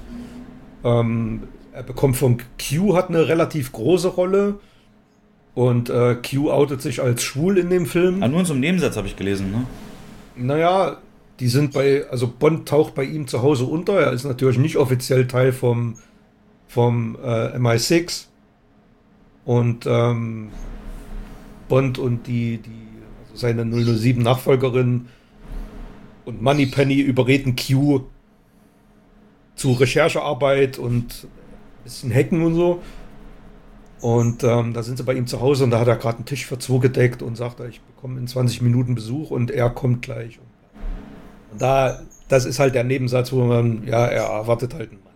ähm, 0.84 1.42
er 1.72 1.82
bekommt 1.82 2.16
von 2.16 2.38
Q 2.58 2.94
hat 2.94 3.08
eine 3.08 3.28
relativ 3.28 3.72
große 3.72 4.08
Rolle 4.08 4.58
und 5.54 5.90
äh, 5.90 6.16
Q 6.16 6.50
outet 6.50 6.82
sich 6.82 7.02
als 7.02 7.22
schwul 7.22 7.58
in 7.58 7.70
dem 7.70 7.86
Film. 7.86 8.22
Ah, 8.22 8.28
nur 8.28 8.40
in 8.40 8.46
so 8.46 8.52
einem 8.52 8.60
Nebensatz 8.60 8.96
habe 8.96 9.06
ich 9.06 9.16
gelesen, 9.16 9.50
ne? 9.50 9.66
Naja, 10.36 10.98
die 11.40 11.48
sind 11.48 11.72
bei, 11.72 12.06
also 12.10 12.28
Bond 12.28 12.68
taucht 12.68 12.94
bei 12.94 13.04
ihm 13.04 13.26
zu 13.26 13.42
Hause 13.42 13.64
unter. 13.64 13.98
Er 14.00 14.12
ist 14.12 14.24
natürlich 14.24 14.58
nicht 14.58 14.76
offiziell 14.76 15.26
Teil 15.26 15.52
vom, 15.52 15.96
vom 16.68 17.16
äh, 17.22 17.56
MI6. 17.56 18.26
Und 19.44 19.86
ähm, 19.86 20.50
Bond 21.68 21.98
und 21.98 22.26
die, 22.26 22.58
die 22.58 22.70
also 23.30 23.36
seine 23.36 23.64
007 23.64 24.22
Nachfolgerin 24.22 25.06
und 26.24 26.42
Moneypenny 26.42 27.00
überreden 27.00 27.56
Q 27.56 28.02
zu 29.60 29.72
Recherchearbeit 29.72 30.78
und 30.78 31.28
bisschen 31.84 32.12
Hacken 32.14 32.42
und 32.42 32.54
so. 32.54 32.82
Und 34.00 34.44
ähm, 34.44 34.72
da 34.72 34.82
sind 34.82 34.96
sie 34.96 35.04
bei 35.04 35.14
ihm 35.14 35.26
zu 35.26 35.40
Hause 35.40 35.64
und 35.64 35.70
da 35.70 35.80
hat 35.80 35.88
er 35.88 35.96
gerade 35.96 36.16
einen 36.16 36.24
Tisch 36.24 36.46
für 36.46 36.58
zwei 36.58 36.78
gedeckt 36.78 37.22
und 37.22 37.36
sagt, 37.36 37.60
ich 37.60 37.80
bekomme 37.82 38.18
in 38.18 38.26
20 38.26 38.62
Minuten 38.62 38.94
Besuch 38.94 39.30
und 39.30 39.50
er 39.50 39.68
kommt 39.68 40.00
gleich. 40.00 40.38
Und 40.38 40.50
und 41.52 41.62
da, 41.62 42.00
das 42.28 42.44
ist 42.44 42.58
halt 42.58 42.74
der 42.74 42.84
Nebensatz, 42.84 43.32
wo 43.32 43.44
man, 43.44 43.86
ja, 43.86 44.06
er 44.06 44.24
erwartet 44.24 44.74
halt 44.74 44.90
einen 44.90 45.02
Mann. 45.02 45.10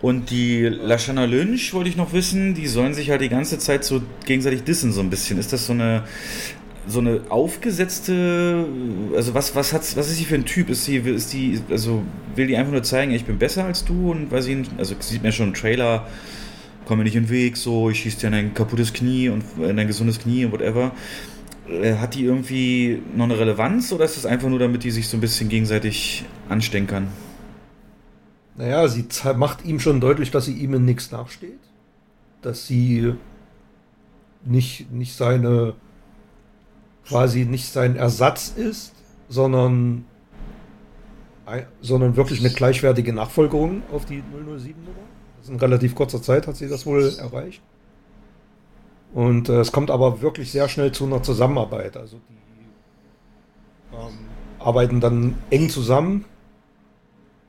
Und 0.00 0.30
die 0.30 0.62
Lashana 0.64 1.24
Lynch, 1.24 1.72
wollte 1.72 1.88
ich 1.88 1.96
noch 1.96 2.12
wissen, 2.12 2.54
die 2.54 2.66
sollen 2.66 2.92
sich 2.92 3.10
halt 3.10 3.22
die 3.22 3.28
ganze 3.28 3.58
Zeit 3.58 3.84
so 3.84 4.02
gegenseitig 4.26 4.64
dissen, 4.64 4.92
so 4.92 5.00
ein 5.00 5.08
bisschen. 5.08 5.38
Ist 5.38 5.52
das 5.52 5.66
so 5.66 5.72
eine, 5.72 6.04
so 6.86 7.00
eine 7.00 7.22
aufgesetzte, 7.28 8.66
also 9.14 9.34
was, 9.34 9.54
was, 9.54 9.72
hat's, 9.72 9.96
was 9.96 10.10
ist 10.10 10.16
sie 10.16 10.24
für 10.24 10.34
ein 10.34 10.44
Typ? 10.44 10.68
Ist 10.70 10.84
sie, 10.84 10.96
ist 10.96 11.32
die, 11.32 11.60
also 11.70 12.02
will 12.34 12.46
die 12.46 12.56
einfach 12.56 12.72
nur 12.72 12.82
zeigen, 12.82 13.12
ich 13.12 13.24
bin 13.24 13.38
besser 13.38 13.64
als 13.64 13.84
du 13.84 14.10
und 14.10 14.30
weiß 14.30 14.46
ich 14.46 14.66
also 14.76 14.94
sieht 15.00 15.22
mir 15.22 15.32
schon 15.32 15.48
im 15.48 15.54
Trailer, 15.54 16.06
komm 16.86 16.98
mir 16.98 17.04
nicht 17.04 17.16
in 17.16 17.24
den 17.24 17.30
Weg, 17.30 17.56
so, 17.56 17.90
ich 17.90 18.00
schieße 18.00 18.20
dir 18.20 18.26
in 18.28 18.34
ein 18.34 18.54
kaputtes 18.54 18.92
Knie 18.92 19.28
und 19.28 19.44
in 19.58 19.78
ein 19.78 19.86
gesundes 19.86 20.18
Knie 20.18 20.44
und 20.44 20.52
whatever. 20.52 20.92
Äh, 21.68 21.94
hat 21.94 22.14
die 22.14 22.24
irgendwie 22.24 23.02
noch 23.16 23.24
eine 23.24 23.38
Relevanz 23.38 23.92
oder 23.92 24.04
ist 24.04 24.16
das 24.16 24.26
einfach 24.26 24.48
nur, 24.48 24.58
damit 24.58 24.84
die 24.84 24.90
sich 24.90 25.08
so 25.08 25.16
ein 25.16 25.20
bisschen 25.20 25.48
gegenseitig 25.48 26.24
anstenkern? 26.48 27.08
Naja, 28.56 28.86
sie 28.88 29.06
macht 29.36 29.64
ihm 29.64 29.80
schon 29.80 30.00
deutlich, 30.00 30.30
dass 30.30 30.44
sie 30.44 30.54
ihm 30.54 30.74
in 30.74 30.84
nichts 30.84 31.10
nachsteht. 31.10 31.58
Dass 32.42 32.66
sie 32.66 33.14
nicht, 34.44 34.92
nicht 34.92 35.16
seine, 35.16 35.74
quasi 37.06 37.44
nicht 37.44 37.72
sein 37.72 37.96
Ersatz 37.96 38.52
ist, 38.56 38.94
sondern, 39.28 40.04
sondern 41.80 42.16
wirklich 42.16 42.40
eine 42.40 42.50
gleichwertige 42.50 43.12
Nachfolgerung 43.12 43.82
auf 43.92 44.04
die 44.04 44.18
007-Nummer. 44.18 45.04
Das 45.40 45.48
in 45.50 45.56
relativ 45.56 45.94
kurzer 45.94 46.22
Zeit 46.22 46.46
hat 46.46 46.56
sie 46.56 46.68
das 46.68 46.86
wohl 46.86 47.12
erreicht. 47.18 47.62
Und 49.12 49.48
äh, 49.48 49.60
es 49.60 49.70
kommt 49.70 49.90
aber 49.90 50.22
wirklich 50.22 50.50
sehr 50.50 50.68
schnell 50.68 50.90
zu 50.92 51.04
einer 51.04 51.22
Zusammenarbeit. 51.22 51.96
Also 51.96 52.18
die 52.28 53.94
ähm, 53.94 54.18
arbeiten 54.58 55.00
dann 55.00 55.36
eng 55.50 55.68
zusammen 55.68 56.24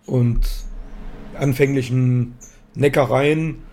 und 0.05 0.41
anfänglichen 1.39 2.35
Neckereien 2.75 3.63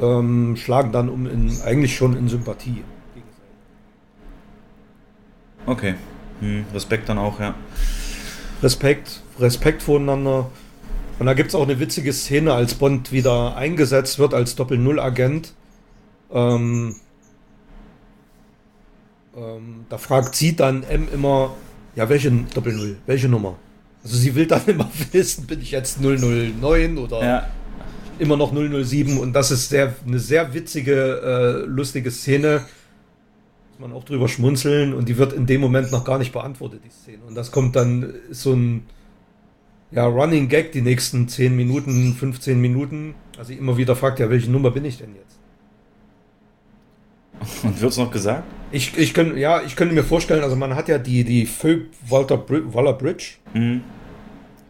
ähm, 0.00 0.56
schlagen 0.56 0.92
dann 0.92 1.08
um 1.08 1.26
in 1.26 1.60
eigentlich 1.62 1.96
schon 1.96 2.16
in 2.16 2.28
Sympathie. 2.28 2.84
Okay. 5.66 5.94
Hm, 6.40 6.64
Respekt 6.72 7.08
dann 7.08 7.18
auch, 7.18 7.40
ja. 7.40 7.54
Respekt, 8.62 9.22
Respekt 9.38 9.82
voneinander. 9.82 10.50
Und 11.18 11.26
da 11.26 11.34
gibt 11.34 11.50
es 11.50 11.54
auch 11.54 11.62
eine 11.62 11.80
witzige 11.80 12.12
Szene, 12.12 12.52
als 12.52 12.74
Bond 12.74 13.12
wieder 13.12 13.56
eingesetzt 13.56 14.18
wird 14.18 14.34
als 14.34 14.54
Doppel-Null-Agent 14.54 15.52
ähm, 16.32 16.96
ähm, 19.36 19.86
da 19.88 19.98
fragt 19.98 20.34
sie 20.34 20.56
dann 20.56 20.82
M 20.84 21.08
immer, 21.12 21.54
ja, 21.94 22.08
welche 22.08 22.30
Doppel-Null, 22.30 22.96
welche 23.06 23.28
Nummer? 23.28 23.56
Also 24.02 24.16
sie 24.16 24.34
will 24.34 24.46
dann 24.46 24.62
immer 24.66 24.90
wissen, 25.12 25.46
bin 25.46 25.60
ich 25.60 25.70
jetzt 25.70 26.00
009 26.00 26.98
oder 26.98 27.22
ja. 27.22 27.48
immer 28.18 28.36
noch 28.36 28.52
007 28.52 29.18
und 29.18 29.32
das 29.32 29.50
ist 29.50 29.68
sehr, 29.68 29.94
eine 30.06 30.18
sehr 30.18 30.54
witzige, 30.54 31.64
äh, 31.64 31.66
lustige 31.66 32.10
Szene. 32.10 32.62
Man 33.80 33.92
auch 33.92 34.04
drüber 34.04 34.28
schmunzeln 34.28 34.94
und 34.94 35.08
die 35.08 35.18
wird 35.18 35.32
in 35.32 35.46
dem 35.46 35.60
Moment 35.60 35.92
noch 35.92 36.04
gar 36.04 36.18
nicht 36.18 36.32
beantwortet, 36.32 36.80
die 36.84 36.90
Szene. 36.90 37.22
Und 37.26 37.34
das 37.34 37.50
kommt 37.50 37.76
dann 37.76 38.14
so 38.30 38.52
ein 38.52 38.84
ja, 39.90 40.06
Running 40.06 40.48
Gag 40.48 40.72
die 40.72 40.82
nächsten 40.82 41.28
10 41.28 41.54
Minuten, 41.54 42.14
15 42.14 42.60
Minuten. 42.60 43.14
Also 43.38 43.52
immer 43.52 43.76
wieder 43.76 43.96
fragt, 43.96 44.18
ja, 44.18 44.30
welche 44.30 44.50
Nummer 44.50 44.70
bin 44.70 44.84
ich 44.84 44.98
denn 44.98 45.14
jetzt? 45.14 45.36
Und 47.64 47.80
wird 47.80 47.92
es 47.92 47.98
noch 47.98 48.10
gesagt? 48.10 48.44
Ich, 48.72 48.96
ich 48.96 49.14
kann, 49.14 49.36
ja, 49.36 49.62
ich 49.62 49.76
könnte 49.76 49.94
mir 49.94 50.02
vorstellen, 50.02 50.42
also 50.42 50.56
man 50.56 50.74
hat 50.74 50.88
ja 50.88 50.98
die, 50.98 51.22
die 51.22 51.46
Phoebe 51.46 51.86
Walter 52.08 52.42
Waller 52.48 52.94
Bridge. 52.94 53.34
Mhm. 53.54 53.82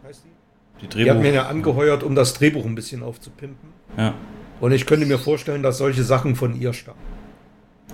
Heißt 0.05 0.23
die? 0.23 0.81
Die, 0.81 0.89
Drehbuch. 0.89 1.03
die 1.03 1.11
hat 1.11 1.21
mir 1.21 1.33
ja 1.33 1.47
angeheuert, 1.47 2.03
um 2.03 2.13
das 2.13 2.33
Drehbuch 2.33 2.65
ein 2.65 2.75
bisschen 2.75 3.03
aufzupimpen. 3.03 3.69
Ja. 3.97 4.13
Und 4.59 4.71
ich 4.71 4.85
könnte 4.85 5.05
mir 5.05 5.17
vorstellen, 5.17 5.63
dass 5.63 5.77
solche 5.77 6.03
Sachen 6.03 6.35
von 6.35 6.59
ihr 6.59 6.73
stammen. 6.73 7.16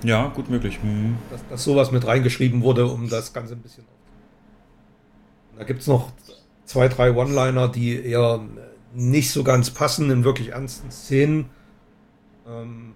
Ja, 0.03 0.27
gut 0.27 0.49
möglich. 0.49 0.79
Mhm. 0.83 1.17
Dass, 1.29 1.47
dass 1.49 1.63
sowas 1.63 1.91
mit 1.91 2.05
reingeschrieben 2.05 2.61
wurde, 2.61 2.87
um 2.87 3.09
das 3.09 3.33
Ganze 3.33 3.53
ein 3.53 3.61
bisschen. 3.61 3.85
Da 5.57 5.63
gibt 5.63 5.81
es 5.81 5.87
noch 5.87 6.11
zwei, 6.65 6.87
drei 6.87 7.13
One-Liner, 7.13 7.67
die 7.69 8.03
eher 8.03 8.41
nicht 8.93 9.31
so 9.31 9.43
ganz 9.43 9.71
passen 9.71 10.09
in 10.09 10.23
wirklich 10.23 10.49
ernsten 10.49 10.91
Szenen. 10.91 11.49
Ähm, 12.47 12.93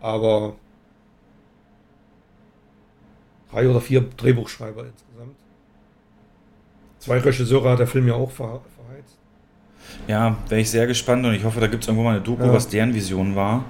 aber 0.00 0.54
drei 3.50 3.68
oder 3.68 3.80
vier 3.80 4.02
Drehbuchschreiber 4.02 4.84
insgesamt. 4.86 5.36
Zwei 6.98 7.18
Regisseure 7.18 7.70
hat 7.70 7.78
der 7.78 7.86
Film 7.86 8.08
ja 8.08 8.14
auch 8.14 8.30
ver 8.30 8.60
verheizt. 8.76 9.18
Ja, 10.06 10.36
wäre 10.48 10.60
ich 10.60 10.70
sehr 10.70 10.86
gespannt 10.86 11.24
und 11.24 11.34
ich 11.34 11.44
hoffe, 11.44 11.60
da 11.60 11.66
gibt 11.66 11.82
es 11.82 11.88
irgendwo 11.88 12.04
mal 12.04 12.16
eine 12.16 12.20
Doku, 12.20 12.44
ja. 12.44 12.52
was 12.52 12.68
deren 12.68 12.94
Vision 12.94 13.36
war, 13.36 13.64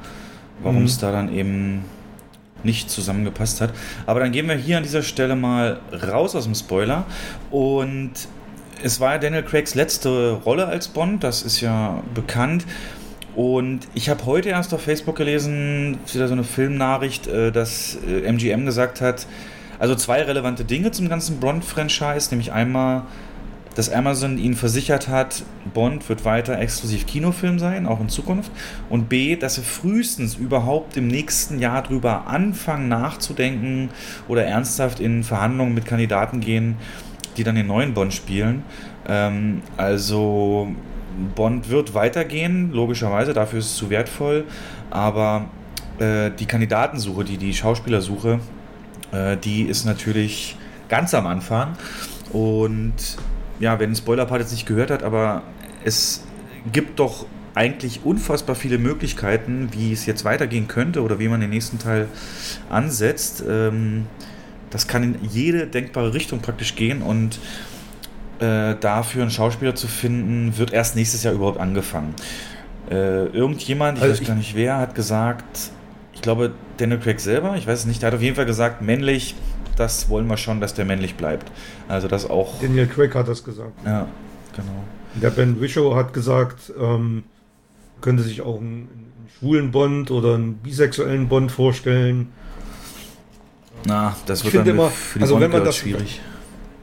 warum 0.62 0.80
mhm. 0.80 0.86
es 0.86 0.99
da 0.99 1.12
dann 1.12 1.32
eben 1.32 1.84
nicht 2.64 2.90
zusammengepasst 2.90 3.61
hat. 3.61 3.72
Aber 4.06 4.20
dann 4.20 4.32
gehen 4.32 4.48
wir 4.48 4.54
hier 4.56 4.76
an 4.76 4.82
dieser 4.82 5.02
Stelle 5.02 5.36
mal 5.36 5.80
raus 5.92 6.34
aus 6.34 6.44
dem 6.44 6.54
Spoiler 6.54 7.04
und 7.50 8.12
es 8.82 9.00
war 9.00 9.18
Daniel 9.18 9.42
Craigs 9.42 9.74
letzte 9.74 10.32
Rolle 10.44 10.66
als 10.66 10.88
Bond, 10.88 11.24
das 11.24 11.42
ist 11.42 11.61
ja 11.61 12.02
bekannt. 12.14 12.64
Und 13.34 13.80
ich 13.94 14.09
habe 14.09 14.26
heute 14.26 14.48
erst 14.48 14.74
auf 14.74 14.82
Facebook 14.82 15.16
gelesen, 15.16 15.98
wieder 16.12 16.26
so 16.26 16.34
eine 16.34 16.44
Filmnachricht, 16.44 17.26
äh, 17.28 17.52
dass 17.52 17.96
MGM 18.04 18.62
äh, 18.62 18.64
gesagt 18.64 19.00
hat, 19.00 19.26
also 19.78 19.94
zwei 19.94 20.22
relevante 20.22 20.64
Dinge 20.64 20.90
zum 20.90 21.09
ganzen 21.09 21.38
Bond-Franchise, 21.38 22.30
nämlich 22.30 22.52
einmal, 22.52 23.02
dass 23.79 23.93
Amazon 23.93 24.39
ihnen 24.39 24.57
versichert 24.57 25.07
hat, 25.07 25.45
Bond 25.72 26.09
wird 26.09 26.24
weiter 26.24 26.59
exklusiv 26.59 27.07
Kinofilm 27.07 27.61
sein, 27.61 27.87
auch 27.87 28.01
in 28.01 28.09
Zukunft. 28.09 28.51
Und 28.91 29.09
B, 29.09 29.37
dass 29.37 29.55
sie 29.55 29.62
frühestens 29.62 30.35
überhaupt 30.35 30.97
im 30.97 31.07
nächsten 31.07 31.61
Jahr 31.61 31.85
drüber 31.85 32.26
anfangen 32.26 32.89
nachzudenken 32.89 33.91
oder 34.26 34.45
ernsthaft 34.45 34.99
in 34.99 35.22
Verhandlungen 35.22 35.74
mit 35.74 35.87
Kandidaten 35.87 36.41
gehen, 36.41 36.74
die 37.37 37.45
dann 37.45 37.55
den 37.55 37.68
neuen 37.68 37.95
Bond 37.95 38.12
spielen. 38.12 38.64
Ähm, 39.07 39.62
also 39.76 40.66
Bond 41.37 41.70
wird 41.70 41.95
weitergehen, 41.95 42.72
logischerweise, 42.72 43.33
dafür 43.33 43.61
ist 43.61 43.66
es 43.66 43.76
zu 43.76 43.91
wertvoll, 43.91 44.47
aber 44.91 45.45
äh, 46.01 46.33
die 46.37 46.47
Kandidatensuche, 46.47 47.22
die, 47.22 47.37
die 47.37 47.55
Schauspielersuche, 47.55 48.41
äh, 49.12 49.37
die 49.37 49.62
ist 49.62 49.85
natürlich 49.85 50.57
ganz 50.89 51.14
am 51.14 51.29
Anfang. 51.29 51.74
Und 52.33 53.16
ja, 53.61 53.78
wer 53.78 53.86
den 53.86 53.96
Spoiler-Part 53.96 54.40
jetzt 54.40 54.52
nicht 54.52 54.66
gehört 54.66 54.90
hat, 54.90 55.02
aber 55.02 55.42
es 55.84 56.24
gibt 56.72 56.98
doch 56.98 57.26
eigentlich 57.54 58.00
unfassbar 58.04 58.54
viele 58.54 58.78
Möglichkeiten, 58.78 59.68
wie 59.72 59.92
es 59.92 60.06
jetzt 60.06 60.24
weitergehen 60.24 60.68
könnte 60.68 61.02
oder 61.02 61.18
wie 61.18 61.28
man 61.28 61.40
den 61.40 61.50
nächsten 61.50 61.78
Teil 61.78 62.09
ansetzt. 62.70 63.42
Ähm, 63.48 64.06
das 64.70 64.86
kann 64.86 65.02
in 65.02 65.16
jede 65.28 65.66
denkbare 65.66 66.14
Richtung 66.14 66.40
praktisch 66.40 66.76
gehen 66.76 67.02
und 67.02 67.40
äh, 68.38 68.76
dafür 68.78 69.22
einen 69.22 69.30
Schauspieler 69.30 69.74
zu 69.74 69.88
finden, 69.88 70.56
wird 70.56 70.72
erst 70.72 70.94
nächstes 70.94 71.24
Jahr 71.24 71.34
überhaupt 71.34 71.59
angefangen. 71.59 72.14
Äh, 72.90 73.26
irgendjemand, 73.26 73.98
ich 73.98 74.04
also 74.04 74.20
weiß 74.20 74.26
gar 74.28 74.36
nicht 74.36 74.54
wer, 74.54 74.78
hat 74.78 74.94
gesagt, 74.94 75.72
ich 76.14 76.22
glaube, 76.22 76.52
Daniel 76.76 76.98
Craig 76.98 77.20
selber, 77.20 77.56
ich 77.56 77.66
weiß 77.66 77.80
es 77.80 77.86
nicht, 77.86 78.02
der 78.02 78.09
hat 78.09 78.14
auf 78.14 78.22
jeden 78.22 78.36
Fall 78.36 78.46
gesagt, 78.46 78.82
männlich, 78.82 79.34
das 79.79 80.09
wollen 80.09 80.26
wir 80.26 80.37
schon, 80.37 80.61
dass 80.61 80.74
der 80.74 80.85
männlich 80.85 81.14
bleibt. 81.14 81.51
Also 81.89 82.09
das 82.09 82.29
auch. 82.29 82.61
Daniel 82.61 82.87
Craig 82.87 83.14
hat 83.14 83.29
das 83.29 83.45
gesagt. 83.45 83.72
Ja, 83.85 84.09
genau. 84.55 84.85
Der 85.14 85.31
Ben 85.31 85.61
Wishow 85.61 85.95
hat 85.95 86.12
gesagt, 86.12 86.72
ähm, 86.79 87.24
könnte 88.01 88.22
sich 88.22 88.43
auch 88.43 88.61
einen, 88.61 88.89
einen, 88.93 89.29
schwulen 89.39 89.70
Bond 89.70 90.11
oder 90.11 90.35
einen 90.35 90.55
bisexuellen 90.55 91.29
Bond 91.29 91.53
vorstellen. 91.53 92.33
Na, 93.85 94.16
das 94.26 94.45
wird 94.45 94.55
ich 94.55 94.61
dann 94.61 94.68
immer, 94.68 94.91
für 94.91 95.18
die 95.18 95.22
also 95.22 95.41
wenn 95.41 95.51
man 95.51 95.64
das 95.64 95.76
schwierig. 95.76 96.20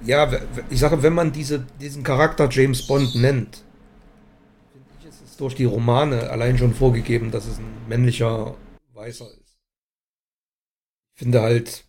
Ja, 0.06 0.32
ich 0.70 0.80
sage, 0.80 1.02
wenn 1.04 1.14
man 1.14 1.32
diese, 1.32 1.66
diesen 1.82 2.04
Charakter 2.04 2.48
James 2.50 2.86
Bond 2.86 3.16
nennt, 3.16 3.64
finde 4.72 4.89
ich, 5.00 5.08
ist 5.08 5.22
es 5.26 5.38
durch 5.38 5.56
die 5.56 5.66
Romane 5.66 6.30
allein 6.30 6.58
schon 6.58 6.74
vorgegeben, 6.74 7.32
dass 7.32 7.46
es 7.46 7.58
ein 7.58 7.88
männlicher 7.89 8.56
Weißer 8.93 9.26
ist. 9.26 9.58
Ich 11.16 11.20
finde 11.20 11.41
halt, 11.41 11.86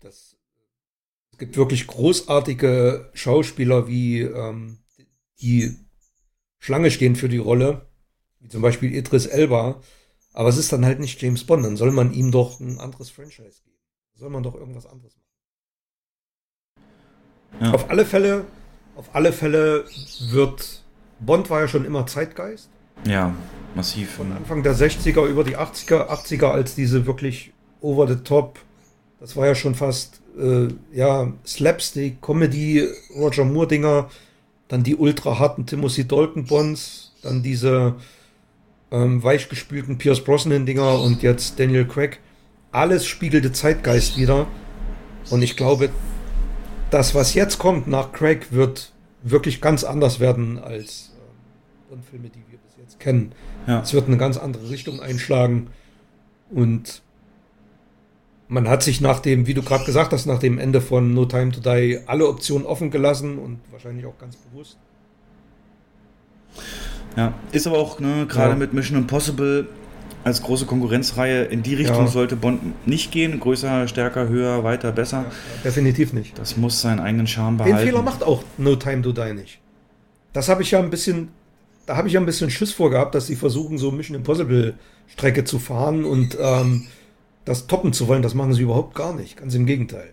dass 0.00 0.14
es 0.14 1.27
gibt 1.38 1.56
wirklich 1.56 1.86
großartige 1.86 3.10
Schauspieler, 3.14 3.88
wie 3.88 4.20
ähm, 4.20 4.78
die 5.40 5.76
Schlange 6.58 6.90
stehen 6.90 7.16
für 7.16 7.28
die 7.28 7.38
Rolle, 7.38 7.86
wie 8.40 8.48
zum 8.48 8.62
Beispiel 8.62 8.94
Idris 8.94 9.26
Elba, 9.26 9.80
aber 10.32 10.48
es 10.48 10.58
ist 10.58 10.72
dann 10.72 10.84
halt 10.84 11.00
nicht 11.00 11.20
James 11.22 11.44
Bond, 11.44 11.64
dann 11.64 11.76
soll 11.76 11.90
man 11.92 12.12
ihm 12.12 12.30
doch 12.30 12.60
ein 12.60 12.78
anderes 12.78 13.10
Franchise 13.10 13.62
geben. 13.64 13.78
Soll 14.14 14.30
man 14.30 14.42
doch 14.42 14.54
irgendwas 14.54 14.86
anderes 14.86 15.16
machen. 15.16 15.26
Ja. 17.60 17.72
Auf 17.72 17.90
alle 17.90 18.04
Fälle, 18.04 18.44
auf 18.96 19.14
alle 19.14 19.32
Fälle 19.32 19.84
wird 20.30 20.84
Bond 21.20 21.50
war 21.50 21.60
ja 21.60 21.68
schon 21.68 21.84
immer 21.84 22.06
Zeitgeist. 22.06 22.70
Ja, 23.04 23.34
massiv. 23.74 24.10
Von 24.16 24.32
Anfang 24.32 24.62
der 24.62 24.74
60er 24.74 25.26
über 25.26 25.44
die 25.44 25.56
80er, 25.56 26.08
80er 26.08 26.46
als 26.46 26.74
diese 26.74 27.06
wirklich 27.06 27.52
over 27.80 28.08
the 28.08 28.16
top, 28.16 28.58
das 29.20 29.36
war 29.36 29.46
ja 29.46 29.54
schon 29.54 29.74
fast 29.74 30.17
äh, 30.38 30.68
ja 30.92 31.32
Slapstick, 31.46 32.22
Comedy, 32.22 32.86
Roger 33.14 33.44
Moore 33.44 33.68
Dinger, 33.68 34.10
dann 34.68 34.82
die 34.82 34.96
ultra 34.96 35.38
harten 35.38 35.66
Timothy 35.66 36.06
Dalton 36.06 36.44
Bonds, 36.44 37.12
dann 37.22 37.42
diese 37.42 37.96
ähm, 38.90 39.22
weichgespülten 39.22 39.98
Pierce 39.98 40.22
Brosnan 40.22 40.66
Dinger 40.66 41.00
und 41.00 41.22
jetzt 41.22 41.58
Daniel 41.58 41.86
Craig. 41.86 42.20
Alles 42.70 43.06
spiegelte 43.06 43.52
Zeitgeist 43.52 44.16
wieder. 44.16 44.46
Und 45.30 45.42
ich 45.42 45.56
glaube, 45.56 45.90
das, 46.90 47.14
was 47.14 47.34
jetzt 47.34 47.58
kommt 47.58 47.86
nach 47.86 48.12
Craig, 48.12 48.52
wird 48.52 48.92
wirklich 49.22 49.60
ganz 49.60 49.84
anders 49.84 50.20
werden 50.20 50.58
als 50.58 51.12
äh, 51.90 51.96
Filme, 52.10 52.28
die 52.28 52.42
wir 52.50 52.58
bis 52.58 52.76
jetzt 52.78 53.00
kennen. 53.00 53.32
Ja. 53.66 53.80
Es 53.80 53.92
wird 53.92 54.06
eine 54.06 54.16
ganz 54.16 54.36
andere 54.36 54.70
Richtung 54.70 55.00
einschlagen. 55.00 55.68
Und 56.50 57.02
man 58.48 58.68
hat 58.68 58.82
sich 58.82 59.00
nach 59.00 59.20
dem, 59.20 59.46
wie 59.46 59.54
du 59.54 59.62
gerade 59.62 59.84
gesagt 59.84 60.12
hast, 60.12 60.26
nach 60.26 60.38
dem 60.38 60.58
Ende 60.58 60.80
von 60.80 61.14
No 61.14 61.26
Time 61.26 61.52
to 61.52 61.60
Die 61.60 62.00
alle 62.06 62.26
Optionen 62.26 62.66
offen 62.66 62.90
gelassen 62.90 63.38
und 63.38 63.60
wahrscheinlich 63.70 64.06
auch 64.06 64.18
ganz 64.18 64.36
bewusst. 64.36 64.78
Ja, 67.16 67.34
ist 67.52 67.66
aber 67.66 67.78
auch 67.78 68.00
ne, 68.00 68.26
gerade 68.26 68.50
ja. 68.50 68.56
mit 68.56 68.72
Mission 68.72 68.98
Impossible 68.98 69.68
als 70.24 70.42
große 70.42 70.66
Konkurrenzreihe 70.66 71.44
in 71.44 71.62
die 71.62 71.74
Richtung 71.74 72.04
ja. 72.04 72.06
sollte 72.06 72.36
Bond 72.36 72.86
nicht 72.86 73.12
gehen. 73.12 73.38
Größer, 73.38 73.86
stärker, 73.88 74.28
höher, 74.28 74.64
weiter, 74.64 74.92
besser. 74.92 75.24
Ja, 75.28 75.32
definitiv 75.64 76.12
nicht. 76.12 76.38
Das 76.38 76.56
muss 76.56 76.80
seinen 76.80 77.00
eigenen 77.00 77.26
Charme 77.26 77.58
behalten. 77.58 77.78
Den 77.78 77.86
Fehler 77.86 78.02
macht 78.02 78.22
auch 78.22 78.42
No 78.56 78.76
Time 78.76 79.02
to 79.02 79.12
Die 79.12 79.34
nicht. 79.34 79.60
Das 80.32 80.48
habe 80.48 80.62
ich 80.62 80.70
ja 80.70 80.80
ein 80.80 80.90
bisschen, 80.90 81.28
da 81.86 81.96
habe 81.96 82.08
ich 82.08 82.14
ja 82.14 82.20
ein 82.20 82.26
bisschen 82.26 82.50
Schiss 82.50 82.72
vorgehabt, 82.72 83.14
dass 83.14 83.26
sie 83.26 83.36
versuchen, 83.36 83.78
so 83.78 83.90
Mission 83.90 84.16
Impossible 84.16 84.74
Strecke 85.06 85.44
zu 85.44 85.58
fahren 85.58 86.04
und 86.04 86.36
ähm, 86.40 86.86
das 87.48 87.66
toppen 87.66 87.92
zu 87.92 88.08
wollen. 88.08 88.22
Das 88.22 88.34
machen 88.34 88.52
sie 88.52 88.62
überhaupt 88.62 88.94
gar 88.94 89.14
nicht. 89.14 89.36
Ganz 89.36 89.54
im 89.54 89.66
Gegenteil. 89.66 90.12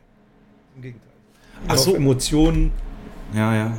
Im 0.75 0.81
Gegenteil. 0.81 1.09
Ach 1.67 1.77
so. 1.77 1.95
Emotionen. 1.95 2.71
Ja, 3.33 3.53
ja. 3.53 3.77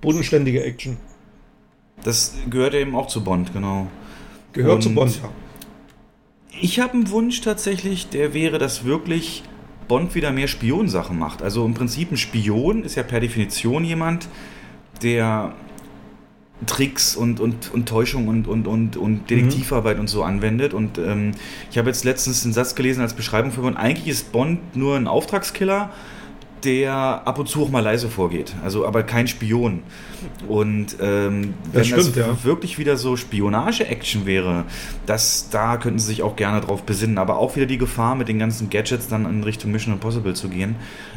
Bodenständige 0.00 0.62
Action. 0.62 0.98
Das 2.04 2.34
gehört 2.48 2.74
eben 2.74 2.94
auch 2.94 3.06
zu 3.06 3.24
Bond, 3.24 3.52
genau. 3.52 3.86
Gehört 4.52 4.76
Und 4.76 4.82
zu 4.82 4.94
Bond, 4.94 5.20
ja. 5.22 5.30
Ich 6.60 6.80
habe 6.80 6.94
einen 6.94 7.10
Wunsch 7.10 7.40
tatsächlich, 7.40 8.08
der 8.08 8.34
wäre, 8.34 8.58
dass 8.58 8.84
wirklich 8.84 9.42
Bond 9.88 10.14
wieder 10.14 10.30
mehr 10.30 10.48
Spionsachen 10.48 11.18
macht. 11.18 11.42
Also 11.42 11.64
im 11.64 11.74
Prinzip 11.74 12.12
ein 12.12 12.16
Spion 12.16 12.84
ist 12.84 12.96
ja 12.96 13.02
per 13.02 13.20
Definition 13.20 13.84
jemand, 13.84 14.28
der 15.02 15.54
Tricks 16.66 17.16
und, 17.16 17.40
und, 17.40 17.72
und 17.72 17.88
Täuschung 17.88 18.28
und, 18.28 18.46
und, 18.46 18.66
und, 18.66 18.96
und 18.96 19.30
Detektivarbeit 19.30 19.96
mhm. 19.96 20.02
und 20.02 20.06
so 20.08 20.22
anwendet. 20.22 20.74
Und 20.74 20.98
ähm, 20.98 21.32
ich 21.70 21.78
habe 21.78 21.88
jetzt 21.88 22.04
letztens 22.04 22.44
einen 22.44 22.52
Satz 22.52 22.74
gelesen 22.74 23.00
als 23.00 23.14
Beschreibung 23.14 23.50
für 23.52 23.62
Bond. 23.62 23.76
Eigentlich 23.76 24.08
ist 24.08 24.32
Bond 24.32 24.76
nur 24.76 24.96
ein 24.96 25.06
Auftragskiller, 25.06 25.90
der 26.64 27.22
ab 27.24 27.38
und 27.38 27.48
zu 27.48 27.62
auch 27.62 27.70
mal 27.70 27.80
leise 27.80 28.08
vorgeht. 28.08 28.54
Also 28.62 28.86
aber 28.86 29.02
kein 29.02 29.26
Spion. 29.26 29.82
Und 30.48 30.96
ähm, 31.00 31.54
wenn 31.72 31.72
Das 31.72 31.86
stimmt, 31.86 32.08
das 32.08 32.16
ja. 32.16 32.44
wirklich 32.44 32.78
wieder 32.78 32.98
so 32.98 33.16
Spionage-Action 33.16 34.26
wäre, 34.26 34.64
das, 35.06 35.48
da 35.50 35.78
könnten 35.78 35.98
sie 35.98 36.08
sich 36.08 36.22
auch 36.22 36.36
gerne 36.36 36.60
drauf 36.60 36.82
besinnen. 36.82 37.16
Aber 37.16 37.38
auch 37.38 37.56
wieder 37.56 37.66
die 37.66 37.78
Gefahr, 37.78 38.14
mit 38.14 38.28
den 38.28 38.38
ganzen 38.38 38.68
Gadgets 38.68 39.08
dann 39.08 39.24
in 39.24 39.42
Richtung 39.44 39.72
Mission 39.72 39.94
Impossible 39.94 40.34
zu 40.34 40.50
gehen. 40.50 40.76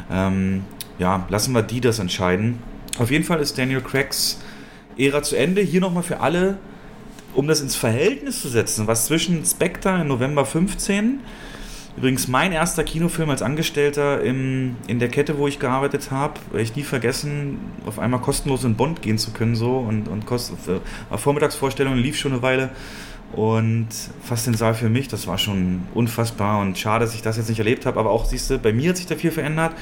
Ähm, 0.10 0.64
ja, 1.00 1.26
lassen 1.30 1.54
wir 1.54 1.64
die 1.64 1.82
das 1.82 2.00
entscheiden. 2.00 2.60
Auf 2.98 3.12
jeden 3.12 3.26
Fall 3.26 3.40
ist 3.40 3.58
Daniel 3.58 3.82
Craigs 3.82 4.40
Ära 4.98 5.24
zu 5.24 5.36
Ende. 5.36 5.62
Hier 5.62 5.82
nochmal 5.82 6.04
für 6.04 6.20
alle, 6.20 6.58
um 7.34 7.48
das 7.48 7.62
ins 7.62 7.76
Verhältnis 7.76 8.42
zu 8.42 8.50
setzen, 8.50 8.88
was 8.88 9.06
zwischen 9.06 9.46
Spectre 9.46 10.02
im 10.02 10.08
November 10.08 10.46
15 10.46 11.20
Übrigens 11.96 12.28
mein 12.28 12.52
erster 12.52 12.84
Kinofilm 12.84 13.30
als 13.30 13.44
Angestellter 13.44 14.22
im, 14.24 14.76
in 14.88 14.98
der 14.98 15.10
Kette, 15.10 15.38
wo 15.38 15.48
ich 15.48 15.60
gearbeitet 15.60 16.10
habe, 16.10 16.40
werde 16.50 16.64
ich 16.64 16.76
nie 16.76 16.84
vergessen, 16.84 17.60
auf 17.86 18.00
einmal 18.00 18.20
kostenlos 18.20 18.64
in 18.64 18.76
Bond 18.76 19.04
gehen 19.04 19.20
zu 19.20 19.32
können 19.32 19.56
so 19.56 19.78
und, 19.78 20.08
und 20.08 20.26
kost, 20.26 20.54
äh, 20.68 21.18
Vormittagsvorstellung 21.18 21.96
lief 21.96 22.18
schon 22.18 22.32
eine 22.32 22.42
Weile 22.42 22.72
und 23.34 23.90
fast 24.24 24.48
den 24.48 24.56
Saal 24.56 24.74
für 24.74 24.90
mich, 24.90 25.08
das 25.08 25.28
war 25.28 25.38
schon 25.38 25.84
unfassbar 25.94 26.62
und 26.62 26.80
schade, 26.80 27.06
dass 27.06 27.14
ich 27.14 27.22
das 27.22 27.38
jetzt 27.38 27.50
nicht 27.50 27.60
erlebt 27.60 27.86
habe, 27.86 28.00
aber 28.00 28.10
auch 28.10 28.26
siehst 28.26 28.50
du, 28.50 28.58
bei 28.58 28.74
mir 28.74 28.90
hat 28.90 28.98
sich 28.98 29.06
da 29.06 29.16
viel 29.16 29.32
verändert. 29.32 29.74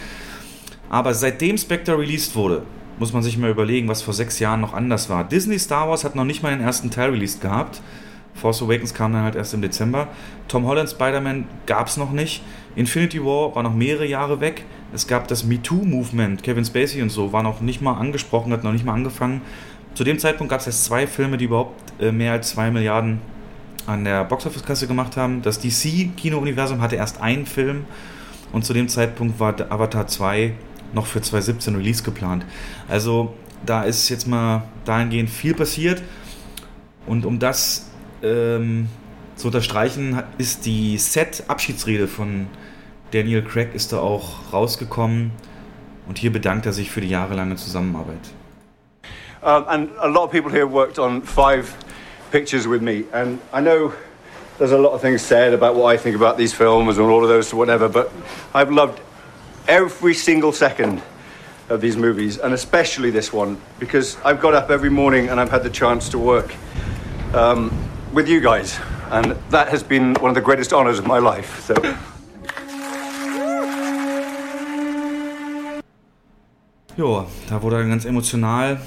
Aber 0.89 1.13
seitdem 1.13 1.57
Spectre 1.57 1.97
released 1.97 2.35
wurde, 2.35 2.63
muss 3.01 3.13
man 3.13 3.23
sich 3.23 3.35
mal 3.39 3.49
überlegen, 3.49 3.87
was 3.87 4.03
vor 4.03 4.13
sechs 4.13 4.37
Jahren 4.37 4.61
noch 4.61 4.75
anders 4.75 5.09
war. 5.09 5.23
Disney 5.23 5.57
Star 5.57 5.89
Wars 5.89 6.03
hat 6.03 6.13
noch 6.13 6.23
nicht 6.23 6.43
mal 6.43 6.55
den 6.55 6.61
ersten 6.61 6.91
Teil 6.91 7.09
released 7.09 7.41
gehabt. 7.41 7.81
Force 8.35 8.61
Awakens 8.61 8.93
kam 8.93 9.11
dann 9.11 9.23
halt 9.23 9.33
erst 9.33 9.55
im 9.55 9.63
Dezember. 9.63 10.09
Tom 10.47 10.67
Holland 10.67 10.87
Spider-Man 10.87 11.45
gab 11.65 11.87
es 11.87 11.97
noch 11.97 12.11
nicht. 12.11 12.43
Infinity 12.75 13.19
War 13.25 13.55
war 13.55 13.63
noch 13.63 13.73
mehrere 13.73 14.05
Jahre 14.05 14.39
weg. 14.39 14.65
Es 14.93 15.07
gab 15.07 15.27
das 15.27 15.43
MeToo-Movement, 15.43 16.43
Kevin 16.43 16.63
Spacey 16.63 17.01
und 17.01 17.09
so, 17.09 17.33
war 17.33 17.41
noch 17.41 17.59
nicht 17.59 17.81
mal 17.81 17.95
angesprochen, 17.95 18.53
hat 18.53 18.63
noch 18.63 18.71
nicht 18.71 18.85
mal 18.85 18.93
angefangen. 18.93 19.41
Zu 19.95 20.03
dem 20.03 20.19
Zeitpunkt 20.19 20.51
gab 20.51 20.59
es 20.59 20.67
erst 20.67 20.85
zwei 20.85 21.07
Filme, 21.07 21.37
die 21.37 21.45
überhaupt 21.45 21.81
äh, 21.99 22.11
mehr 22.11 22.33
als 22.33 22.49
zwei 22.49 22.69
Milliarden 22.69 23.19
an 23.87 24.03
der 24.03 24.25
Boxoffice-Kasse 24.25 24.85
gemacht 24.85 25.17
haben. 25.17 25.41
Das 25.41 25.59
DC-Kino-Universum 25.59 26.81
hatte 26.81 26.97
erst 26.97 27.19
einen 27.19 27.47
Film 27.47 27.85
und 28.51 28.63
zu 28.63 28.73
dem 28.73 28.87
Zeitpunkt 28.87 29.39
war 29.39 29.55
Avatar 29.71 30.05
2 30.05 30.53
noch 30.93 31.05
für 31.05 31.21
2017 31.21 31.75
Release 31.75 32.03
geplant. 32.03 32.45
Also 32.87 33.33
da 33.65 33.83
ist 33.83 34.09
jetzt 34.09 34.27
mal 34.27 34.63
dahingehend 34.85 35.29
viel 35.29 35.53
passiert 35.53 36.01
und 37.05 37.25
um 37.25 37.39
das 37.39 37.89
ähm, 38.23 38.87
zu 39.35 39.47
unterstreichen, 39.47 40.21
ist 40.37 40.65
die 40.65 40.97
Set-Abschiedsrede 40.97 42.07
von 42.07 42.47
Daniel 43.11 43.43
Craig 43.43 43.73
ist 43.73 43.91
da 43.91 43.99
auch 43.99 44.53
rausgekommen 44.53 45.31
und 46.07 46.17
hier 46.17 46.31
bedankt 46.31 46.65
er 46.65 46.73
sich 46.73 46.91
für 46.91 47.01
die 47.01 47.09
jahrelange 47.09 47.55
Zusammenarbeit. 47.55 48.19
Um, 49.43 49.65
and 49.67 49.89
a 49.99 50.07
lot 50.07 50.25
of 50.25 50.31
people 50.31 50.51
here 50.51 50.67
worked 50.67 50.99
on 50.99 51.23
five 51.23 51.73
pictures 52.31 52.67
with 52.67 52.81
me, 52.81 53.05
and 53.11 53.39
I 53.51 53.59
know 53.59 53.91
there's 54.59 54.71
a 54.71 54.77
lot 54.77 54.93
of 54.93 55.01
things 55.01 55.23
said 55.23 55.53
about 55.53 55.75
what 55.75 55.91
I 55.91 55.97
think 55.97 56.15
about 56.15 56.37
these 56.37 56.53
films 56.53 56.99
and 56.99 57.09
all 57.09 57.23
of 57.23 57.29
those 57.29 57.51
whatever, 57.55 57.89
but 57.89 58.11
I've 58.53 58.71
loved 58.71 58.99
every 59.67 60.13
single 60.13 60.51
second 60.51 61.01
of 61.69 61.79
these 61.81 61.97
movies, 61.97 62.37
and 62.39 62.53
especially 62.53 63.11
this 63.11 63.31
one 63.33 63.57
because 63.79 64.17
I've 64.25 64.41
got 64.41 64.53
up 64.53 64.69
every 64.69 64.89
morning 64.89 65.29
and 65.29 65.39
I've 65.39 65.49
had 65.51 65.63
the 65.63 65.69
chance 65.69 66.09
to 66.09 66.17
work 66.19 66.53
um, 67.33 67.71
with 68.13 68.27
you 68.27 68.41
guys, 68.41 68.77
and 69.09 69.35
that 69.49 69.69
has 69.69 69.83
been 69.83 70.15
one 70.15 70.29
of 70.29 70.35
the 70.35 70.41
greatest 70.41 70.73
honors 70.73 70.99
of 70.99 71.05
my 71.07 71.19
life. 71.19 71.61
So. 71.61 71.75
Jo, 76.97 77.25
da 77.49 77.61
wurde 77.61 77.77
er 77.77 77.85
ganz 77.87 78.05
emotional. 78.05 78.79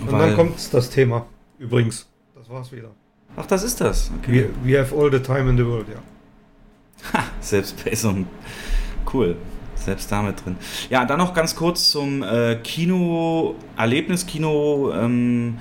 Und 0.00 0.12
weil- 0.12 0.20
dann 0.28 0.36
kommt 0.36 0.72
das 0.72 0.90
Thema. 0.90 1.26
Übrigens, 1.58 2.06
das 2.34 2.48
war's 2.50 2.70
wieder. 2.70 2.90
Ach, 3.36 3.46
das 3.46 3.62
ist 3.62 3.80
das. 3.80 4.10
Okay. 4.22 4.50
We, 4.62 4.72
we 4.72 4.78
have 4.78 4.94
all 4.94 5.10
the 5.10 5.20
time 5.20 5.48
in 5.48 5.56
the 5.56 5.64
world, 5.64 5.86
ja. 5.88 7.22
Selbst 7.40 7.82
bei 7.84 7.94
so 7.94 8.10
einem. 8.10 8.26
Cool. 9.10 9.36
Selbst 9.84 10.12
damit 10.12 10.44
drin. 10.44 10.56
Ja, 10.90 11.04
dann 11.04 11.18
noch 11.18 11.32
ganz 11.34 11.56
kurz 11.56 11.90
zum 11.90 12.22
äh, 12.22 12.56
Kino, 12.56 13.54
Erlebniskino, 13.76 14.92
ähm, 14.94 15.58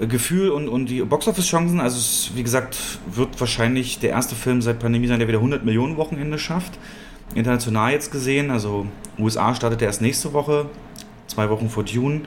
Gefühl 0.00 0.50
und, 0.50 0.68
und 0.68 0.86
die 0.86 1.02
Boxoffice-Chancen. 1.02 1.80
Also, 1.80 1.98
es, 1.98 2.30
wie 2.34 2.42
gesagt, 2.42 2.78
wird 3.12 3.38
wahrscheinlich 3.38 3.98
der 3.98 4.10
erste 4.10 4.34
Film 4.34 4.62
seit 4.62 4.78
Pandemie 4.78 5.08
sein, 5.08 5.18
der 5.18 5.28
wieder 5.28 5.38
100 5.38 5.64
Millionen 5.64 5.96
Wochenende 5.96 6.38
schafft. 6.38 6.78
International 7.34 7.92
jetzt 7.92 8.10
gesehen. 8.10 8.50
Also, 8.50 8.86
USA 9.18 9.54
startet 9.54 9.82
erst 9.82 10.00
nächste 10.00 10.32
Woche, 10.32 10.66
zwei 11.26 11.50
Wochen 11.50 11.68
vor 11.68 11.84
Dune. 11.84 12.22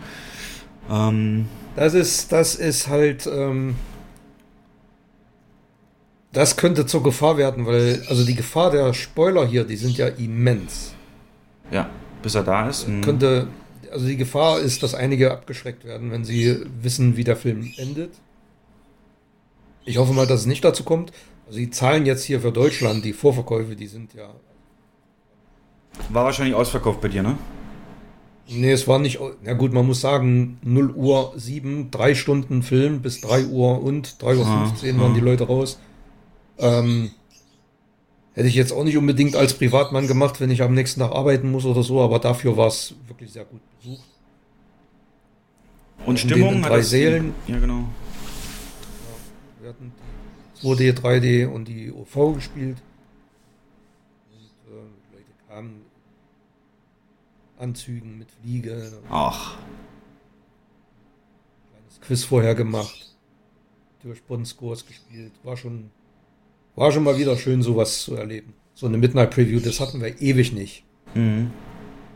Ähm, 0.89 1.47
Das 1.75 1.93
ist, 1.93 2.31
das 2.31 2.55
ist 2.55 2.89
halt, 2.89 3.27
ähm, 3.27 3.75
das 6.31 6.55
könnte 6.57 6.85
zur 6.85 7.03
Gefahr 7.03 7.37
werden, 7.37 7.65
weil, 7.65 8.03
also 8.07 8.25
die 8.25 8.35
Gefahr 8.35 8.71
der 8.71 8.93
Spoiler 8.93 9.45
hier, 9.45 9.63
die 9.63 9.75
sind 9.75 9.97
ja 9.97 10.07
immens. 10.07 10.93
ja, 11.71 11.89
bis 12.21 12.35
er 12.35 12.43
da 12.43 12.69
ist. 12.69 12.87
Mhm. 12.87 13.01
Könnte, 13.01 13.47
also 13.91 14.05
die 14.05 14.17
Gefahr 14.17 14.59
ist, 14.59 14.83
dass 14.83 14.93
einige 14.93 15.31
abgeschreckt 15.31 15.83
werden, 15.85 16.11
wenn 16.11 16.23
sie 16.23 16.57
wissen, 16.81 17.17
wie 17.17 17.23
der 17.23 17.35
Film 17.35 17.71
endet. 17.77 18.13
Ich 19.85 19.97
hoffe 19.97 20.13
mal, 20.13 20.27
dass 20.27 20.41
es 20.41 20.45
nicht 20.45 20.63
dazu 20.63 20.83
kommt. 20.83 21.11
Also 21.47 21.57
die 21.57 21.71
Zahlen 21.71 22.05
jetzt 22.05 22.23
hier 22.23 22.39
für 22.39 22.51
Deutschland, 22.51 23.03
die 23.03 23.13
Vorverkäufe, 23.13 23.75
die 23.75 23.87
sind 23.87 24.13
ja 24.13 24.29
War 26.09 26.25
wahrscheinlich 26.25 26.55
ausverkauft 26.55 27.01
bei 27.01 27.09
dir, 27.09 27.23
ne? 27.23 27.37
Nee, 28.47 28.71
es 28.71 28.87
war 28.87 28.99
nicht. 28.99 29.19
Na 29.43 29.53
gut, 29.53 29.73
man 29.73 29.85
muss 29.85 30.01
sagen, 30.01 30.59
0 30.63 30.91
Uhr 30.91 31.33
7, 31.35 31.89
drei 31.89 32.15
Stunden 32.15 32.63
Film 32.63 33.01
bis 33.01 33.21
3 33.21 33.45
Uhr 33.45 33.81
und 33.81 34.21
3 34.21 34.35
Uhr 34.35 34.45
Ah, 34.45 34.65
15 34.67 34.99
waren 34.99 35.11
ah. 35.11 35.15
die 35.15 35.21
Leute 35.21 35.45
raus. 35.47 35.79
Ähm, 36.61 37.11
hätte 38.33 38.47
ich 38.47 38.55
jetzt 38.55 38.71
auch 38.71 38.83
nicht 38.83 38.97
unbedingt 38.97 39.35
als 39.35 39.53
Privatmann 39.53 40.07
gemacht, 40.07 40.39
wenn 40.39 40.49
ich 40.51 40.61
am 40.61 40.73
nächsten 40.73 41.01
Tag 41.01 41.11
arbeiten 41.11 41.51
muss 41.51 41.65
oder 41.65 41.83
so, 41.83 42.01
aber 42.01 42.19
dafür 42.19 42.55
war 42.55 42.67
es 42.67 42.95
wirklich 43.07 43.31
sehr 43.31 43.45
gut 43.45 43.61
besucht. 43.77 44.07
Und 46.05 46.19
Stimmung 46.19 46.61
drei 46.61 46.81
Sälen. 46.81 47.33
Ja, 47.47 47.59
genau. 47.59 47.83
Wir 49.59 49.69
hatten 49.69 49.91
die 50.61 50.67
2D, 50.67 50.93
3D 50.93 51.47
und 51.47 51.67
die 51.67 51.91
OV 51.91 52.35
gespielt. 52.35 52.77
Und 54.31 54.73
äh, 54.73 55.15
Leute 55.15 55.31
kamen 55.47 55.81
Anzügen 57.59 58.17
mit 58.17 58.29
Fliege, 58.31 58.91
Ach, 59.09 59.57
kleines 61.69 62.01
Quiz 62.01 62.23
vorher 62.23 62.55
gemacht, 62.55 63.15
durch 64.01 64.23
Bond-Scores 64.23 64.87
gespielt. 64.87 65.31
War 65.43 65.55
schon, 65.55 65.91
war 66.75 66.91
schon 66.91 67.03
mal 67.03 67.17
wieder 67.17 67.37
schön, 67.37 67.61
sowas 67.61 68.01
zu 68.03 68.15
erleben. 68.15 68.53
So 68.73 68.87
eine 68.87 68.97
Midnight 68.97 69.31
Preview, 69.31 69.59
das 69.59 69.79
hatten 69.79 70.01
wir 70.01 70.21
ewig 70.21 70.53
nicht. 70.53 70.83
mhm. 71.13 71.51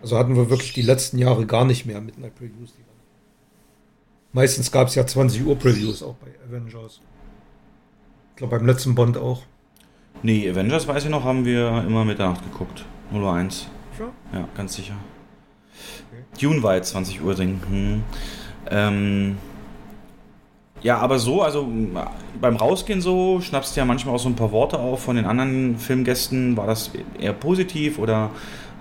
Also 0.01 0.19
hatten 0.19 0.35
wir 0.35 0.51
wirklich 0.51 0.73
die 0.73 0.83
letzten 0.83 1.17
Jahre 1.17 1.47
gar 1.47 1.65
nicht 1.65 1.87
mehr 1.87 1.99
Midnight 1.99 2.35
Previews. 2.35 2.75
Meistens 4.33 4.69
gab 4.71 4.89
es 4.89 4.95
ja 4.95 5.07
20 5.07 5.45
Uhr 5.45 5.57
Previews 5.57 6.03
auch 6.03 6.15
bei 6.15 6.27
Avengers. 6.45 6.99
Ich 8.31 8.35
glaube 8.35 8.57
beim 8.57 8.67
letzten 8.67 8.93
Bond 8.93 9.17
auch. 9.17 9.43
Nee, 10.23 10.49
Avengers, 10.49 10.87
weiß 10.87 11.05
ich 11.05 11.09
noch, 11.09 11.23
haben 11.23 11.45
wir 11.45 11.85
immer 11.87 12.03
Mitternacht 12.03 12.43
geguckt. 12.43 12.85
01. 13.13 13.67
Sure. 13.97 14.11
Ja, 14.33 14.47
ganz 14.55 14.75
sicher. 14.75 14.95
Dune 16.39 16.61
war 16.61 16.75
jetzt 16.75 16.89
20 16.89 17.23
Uhr 17.23 17.33
Ding. 17.33 17.61
Hm. 17.69 18.03
Ähm, 18.69 19.37
ja, 20.81 20.97
aber 20.97 21.19
so, 21.19 21.41
also 21.41 21.67
beim 22.39 22.55
Rausgehen 22.57 23.01
so, 23.01 23.41
schnappst 23.41 23.75
du 23.75 23.79
ja 23.79 23.85
manchmal 23.85 24.15
auch 24.15 24.19
so 24.19 24.29
ein 24.29 24.35
paar 24.35 24.51
Worte 24.51 24.77
auf 24.79 25.03
von 25.03 25.15
den 25.15 25.25
anderen 25.25 25.77
Filmgästen. 25.77 26.57
War 26.57 26.67
das 26.67 26.91
eher 27.19 27.33
positiv 27.33 27.97
oder 27.97 28.29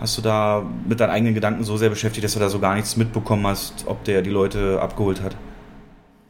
hast 0.00 0.18
du 0.18 0.22
da 0.22 0.64
mit 0.86 1.00
deinen 1.00 1.10
eigenen 1.10 1.34
Gedanken 1.34 1.64
so 1.64 1.76
sehr 1.76 1.90
beschäftigt, 1.90 2.24
dass 2.24 2.34
du 2.34 2.40
da 2.40 2.48
so 2.48 2.58
gar 2.58 2.74
nichts 2.74 2.96
mitbekommen 2.96 3.46
hast, 3.46 3.84
ob 3.86 4.04
der 4.04 4.22
die 4.22 4.30
Leute 4.30 4.80
abgeholt 4.80 5.22
hat? 5.22 5.36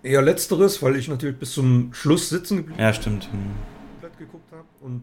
Eher 0.02 0.22
letzteres, 0.22 0.82
weil 0.82 0.96
ich 0.96 1.08
natürlich 1.08 1.38
bis 1.38 1.52
zum 1.52 1.92
Schluss 1.92 2.28
sitzen 2.28 2.58
geblieben 2.58 2.80
Ja, 2.80 2.92
stimmt. 2.92 3.24
Hm. 3.32 3.40
komplett 4.00 4.18
geguckt 4.18 4.52
habe 4.52 4.64
und 4.82 5.02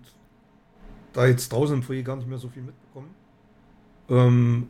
da 1.14 1.26
jetzt 1.26 1.52
draußen 1.52 1.78
im 1.78 1.84
Foyer 1.84 2.04
gar 2.04 2.16
nicht 2.16 2.30
mehr 2.30 2.38
so 2.38 2.48
viel 2.48 2.64
mitbekommen. 2.64 3.10
Ähm, 4.10 4.68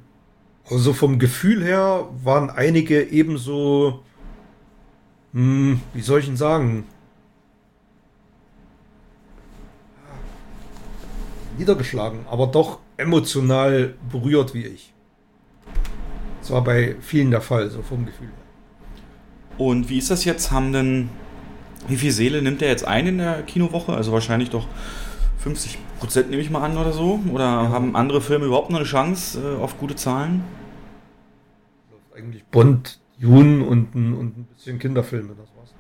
also 0.70 0.94
vom 0.94 1.20
Gefühl 1.20 1.64
her 1.64 2.08
waren 2.24 2.50
einige 2.50 3.04
ebenso, 3.12 4.04
hm, 5.34 5.82
wie 5.94 6.02
soll 6.02 6.20
ich 6.20 6.26
denn 6.26 6.38
sagen, 6.38 6.86
niedergeschlagen, 11.58 12.26
aber 12.30 12.48
doch 12.48 12.80
emotional 12.98 13.96
berührt 14.12 14.54
wie 14.54 14.66
ich. 14.66 14.94
Das 16.42 16.52
war 16.52 16.64
bei 16.64 16.96
vielen 17.02 17.32
der 17.32 17.42
Fall, 17.42 17.70
so 17.70 17.82
vom 17.82 18.06
Gefühl 18.06 18.28
her. 18.28 18.36
Und 19.58 19.90
wie 19.90 19.98
ist 20.00 20.10
das 20.10 20.26
jetzt? 20.26 20.52
Haben 20.52 20.74
denn, 20.74 21.10
wie 21.88 21.98
viel 21.98 22.12
Seele 22.12 22.42
nimmt 22.42 22.62
der 22.62 22.70
jetzt 22.70 22.88
ein 22.88 23.08
in 23.08 23.18
der 23.20 23.44
Kinowoche? 23.44 23.94
Also 23.94 24.12
wahrscheinlich 24.12 24.50
doch 24.50 24.68
50 25.40 25.78
Prozent 26.00 26.30
nehme 26.30 26.42
ich 26.42 26.50
mal 26.50 26.64
an 26.64 26.78
oder 26.78 26.94
so. 26.94 27.20
Oder 27.32 27.44
ja. 27.44 27.70
haben 27.70 27.96
andere 27.96 28.22
Filme 28.22 28.46
überhaupt 28.46 28.72
noch 28.72 28.80
eine 28.80 28.88
Chance 28.88 29.40
äh, 29.40 29.62
auf 29.62 29.78
gute 29.78 29.96
Zahlen? 29.96 30.44
Eigentlich 32.16 32.44
Bond, 32.46 33.00
Jun 33.22 33.62
und 33.62 33.94
ein, 33.94 34.16
und 34.16 34.38
ein 34.38 34.44
bisschen 34.46 34.80
Kinderfilme, 34.80 35.36
das 35.36 35.48
war's. 35.56 35.76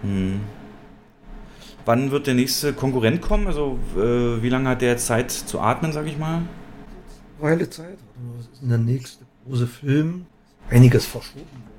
Hm. 0.00 0.40
Wann 1.84 2.10
wird 2.10 2.26
der 2.26 2.34
nächste 2.34 2.72
Konkurrent 2.72 3.20
kommen? 3.20 3.46
Also 3.46 3.78
äh, 3.94 4.42
wie 4.42 4.48
lange 4.48 4.70
hat 4.70 4.80
der 4.80 4.92
jetzt 4.92 5.06
Zeit 5.06 5.30
zu 5.30 5.60
atmen, 5.60 5.92
sag 5.92 6.06
ich 6.06 6.16
mal? 6.16 6.42
Weile 7.40 7.68
Zeit. 7.68 7.98
Was 8.36 8.46
ist 8.46 8.62
denn 8.62 8.70
der 8.70 8.78
nächste 8.78 9.26
große 9.44 9.66
Film? 9.66 10.24
Einiges 10.70 11.04
verschoben 11.04 11.44
worden. 11.44 11.72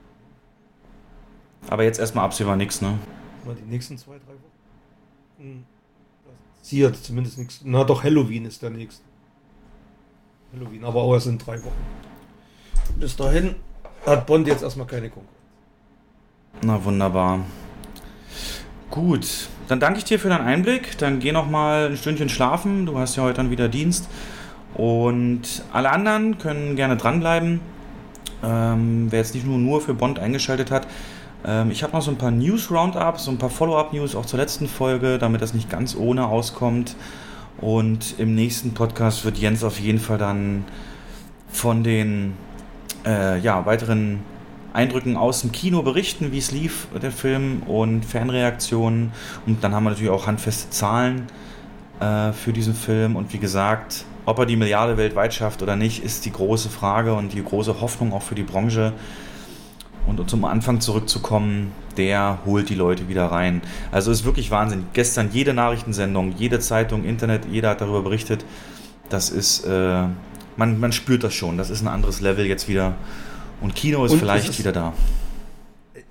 Aber 1.70 1.84
jetzt 1.84 2.00
erstmal 2.00 2.26
absehbar 2.26 2.56
nichts, 2.56 2.82
ne? 2.82 3.00
Mal 3.46 3.56
die 3.56 3.68
nächsten 3.68 3.98
zwei, 3.98 4.18
drei 4.18 4.34
Wochen. 4.34 5.40
Hm. 5.40 5.64
Sie 6.62 6.86
hat 6.86 6.98
zumindest 6.98 7.40
nichts. 7.40 7.62
Na 7.64 7.84
doch, 7.84 8.04
Halloween 8.04 8.46
ist 8.46 8.62
der 8.62 8.70
nächste. 8.70 9.04
Halloween, 10.54 10.84
aber 10.84 11.02
auch 11.02 11.14
erst 11.16 11.28
in 11.28 11.40
drei 11.40 11.64
Wochen. 11.64 11.82
Bis 13.00 13.16
dahin 13.16 13.56
hat 14.06 14.26
Bond 14.26 14.48
jetzt 14.48 14.64
erstmal 14.64 14.88
keine 14.88 15.10
Konkurrenz. 15.10 15.38
Na 16.62 16.84
wunderbar. 16.84 17.40
Gut, 18.90 19.50
dann 19.68 19.80
danke 19.80 20.00
ich 20.00 20.06
dir 20.06 20.20
für 20.20 20.30
deinen 20.30 20.46
Einblick. 20.46 20.98
Dann 20.98 21.20
geh 21.20 21.32
noch 21.32 21.50
mal 21.50 21.88
ein 21.88 21.98
Stündchen 21.98 22.30
schlafen. 22.30 22.86
Du 22.86 22.98
hast 23.00 23.16
ja 23.16 23.24
heute 23.24 23.38
dann 23.38 23.50
wieder 23.50 23.68
Dienst. 23.68 24.08
Und 24.76 25.64
alle 25.72 25.92
anderen 25.92 26.38
können 26.38 26.76
gerne 26.76 26.98
dranbleiben. 26.98 27.60
Ähm, 28.44 29.08
wer 29.10 29.20
jetzt 29.20 29.34
nicht 29.36 29.46
nur, 29.46 29.58
nur 29.58 29.82
für 29.82 29.94
Bond 29.94 30.20
eingeschaltet 30.20 30.70
hat, 30.70 30.88
ähm, 31.46 31.72
ich 31.72 31.84
habe 31.84 31.94
noch 31.94 32.02
so 32.02 32.12
ein 32.12 32.18
paar 32.18 32.32
News-Roundups, 32.32 33.26
so 33.26 33.32
ein 33.32 33.38
paar 33.38 33.50
Follow-up-News 33.50 34.16
auch 34.16 34.26
zur 34.26 34.40
letzten 34.40 34.68
Folge, 34.68 35.18
damit 35.18 35.42
das 35.42 35.54
nicht 35.54 35.70
ganz 35.70 35.96
ohne 35.96 36.28
auskommt. 36.28 36.96
Und 37.60 38.16
im 38.18 38.36
nächsten 38.36 38.74
Podcast 38.74 39.26
wird 39.26 39.38
Jens 39.38 39.64
auf 39.64 39.80
jeden 39.80 40.00
Fall 40.00 40.18
dann 40.18 40.66
von 41.50 41.84
den 41.84 42.34
äh, 43.06 43.40
ja, 43.40 43.66
weiteren 43.66 44.20
Eindrücken 44.74 45.18
aus 45.18 45.42
dem 45.42 45.52
Kino 45.52 45.84
berichten, 45.84 46.32
wie 46.32 46.40
es 46.40 46.52
lief, 46.52 46.88
der 47.02 47.12
Film 47.12 47.62
und 47.64 48.06
Fanreaktionen. 48.06 49.12
Und 49.46 49.64
dann 49.64 49.74
haben 49.76 49.84
wir 49.84 49.92
natürlich 49.92 50.12
auch 50.12 50.26
handfeste 50.26 50.72
Zahlen 50.72 51.28
äh, 52.00 52.32
für 52.34 52.54
diesen 52.54 52.74
Film. 52.74 53.16
Und 53.16 53.34
wie 53.34 53.38
gesagt, 53.38 54.06
ob 54.26 54.40
er 54.40 54.46
die 54.46 54.56
Milliarde 54.56 54.98
weltweit 54.98 55.34
schafft 55.34 55.62
oder 55.62 55.76
nicht, 55.76 56.04
ist 56.04 56.26
die 56.26 56.32
große 56.32 56.70
Frage 56.70 57.14
und 57.14 57.34
die 57.34 57.44
große 57.44 57.82
Hoffnung 57.82 58.14
auch 58.14 58.24
für 58.24 58.36
die 58.36 58.44
Branche. 58.44 58.94
Und 60.08 60.20
um 60.20 60.28
zum 60.28 60.44
Anfang 60.44 60.82
zurückzukommen, 60.82 61.72
der 61.96 62.40
holt 62.46 62.70
die 62.70 62.76
Leute 62.76 63.08
wieder 63.08 63.26
rein. 63.28 63.62
Also 63.92 64.12
ist 64.12 64.26
wirklich 64.26 64.52
Wahnsinn. 64.52 64.86
Gestern 64.94 65.30
jede 65.32 65.54
Nachrichtensendung, 65.54 66.34
jede 66.36 66.60
Zeitung, 66.60 67.06
Internet, 67.06 67.46
jeder 67.50 67.70
hat 67.70 67.82
darüber 67.82 68.02
berichtet. 68.02 68.44
Das 69.10 69.30
ist, 69.30 69.66
äh, 69.66 70.04
man, 70.58 70.80
man 70.80 70.92
spürt 70.92 71.24
das 71.24 71.34
schon. 71.34 71.58
Das 71.58 71.70
ist 71.70 71.82
ein 71.82 71.88
anderes 71.88 72.22
Level 72.22 72.46
jetzt 72.46 72.68
wieder. 72.68 72.96
Und 73.62 73.76
Kino 73.76 74.06
ist 74.06 74.12
und 74.12 74.20
vielleicht 74.20 74.50
ist, 74.50 74.60
wieder 74.60 74.72
da. 74.72 74.94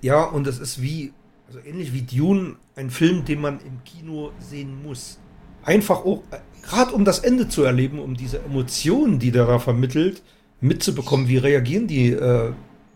Ja, 0.00 0.24
und 0.24 0.46
es 0.46 0.58
ist 0.58 0.80
wie, 0.80 1.12
also 1.46 1.58
ähnlich 1.60 1.92
wie 1.92 2.02
Dune, 2.02 2.56
ein 2.76 2.90
Film, 2.90 3.24
den 3.24 3.40
man 3.40 3.60
im 3.60 3.84
Kino 3.84 4.32
sehen 4.38 4.82
muss. 4.82 5.18
Einfach 5.64 6.04
auch, 6.04 6.22
äh, 6.30 6.38
gerade 6.62 6.92
um 6.92 7.04
das 7.04 7.20
Ende 7.20 7.48
zu 7.48 7.62
erleben, 7.62 7.98
um 7.98 8.16
diese 8.16 8.40
Emotionen, 8.40 9.18
die 9.18 9.30
der 9.30 9.46
da 9.46 9.58
vermittelt, 9.58 10.22
mitzubekommen. 10.60 11.28
Wie 11.28 11.36
reagieren 11.36 11.86
die 11.86 12.10
äh, 12.10 12.52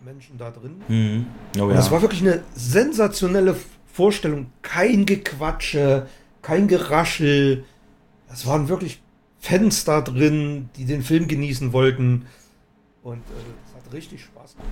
Menschen 0.07 0.37
da 0.37 0.51
drin. 0.51 0.81
Mhm. 0.87 1.25
Oh, 1.61 1.69
ja. 1.69 1.75
Das 1.75 1.91
war 1.91 2.01
wirklich 2.01 2.21
eine 2.21 2.41
sensationelle 2.55 3.55
Vorstellung. 3.91 4.47
Kein 4.61 5.05
Gequatsche, 5.05 6.07
kein 6.41 6.67
Geraschel. 6.67 7.65
Es 8.31 8.47
waren 8.47 8.69
wirklich 8.69 9.01
Fans 9.47 9.85
da 9.85 10.01
drin, 10.01 10.69
die 10.75 10.85
den 10.85 11.01
Film 11.01 11.27
genießen 11.27 11.71
wollten. 11.71 12.25
Und 13.01 13.19
äh, 13.19 13.65
es 13.65 13.75
hat 13.75 13.93
richtig 13.93 14.23
Spaß 14.25 14.55
gemacht. 14.55 14.69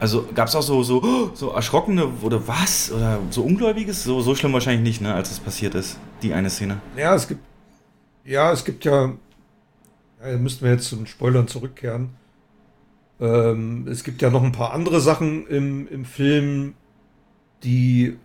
Also 0.00 0.26
gab 0.34 0.48
es 0.48 0.54
auch 0.54 0.62
so, 0.62 0.82
so, 0.82 1.30
so 1.34 1.50
erschrockene 1.50 2.06
oder 2.22 2.46
was? 2.46 2.92
Oder 2.92 3.18
so 3.30 3.42
Ungläubiges? 3.42 4.04
So, 4.04 4.20
so 4.20 4.34
schlimm 4.34 4.52
wahrscheinlich 4.52 4.82
nicht, 4.82 5.00
ne, 5.00 5.14
als 5.14 5.30
es 5.30 5.40
passiert 5.40 5.74
ist, 5.74 5.98
die 6.22 6.34
eine 6.34 6.50
Szene. 6.50 6.80
Ja, 6.96 7.14
es 7.14 7.26
gibt. 7.26 7.40
Ja, 8.24 8.52
es 8.52 8.64
gibt 8.64 8.84
ja. 8.84 9.14
ja 10.22 10.38
müssten 10.38 10.64
wir 10.64 10.72
jetzt 10.72 10.88
zu 10.88 10.96
den 10.96 11.06
Spoilern 11.06 11.48
zurückkehren. 11.48 12.10
Ähm, 13.20 13.88
es 13.88 14.04
gibt 14.04 14.22
ja 14.22 14.30
noch 14.30 14.42
ein 14.42 14.52
paar 14.52 14.72
andere 14.72 15.00
Sachen 15.00 15.46
im, 15.48 15.88
im 15.88 16.04
Film, 16.04 16.74
die 17.64 18.18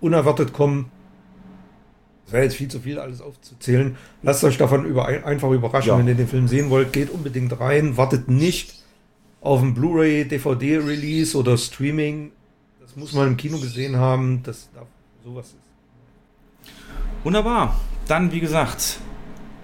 unerwartet 0.00 0.52
kommen. 0.52 0.92
Wäre 2.30 2.44
jetzt 2.44 2.56
viel 2.56 2.68
zu 2.68 2.80
viel, 2.80 2.98
alles 2.98 3.20
aufzuzählen. 3.20 3.96
Lasst 4.22 4.44
euch 4.44 4.56
davon 4.56 4.84
über, 4.84 5.06
einfach 5.06 5.50
überraschen, 5.50 5.88
ja. 5.88 5.98
wenn 5.98 6.08
ihr 6.08 6.14
den 6.14 6.28
Film 6.28 6.48
sehen 6.48 6.70
wollt. 6.70 6.92
Geht 6.92 7.10
unbedingt 7.10 7.58
rein. 7.58 7.96
Wartet 7.96 8.28
nicht 8.28 8.74
auf 9.40 9.62
ein 9.62 9.74
Blu-ray, 9.74 10.26
DVD-Release 10.26 11.36
oder 11.36 11.56
Streaming. 11.56 12.32
Das 12.80 12.96
muss 12.96 13.12
man 13.12 13.28
im 13.28 13.36
Kino 13.36 13.58
gesehen 13.58 13.96
haben, 13.96 14.42
dass 14.42 14.68
da 14.74 14.82
sowas 15.24 15.46
ist. 15.46 15.56
Wunderbar. 17.24 17.78
Dann, 18.06 18.32
wie 18.32 18.40
gesagt, 18.40 18.98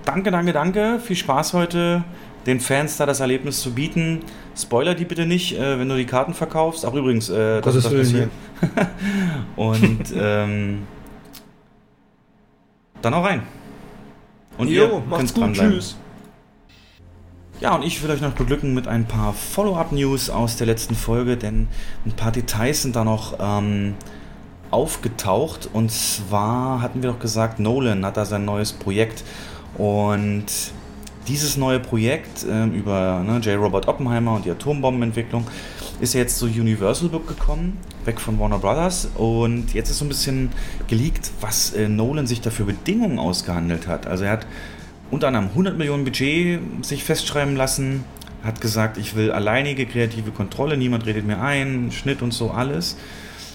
danke, 0.05 0.31
danke, 0.31 0.53
danke. 0.53 1.01
Viel 1.01 1.17
Spaß 1.17 1.53
heute 1.53 2.05
den 2.47 2.61
Fans 2.61 2.97
da 2.97 3.07
das 3.07 3.21
Erlebnis 3.21 3.61
zu 3.61 3.73
bieten. 3.73 4.21
Spoiler 4.57 4.95
die 4.95 5.05
bitte 5.05 5.27
nicht, 5.27 5.59
äh, 5.59 5.79
wenn 5.79 5.89
du 5.89 5.97
die 5.97 6.07
Karten 6.07 6.33
verkaufst. 6.33 6.87
Auch 6.87 6.95
übrigens, 6.95 7.29
äh, 7.29 7.61
das, 7.61 7.75
das 7.75 7.93
ist 7.93 8.15
das 8.15 8.29
Und 9.57 10.15
ähm, 10.17 10.83
dann 13.03 13.15
auch 13.15 13.25
rein. 13.25 13.43
Und 14.59 14.69
jo, 14.69 15.03
ihr 15.11 15.17
könnt 15.17 15.37
dranbleiben. 15.37 15.73
Tschüss. 15.73 15.97
Ja, 17.61 17.75
und 17.75 17.85
ich 17.85 18.03
will 18.03 18.11
euch 18.11 18.21
noch 18.21 18.33
beglücken 18.33 18.75
mit 18.75 18.87
ein 18.87 19.07
paar 19.07 19.33
Follow-up-News 19.33 20.29
aus 20.29 20.57
der 20.57 20.67
letzten 20.67 20.95
Folge, 20.95 21.39
denn 21.39 21.69
ein 22.05 22.13
paar 22.13 22.31
Details 22.31 22.83
sind 22.83 22.97
da 22.97 23.05
noch 23.05 23.39
ähm, 23.41 23.95
aufgetaucht. 24.71 25.69
Und 25.73 25.91
zwar 25.91 26.83
hatten 26.83 27.03
wir 27.03 27.11
doch 27.11 27.19
gesagt, 27.19 27.59
Nolan 27.59 28.05
hat 28.05 28.19
da 28.19 28.27
sein 28.27 28.45
neues 28.45 28.75
Projekt 28.75 29.25
und 29.79 30.45
dieses 31.29 31.57
neue 31.57 31.81
Projekt 31.81 32.45
äh, 32.45 32.67
über 32.67 33.23
ne, 33.27 33.39
J. 33.39 33.59
Robert 33.59 33.89
Oppenheimer 33.89 34.35
und 34.35 34.45
die 34.45 34.51
Atombombenentwicklung 34.51 35.47
ist 36.01 36.15
ja 36.15 36.21
jetzt 36.21 36.39
zu 36.39 36.47
Universal 36.47 37.09
Book 37.09 37.27
gekommen, 37.27 37.79
weg 38.05 38.21
von 38.21 38.39
Warner 38.39 38.59
Brothers. 38.59 39.09
Und 39.15 39.75
jetzt 39.75 39.91
ist 39.91 39.99
so 39.99 40.05
ein 40.05 40.09
bisschen 40.09 40.51
geleakt, 40.89 41.31
was 41.41 41.73
äh, 41.73 41.89
Nolan 41.89 42.27
sich 42.27 42.41
da 42.41 42.51
für 42.51 42.65
Bedingungen 42.65 43.19
ausgehandelt 43.19 43.87
hat. 43.87 44.07
Also 44.07 44.25
er 44.25 44.33
hat 44.33 44.47
unter 45.11 45.29
anderem 45.29 45.49
100 45.49 45.79
Millionen 45.79 46.05
Budget 46.05 46.61
sich 46.83 47.05
festschreiben 47.05 47.57
lassen, 47.57 48.05
hat 48.43 48.61
gesagt, 48.61 48.99
ich 48.99 49.17
will 49.17 49.33
alleinige 49.33 49.87
kreative 49.87 50.31
Kontrolle, 50.31 50.77
niemand 50.77 51.07
redet 51.07 51.27
mir 51.27 51.41
ein, 51.41 51.91
Schnitt 51.93 52.23
und 52.23 52.33
so 52.33 52.51
alles. 52.51 52.97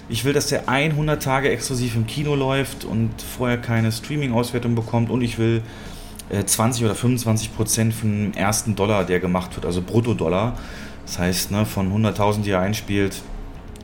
Ich 0.08 0.24
will, 0.24 0.32
dass 0.32 0.48
der 0.48 0.68
100 0.68 1.22
Tage 1.22 1.50
exklusiv 1.50 1.94
im 1.94 2.06
Kino 2.06 2.34
läuft 2.34 2.84
und 2.84 3.10
vorher 3.22 3.58
keine 3.58 3.92
Streaming-Auswertung 3.92 4.74
bekommt 4.74 5.10
und 5.10 5.22
ich 5.22 5.38
will 5.38 5.62
20 6.44 6.82
äh, 6.82 6.84
oder 6.86 6.94
25 6.94 7.54
Prozent 7.54 7.94
von 7.94 8.10
dem 8.10 8.32
ersten 8.34 8.74
Dollar, 8.74 9.04
der 9.04 9.20
gemacht 9.20 9.54
wird, 9.54 9.64
also 9.64 9.80
Bruttodollar. 9.82 10.58
Das 11.06 11.18
heißt, 11.18 11.50
ne, 11.50 11.66
von 11.66 11.92
100.000, 11.92 12.42
die 12.42 12.50
er 12.50 12.60
einspielt, 12.60 13.22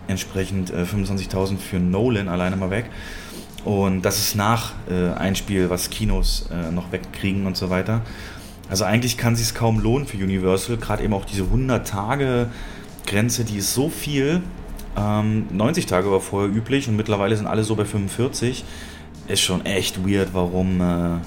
entsprechend 0.07 0.71
äh, 0.71 0.85
25.000 0.85 1.59
für 1.59 1.79
Nolan 1.79 2.29
alleine 2.29 2.57
mal 2.57 2.71
weg. 2.71 2.87
Und 3.65 4.03
das 4.03 4.19
ist 4.19 4.37
nach 4.37 4.73
äh, 4.89 5.11
Einspiel, 5.13 5.69
was 5.69 5.91
Kinos 5.91 6.49
äh, 6.51 6.71
noch 6.71 6.93
wegkriegen 6.93 7.47
und 7.47 7.57
so 7.57 7.71
weiter. 7.71 8.03
Also 8.71 8.85
eigentlich 8.85 9.17
kann 9.17 9.35
sich 9.35 9.55
kaum 9.55 9.81
lohnen 9.81 10.07
für 10.07 10.17
Universal, 10.17 10.77
gerade 10.77 11.03
eben 11.03 11.15
auch 11.15 11.25
diese 11.25 11.45
100 11.45 11.87
Tage 11.87 12.49
Grenze, 13.07 13.45
die 13.45 13.59
ist 13.59 13.75
so 13.75 13.89
viel. 13.89 14.43
Ähm, 14.97 15.47
90 15.51 15.87
Tage 15.87 16.11
war 16.11 16.21
vorher 16.21 16.55
üblich 16.55 16.89
und 16.89 16.97
mittlerweile 16.97 17.37
sind 17.37 17.47
alle 17.47 17.65
so 17.65 17.75
bei 17.75 17.85
45. 17.85 18.65
Ist 19.27 19.41
schon 19.41 19.65
echt 19.67 20.07
weird, 20.07 20.33
warum 20.33 20.81
äh, 20.81 21.19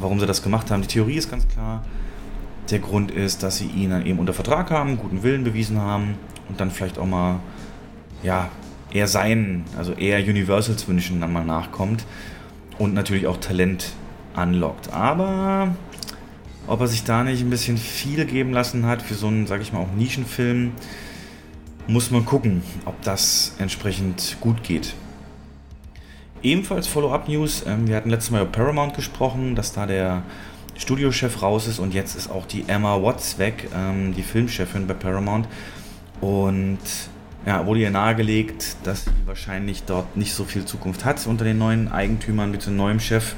warum 0.00 0.20
sie 0.20 0.26
das 0.26 0.42
gemacht 0.42 0.70
haben. 0.70 0.82
Die 0.82 0.88
Theorie 0.88 1.16
ist 1.16 1.30
ganz 1.30 1.46
klar. 1.48 1.84
Der 2.70 2.78
Grund 2.80 3.10
ist, 3.10 3.42
dass 3.42 3.58
sie 3.58 3.66
ihn 3.66 3.90
dann 3.90 4.04
eben 4.04 4.18
unter 4.18 4.34
Vertrag 4.34 4.70
haben, 4.70 4.98
guten 4.98 5.22
Willen 5.22 5.44
bewiesen 5.44 5.80
haben 5.80 6.16
und 6.48 6.60
dann 6.60 6.70
vielleicht 6.70 6.98
auch 6.98 7.06
mal, 7.06 7.40
ja, 8.22 8.50
eher 8.92 9.06
seinen, 9.06 9.64
also 9.76 9.92
eher 9.92 10.18
Universals 10.18 10.88
Wünschen 10.88 11.20
dann 11.20 11.32
mal 11.32 11.44
nachkommt 11.44 12.04
und 12.78 12.94
natürlich 12.94 13.26
auch 13.26 13.36
Talent 13.38 13.92
anlockt. 14.34 14.92
Aber 14.92 15.74
ob 16.66 16.80
er 16.80 16.86
sich 16.86 17.04
da 17.04 17.24
nicht 17.24 17.42
ein 17.42 17.50
bisschen 17.50 17.76
viel 17.78 18.24
geben 18.24 18.52
lassen 18.52 18.86
hat 18.86 19.02
für 19.02 19.14
so 19.14 19.26
einen, 19.26 19.46
sag 19.46 19.60
ich 19.60 19.72
mal, 19.72 19.80
auch 19.80 19.92
Nischenfilm, 19.96 20.72
muss 21.86 22.10
man 22.10 22.26
gucken, 22.26 22.62
ob 22.84 23.00
das 23.02 23.54
entsprechend 23.58 24.36
gut 24.40 24.62
geht. 24.62 24.94
Ebenfalls 26.42 26.86
Follow-up-News. 26.86 27.64
Ähm, 27.66 27.88
wir 27.88 27.96
hatten 27.96 28.10
letztes 28.10 28.30
Mal 28.30 28.42
über 28.42 28.52
Paramount 28.52 28.94
gesprochen, 28.94 29.54
dass 29.54 29.72
da 29.72 29.86
der 29.86 30.22
Studiochef 30.78 31.42
raus 31.42 31.66
ist 31.66 31.80
und 31.80 31.92
jetzt 31.92 32.14
ist 32.14 32.30
auch 32.30 32.46
die 32.46 32.64
Emma 32.68 33.02
Watts 33.02 33.38
weg, 33.38 33.68
ähm, 33.74 34.14
die 34.14 34.22
Filmchefin 34.22 34.86
bei 34.86 34.94
Paramount. 34.94 35.48
Und 36.20 36.78
ja, 37.44 37.66
wurde 37.66 37.80
ihr 37.80 37.90
nahegelegt, 37.90 38.76
dass 38.84 39.04
sie 39.04 39.10
wahrscheinlich 39.26 39.82
dort 39.82 40.16
nicht 40.16 40.32
so 40.32 40.44
viel 40.44 40.64
Zukunft 40.64 41.04
hat 41.04 41.26
unter 41.26 41.44
den 41.44 41.58
neuen 41.58 41.90
Eigentümern 41.90 42.50
mit 42.50 42.64
dem 42.64 42.76
neuen 42.76 43.00
Chef, 43.00 43.34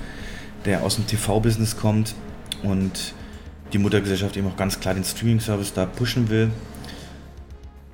der 0.65 0.83
aus 0.83 0.97
dem 0.97 1.07
TV-Business 1.07 1.77
kommt 1.77 2.15
und 2.63 3.15
die 3.73 3.79
Muttergesellschaft 3.79 4.37
eben 4.37 4.49
auch 4.49 4.57
ganz 4.57 4.81
klar 4.81 4.95
den 4.95 5.05
Streaming-Service 5.05 5.73
da 5.73 5.87
pushen 5.87 6.29
will. 6.29 6.51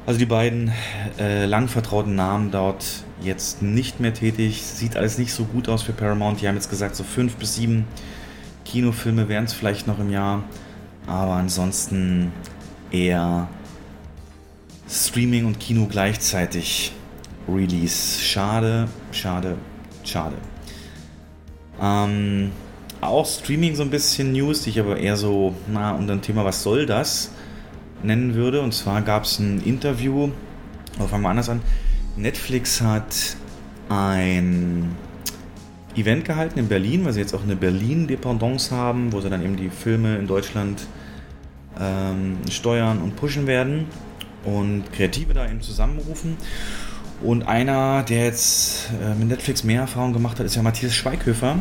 Also 0.06 0.18
die 0.18 0.26
beiden 0.26 0.72
äh, 1.18 1.46
lang 1.46 1.68
vertrauten 1.68 2.14
Namen 2.14 2.50
dort 2.50 2.84
jetzt 3.20 3.62
nicht 3.62 4.00
mehr 4.00 4.14
tätig. 4.14 4.62
Sieht 4.62 4.96
alles 4.96 5.18
nicht 5.18 5.32
so 5.32 5.44
gut 5.44 5.68
aus 5.68 5.82
für 5.82 5.92
Paramount. 5.92 6.40
Die 6.40 6.48
haben 6.48 6.54
jetzt 6.54 6.70
gesagt, 6.70 6.96
so 6.96 7.04
fünf 7.04 7.36
bis 7.36 7.56
sieben 7.56 7.84
Kinofilme 8.66 9.28
wären 9.28 9.44
es 9.44 9.52
vielleicht 9.52 9.86
noch 9.86 9.98
im 9.98 10.10
Jahr. 10.10 10.42
Aber 11.06 11.34
ansonsten 11.34 12.32
eher 12.90 13.48
Streaming 14.88 15.46
und 15.46 15.60
Kino 15.60 15.86
gleichzeitig 15.86 16.92
Release. 17.48 18.20
Schade, 18.20 18.88
schade, 19.12 19.56
schade. 20.04 20.36
Ähm, 21.80 22.50
auch 23.00 23.26
Streaming 23.26 23.76
so 23.76 23.82
ein 23.82 23.90
bisschen 23.90 24.32
News, 24.32 24.62
die 24.62 24.70
ich 24.70 24.80
aber 24.80 24.96
eher 24.96 25.16
so, 25.16 25.54
na, 25.68 25.92
unter 25.92 26.14
dem 26.14 26.22
Thema, 26.22 26.44
was 26.44 26.62
soll 26.62 26.86
das, 26.86 27.30
nennen 28.02 28.34
würde. 28.34 28.60
Und 28.62 28.72
zwar 28.72 29.02
gab 29.02 29.24
es 29.24 29.38
ein 29.38 29.62
Interview, 29.62 30.30
aber 30.98 31.08
fangen 31.08 31.22
wir 31.22 31.30
anders 31.30 31.48
an. 31.48 31.60
Netflix 32.16 32.80
hat 32.80 33.36
ein 33.88 34.96
Event 35.96 36.24
gehalten 36.24 36.58
in 36.58 36.68
Berlin, 36.68 37.04
weil 37.04 37.12
sie 37.12 37.20
jetzt 37.20 37.34
auch 37.34 37.42
eine 37.42 37.56
Berlin-Dependance 37.56 38.74
haben, 38.74 39.12
wo 39.12 39.20
sie 39.20 39.30
dann 39.30 39.42
eben 39.42 39.56
die 39.56 39.70
Filme 39.70 40.16
in 40.16 40.26
Deutschland 40.26 40.86
ähm, 41.80 42.38
steuern 42.50 43.00
und 43.00 43.16
pushen 43.16 43.46
werden 43.46 43.86
und 44.44 44.92
Kreative 44.92 45.34
da 45.34 45.48
eben 45.48 45.60
zusammenrufen. 45.60 46.36
Und 47.22 47.44
einer, 47.44 48.02
der 48.02 48.24
jetzt 48.24 48.90
äh, 49.02 49.14
mit 49.14 49.28
Netflix 49.28 49.64
mehr 49.64 49.82
Erfahrung 49.82 50.12
gemacht 50.12 50.38
hat, 50.38 50.46
ist 50.46 50.54
ja 50.54 50.62
Matthias 50.62 50.94
Schweighöfer, 50.94 51.58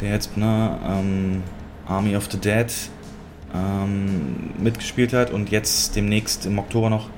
der 0.00 0.12
jetzt 0.12 0.36
ne, 0.36 0.78
ähm, 0.86 1.42
Army 1.86 2.16
of 2.16 2.28
the 2.30 2.38
Dead 2.38 2.72
ähm, 3.54 4.50
mitgespielt 4.58 5.12
hat 5.12 5.30
und 5.30 5.50
jetzt 5.50 5.96
demnächst 5.96 6.46
im 6.46 6.58
Oktober 6.58 6.88
noch, 6.88 7.10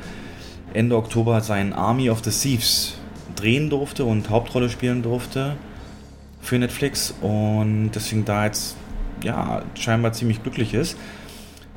Ende 0.72 0.96
Oktober, 0.96 1.40
sein 1.40 1.72
Army 1.72 2.10
of 2.10 2.24
the 2.24 2.30
Thieves 2.30 2.94
drehen 3.36 3.70
durfte 3.70 4.04
und 4.04 4.30
Hauptrolle 4.30 4.68
spielen 4.68 5.02
durfte 5.02 5.56
für 6.42 6.58
Netflix 6.58 7.14
und 7.22 7.92
deswegen 7.94 8.26
da 8.26 8.44
jetzt 8.44 8.76
ja 9.24 9.62
scheinbar 9.74 10.12
ziemlich 10.12 10.42
glücklich 10.42 10.74
ist. 10.74 10.98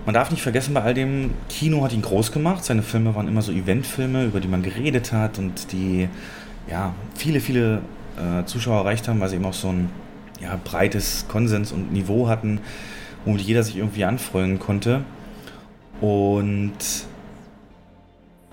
Man 0.05 0.13
darf 0.13 0.29
nicht 0.29 0.43
vergessen, 0.43 0.73
bei 0.73 0.81
all 0.81 0.93
dem 0.93 1.31
Kino 1.47 1.83
hat 1.83 1.93
ihn 1.93 2.01
groß 2.01 2.33
gemacht. 2.33 2.65
Seine 2.65 2.83
Filme 2.83 3.15
waren 3.15 3.27
immer 3.27 3.41
so 3.41 3.53
Eventfilme, 3.53 4.25
über 4.25 4.39
die 4.39 4.47
man 4.47 4.61
geredet 4.61 5.13
hat 5.13 5.39
und 5.39 5.71
die 5.71 6.09
ja 6.69 6.93
viele, 7.15 7.39
viele 7.39 7.81
äh, 8.17 8.45
Zuschauer 8.45 8.81
erreicht 8.81 9.07
haben, 9.07 9.19
weil 9.21 9.29
sie 9.29 9.37
eben 9.37 9.45
auch 9.45 9.53
so 9.53 9.69
ein 9.69 9.89
ja, 10.41 10.59
breites 10.61 11.25
Konsens 11.29 11.71
und 11.71 11.93
Niveau 11.93 12.27
hatten 12.27 12.59
womit 13.25 13.41
jeder 13.41 13.63
sich 13.63 13.77
irgendwie 13.77 14.05
anfreunden 14.05 14.59
konnte. 14.59 15.03
Und 15.99 16.77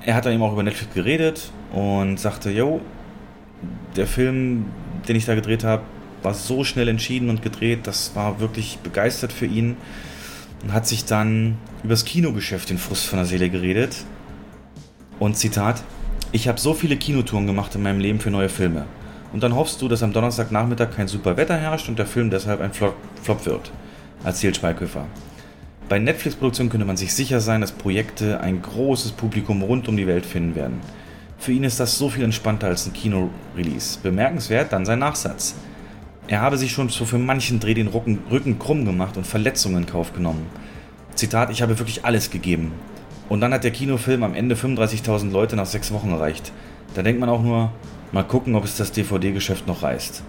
er 0.04 0.14
hat 0.14 0.26
dann 0.26 0.32
eben 0.32 0.42
auch 0.42 0.52
über 0.52 0.62
Netflix 0.62 0.94
geredet 0.94 1.50
und 1.72 2.18
sagte, 2.18 2.50
yo, 2.50 2.80
der 3.94 4.06
Film, 4.06 4.66
den 5.06 5.16
ich 5.16 5.26
da 5.26 5.34
gedreht 5.34 5.64
habe, 5.64 5.82
war 6.22 6.34
so 6.34 6.64
schnell 6.64 6.88
entschieden 6.88 7.30
und 7.30 7.42
gedreht, 7.42 7.86
das 7.86 8.14
war 8.14 8.40
wirklich 8.40 8.78
begeistert 8.82 9.32
für 9.32 9.46
ihn 9.46 9.76
und 10.62 10.72
hat 10.72 10.86
sich 10.86 11.04
dann 11.04 11.58
über 11.82 11.92
das 11.92 12.04
Kinogeschäft 12.04 12.70
den 12.70 12.78
Frust 12.78 13.06
von 13.06 13.18
der 13.18 13.26
Seele 13.26 13.50
geredet. 13.50 13.96
Und 15.18 15.36
Zitat, 15.36 15.82
ich 16.32 16.48
habe 16.48 16.58
so 16.60 16.74
viele 16.74 16.96
Kinotouren 16.96 17.46
gemacht 17.46 17.74
in 17.74 17.82
meinem 17.82 18.00
Leben 18.00 18.20
für 18.20 18.30
neue 18.30 18.48
Filme. 18.48 18.86
Und 19.32 19.42
dann 19.42 19.54
hoffst 19.54 19.80
du, 19.82 19.88
dass 19.88 20.02
am 20.02 20.12
Donnerstagnachmittag 20.12 20.90
kein 20.94 21.08
super 21.08 21.36
Wetter 21.36 21.56
herrscht 21.56 21.88
und 21.88 21.98
der 21.98 22.06
Film 22.06 22.30
deshalb 22.30 22.60
ein 22.60 22.72
Flop, 22.72 22.94
Flop 23.22 23.46
wird 23.46 23.72
erzählt 24.24 24.56
Schweighöfer. 24.56 25.06
Bei 25.88 25.98
Netflix-Produktionen 25.98 26.70
könnte 26.70 26.86
man 26.86 26.96
sich 26.96 27.12
sicher 27.12 27.40
sein, 27.40 27.60
dass 27.60 27.72
Projekte 27.72 28.40
ein 28.40 28.62
großes 28.62 29.12
Publikum 29.12 29.62
rund 29.62 29.88
um 29.88 29.96
die 29.96 30.06
Welt 30.06 30.24
finden 30.24 30.54
werden. 30.54 30.80
Für 31.38 31.52
ihn 31.52 31.64
ist 31.64 31.80
das 31.80 31.98
so 31.98 32.08
viel 32.08 32.24
entspannter 32.24 32.68
als 32.68 32.86
ein 32.86 32.92
Kino-Release. 32.92 33.98
Bemerkenswert 34.02 34.72
dann 34.72 34.86
sein 34.86 35.00
Nachsatz. 35.00 35.54
Er 36.28 36.40
habe 36.40 36.56
sich 36.56 36.72
schon 36.72 36.88
so 36.88 37.04
für 37.04 37.18
manchen 37.18 37.60
Dreh 37.60 37.74
den 37.74 37.88
Rücken, 37.88 38.20
Rücken 38.30 38.58
krumm 38.58 38.84
gemacht 38.84 39.16
und 39.16 39.26
Verletzungen 39.26 39.78
in 39.78 39.86
Kauf 39.86 40.12
genommen. 40.12 40.46
Zitat, 41.14 41.50
ich 41.50 41.62
habe 41.62 41.78
wirklich 41.78 42.04
alles 42.04 42.30
gegeben. 42.30 42.72
Und 43.28 43.40
dann 43.40 43.52
hat 43.52 43.64
der 43.64 43.70
Kinofilm 43.70 44.22
am 44.22 44.34
Ende 44.34 44.54
35.000 44.54 45.30
Leute 45.30 45.56
nach 45.56 45.66
sechs 45.66 45.92
Wochen 45.92 46.10
erreicht. 46.10 46.52
Da 46.94 47.02
denkt 47.02 47.20
man 47.20 47.28
auch 47.28 47.42
nur, 47.42 47.72
mal 48.12 48.22
gucken, 48.22 48.54
ob 48.54 48.64
es 48.64 48.76
das 48.76 48.92
DVD-Geschäft 48.92 49.66
noch 49.66 49.82
reißt. 49.82 50.22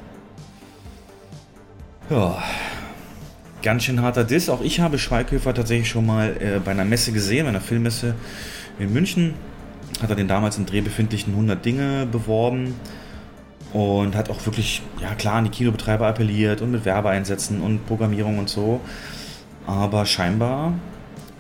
Ja, 2.09 2.43
ganz 3.61 3.83
schön 3.83 4.01
harter 4.01 4.23
Diss. 4.23 4.49
Auch 4.49 4.61
ich 4.61 4.79
habe 4.79 4.97
Schweighöfer 4.97 5.53
tatsächlich 5.53 5.89
schon 5.89 6.05
mal 6.05 6.35
äh, 6.39 6.59
bei 6.59 6.71
einer 6.71 6.85
Messe 6.85 7.11
gesehen, 7.11 7.43
bei 7.43 7.49
einer 7.49 7.61
Filmmesse 7.61 8.15
in 8.79 8.91
München. 8.91 9.35
Hat 10.01 10.09
er 10.09 10.15
den 10.15 10.27
damals 10.27 10.57
im 10.57 10.65
Dreh 10.65 10.81
befindlichen 10.81 11.33
100 11.33 11.63
Dinge 11.63 12.07
beworben 12.11 12.75
und 13.73 14.15
hat 14.15 14.29
auch 14.29 14.45
wirklich, 14.45 14.81
ja 15.01 15.15
klar, 15.15 15.35
an 15.35 15.45
die 15.45 15.49
Kinobetreiber 15.49 16.07
appelliert 16.07 16.61
und 16.61 16.71
mit 16.71 16.85
Werbeeinsätzen 16.85 17.61
und 17.61 17.85
Programmierung 17.85 18.37
und 18.37 18.49
so. 18.49 18.79
Aber 19.67 20.05
scheinbar 20.05 20.73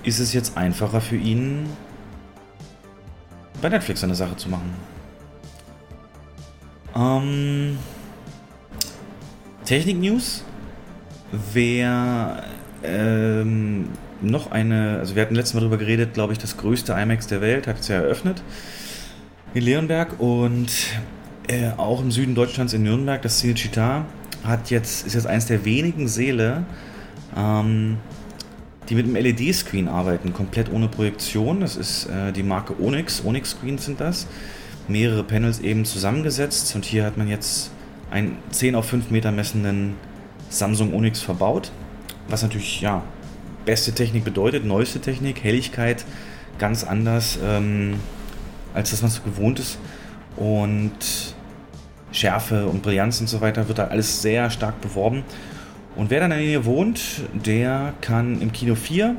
ist 0.03 0.19
es 0.19 0.33
jetzt 0.33 0.57
einfacher 0.57 0.99
für 0.99 1.15
ihn, 1.15 1.67
bei 3.61 3.69
Netflix 3.69 4.03
eine 4.03 4.15
Sache 4.15 4.35
zu 4.35 4.49
machen. 4.49 4.73
Ähm, 6.95 7.77
Technik-News 9.65 10.43
Wer 11.53 12.43
ähm, 12.83 13.89
noch 14.21 14.51
eine, 14.51 14.99
also 14.99 15.15
wir 15.15 15.23
hatten 15.23 15.33
letztes 15.33 15.55
Mal 15.55 15.61
darüber 15.61 15.77
geredet, 15.77 16.13
glaube 16.13 16.31
ich, 16.31 16.37
das 16.37 16.57
größte 16.57 16.93
IMAX 16.93 17.25
der 17.25 17.41
Welt, 17.41 17.65
hat 17.65 17.79
es 17.79 17.87
ja 17.87 17.95
eröffnet 17.95 18.43
in 19.55 19.63
Leonberg 19.63 20.19
und 20.19 20.71
äh, 21.47 21.71
auch 21.77 22.01
im 22.01 22.11
Süden 22.11 22.35
Deutschlands 22.35 22.73
in 22.73 22.83
Nürnberg, 22.83 23.21
das 23.21 23.41
Cinecittà, 23.41 24.03
hat 24.43 24.69
jetzt, 24.69 25.05
ist 25.05 25.13
jetzt 25.13 25.27
eines 25.27 25.45
der 25.45 25.65
wenigen 25.65 26.07
Säle, 26.07 26.65
ähm, 27.35 27.97
die 28.89 28.95
mit 28.95 29.05
einem 29.05 29.15
LED-Screen 29.15 29.87
arbeiten, 29.87 30.33
komplett 30.33 30.71
ohne 30.71 30.87
Projektion. 30.87 31.61
Das 31.61 31.75
ist 31.75 32.07
äh, 32.07 32.31
die 32.31 32.43
Marke 32.43 32.75
Onyx, 32.81 33.23
Onyx 33.25 33.51
Screens 33.51 33.85
sind 33.85 34.01
das. 34.01 34.27
Mehrere 34.87 35.23
Panels 35.23 35.59
eben 35.59 35.85
zusammengesetzt 35.85 36.75
und 36.75 36.83
hier 36.83 37.05
hat 37.05 37.17
man 37.17 37.29
jetzt 37.29 37.71
einen 38.11 38.37
10 38.51 38.75
auf 38.75 38.85
5 38.85 39.11
Meter 39.11 39.31
messenden 39.31 39.95
Samsung 40.49 40.93
Onyx 40.93 41.21
verbaut, 41.21 41.71
was 42.27 42.43
natürlich 42.43 42.81
ja 42.81 43.01
beste 43.65 43.93
Technik 43.93 44.25
bedeutet, 44.25 44.65
neueste 44.65 44.99
Technik, 44.99 45.41
Helligkeit 45.43 46.03
ganz 46.59 46.83
anders 46.83 47.39
ähm, 47.41 47.95
als 48.73 48.91
das, 48.91 49.01
was 49.01 49.23
gewohnt 49.23 49.59
ist 49.59 49.79
und 50.35 51.32
Schärfe 52.13 52.67
und 52.67 52.81
Brillanz 52.81 53.19
und 53.19 53.27
so 53.27 53.41
weiter 53.41 53.67
wird 53.67 53.79
da 53.79 53.87
alles 53.87 54.21
sehr 54.21 54.49
stark 54.49 54.79
beworben. 54.79 55.23
Und 55.95 56.09
wer 56.09 56.21
dann 56.21 56.31
in 56.31 56.37
der 56.37 56.47
Nähe 56.47 56.65
wohnt, 56.65 57.01
der 57.33 57.93
kann 57.99 58.41
im 58.41 58.53
Kino 58.53 58.75
4 58.75 59.15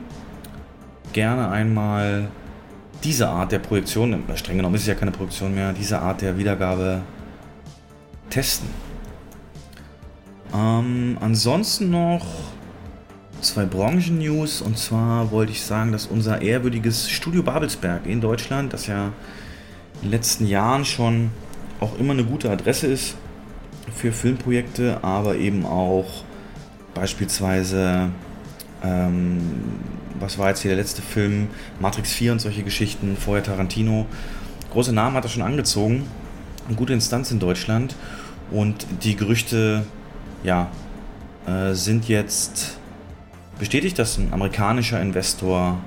gerne 1.13 1.51
einmal 1.51 2.29
diese 3.05 3.29
Art 3.29 3.53
der 3.53 3.59
Projektion, 3.59 4.23
streng 4.35 4.57
genommen 4.57 4.77
ist 4.77 4.83
es 4.83 4.89
ja 4.89 4.95
keine 4.95 5.11
Projektion 5.11 5.55
mehr, 5.55 5.75
diese 5.75 5.99
Art 6.01 6.23
der 6.23 6.39
Wiedergabe 6.39 7.03
testen. 8.31 8.69
Ähm, 10.55 11.19
ansonsten 11.21 11.91
noch 11.91 12.25
zwei 13.41 13.65
Branchen-News. 13.65 14.63
Und 14.63 14.79
zwar 14.79 15.31
wollte 15.31 15.53
ich 15.53 15.63
sagen, 15.63 15.93
dass 15.93 16.07
unser 16.07 16.43
ehrwürdiges 16.43 17.11
Studio 17.11 17.43
Babelsberg 17.43 18.07
in 18.07 18.21
Deutschland, 18.21 18.73
das 18.73 18.87
ja 18.87 19.13
in 19.97 20.09
den 20.09 20.11
letzten 20.11 20.47
Jahren 20.47 20.85
schon 20.85 21.31
auch 21.85 21.99
immer 21.99 22.12
eine 22.12 22.24
gute 22.24 22.51
Adresse 22.51 22.87
ist 22.87 23.16
für 23.95 24.12
Filmprojekte, 24.12 25.03
aber 25.03 25.37
eben 25.37 25.66
auch 25.66 26.24
beispielsweise, 26.95 28.11
ähm, 28.82 29.41
was 30.18 30.39
war 30.39 30.49
jetzt 30.49 30.62
hier 30.62 30.70
der 30.70 30.78
letzte 30.78 31.03
Film, 31.03 31.49
Matrix 31.80 32.12
4 32.12 32.32
und 32.32 32.39
solche 32.41 32.62
Geschichten, 32.62 33.16
vorher 33.16 33.45
Tarantino. 33.45 34.07
Große 34.72 34.93
Namen 34.93 35.16
hat 35.16 35.24
er 35.24 35.28
schon 35.28 35.43
angezogen, 35.43 36.05
eine 36.66 36.76
gute 36.76 36.93
Instanz 36.93 37.30
in 37.30 37.39
Deutschland. 37.39 37.95
Und 38.51 38.87
die 39.03 39.16
Gerüchte 39.16 39.85
ja, 40.43 40.70
äh, 41.47 41.74
sind 41.74 42.09
jetzt 42.09 42.78
bestätigt, 43.59 43.99
dass 43.99 44.18
ein 44.18 44.32
amerikanischer 44.32 45.01
Investor 45.01 45.78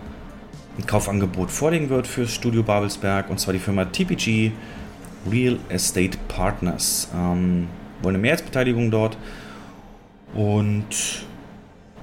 ein 0.77 0.85
Kaufangebot 0.85 1.51
vorlegen 1.51 1.89
wird 1.89 2.07
für 2.07 2.27
Studio 2.27 2.63
Babelsberg. 2.63 3.29
Und 3.29 3.39
zwar 3.39 3.53
die 3.53 3.59
Firma 3.59 3.85
TPG 3.85 4.51
Real 5.32 5.57
Estate 5.69 6.17
Partners. 6.28 7.09
Ähm, 7.15 7.67
wollen 8.01 8.15
eine 8.15 8.21
Mehrheitsbeteiligung 8.21 8.91
dort 8.91 9.17
und 10.34 11.25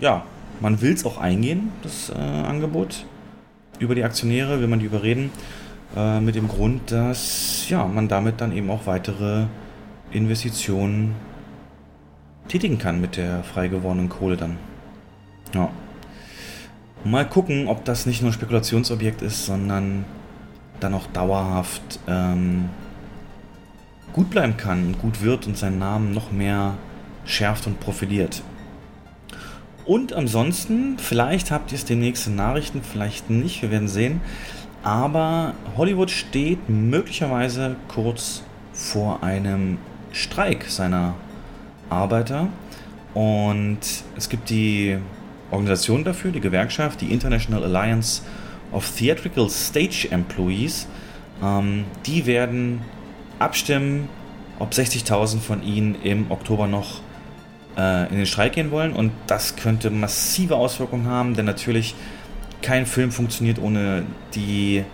ja, 0.01 0.25
man 0.61 0.81
will 0.81 0.93
es 0.93 1.05
auch 1.05 1.19
eingehen, 1.19 1.71
das 1.83 2.11
äh, 2.11 2.15
Angebot. 2.15 3.05
Über 3.79 3.95
die 3.95 4.05
Aktionäre 4.05 4.61
will 4.61 4.69
man 4.69 4.79
die 4.79 4.87
überreden. 4.87 5.31
Äh, 5.97 6.21
mit 6.21 6.35
dem 6.35 6.49
Grund, 6.49 6.91
dass 6.91 7.69
ja, 7.69 7.87
man 7.87 8.09
damit 8.09 8.41
dann 8.41 8.53
eben 8.53 8.71
auch 8.71 8.87
weitere 8.87 9.47
Investitionen 10.11 11.15
tätigen 12.49 12.79
kann 12.79 13.01
mit 13.01 13.17
der 13.17 13.43
frei 13.43 13.69
gewordenen 13.69 14.09
Kohle 14.09 14.37
dann. 14.37 14.59
Ja. 15.55 15.71
Mal 17.05 17.27
gucken, 17.27 17.69
ob 17.69 17.85
das 17.85 18.07
nicht 18.07 18.23
nur 18.23 18.31
ein 18.31 18.35
Spekulationsobjekt 18.35 19.23
ist, 19.23 19.47
sondern 19.47 20.05
dann 20.81 20.95
auch 20.95 21.07
dauerhaft 21.09 22.01
ähm, 22.09 22.71
gut 24.15 24.31
bleiben 24.31 24.57
kann 24.57 24.87
und 24.87 24.99
gut 25.01 25.23
wird 25.23 25.47
und 25.47 25.59
seinen 25.59 25.79
Namen 25.79 26.15
noch 26.15 26.33
mehr 26.33 26.75
schärft 27.27 27.67
und 27.67 27.81
profiliert. 27.81 28.43
Und 29.85 30.15
ansonsten, 30.15 30.97
vielleicht 30.99 31.51
habt 31.51 31.73
ihr 31.73 31.77
es 31.77 31.85
demnächst 31.85 32.27
in 32.27 32.37
Nachrichten, 32.37 32.81
vielleicht 32.83 33.29
nicht, 33.29 33.61
wir 33.61 33.71
werden 33.71 33.89
sehen. 33.89 34.21
Aber 34.83 35.55
Hollywood 35.77 36.11
steht 36.11 36.69
möglicherweise 36.69 37.77
kurz 37.89 38.43
vor 38.73 39.23
einem 39.23 39.79
Streik 40.13 40.65
seiner 40.69 41.15
Arbeiter. 41.91 42.49
Und 43.15 43.81
es 44.17 44.29
gibt 44.29 44.49
die 44.49 44.97
Organisation 45.51 46.05
dafür, 46.05 46.31
die 46.31 46.41
Gewerkschaft, 46.41 47.01
die 47.01 47.13
International 47.13 47.65
Alliance 47.65 48.23
of 48.73 48.91
Theatrical 48.97 49.51
Stage 49.51 50.09
Employees. 50.11 50.87
Ähm, 51.43 51.85
die 52.07 52.27
werden 52.27 52.81
abstimmen, 53.45 54.09
ob 54.59 54.73
60.000 54.73 55.41
von 55.41 55.63
ihnen 55.63 55.97
im 56.03 56.31
Oktober 56.31 56.67
noch 56.67 57.01
äh, 57.77 58.09
in 58.11 58.17
den 58.17 58.27
Streik 58.27 58.55
gehen 58.55 58.71
wollen. 58.71 58.93
Und 58.93 59.13
das 59.27 59.57
könnte 59.57 59.91
massive 59.91 60.57
Auswirkungen 60.57 61.07
haben, 61.07 61.35
denn 61.35 61.45
natürlich 61.45 61.95
kein 62.63 62.87
Film 62.87 63.13
funktioniert 63.13 63.59
ohne 63.59 64.05
die 64.35 64.85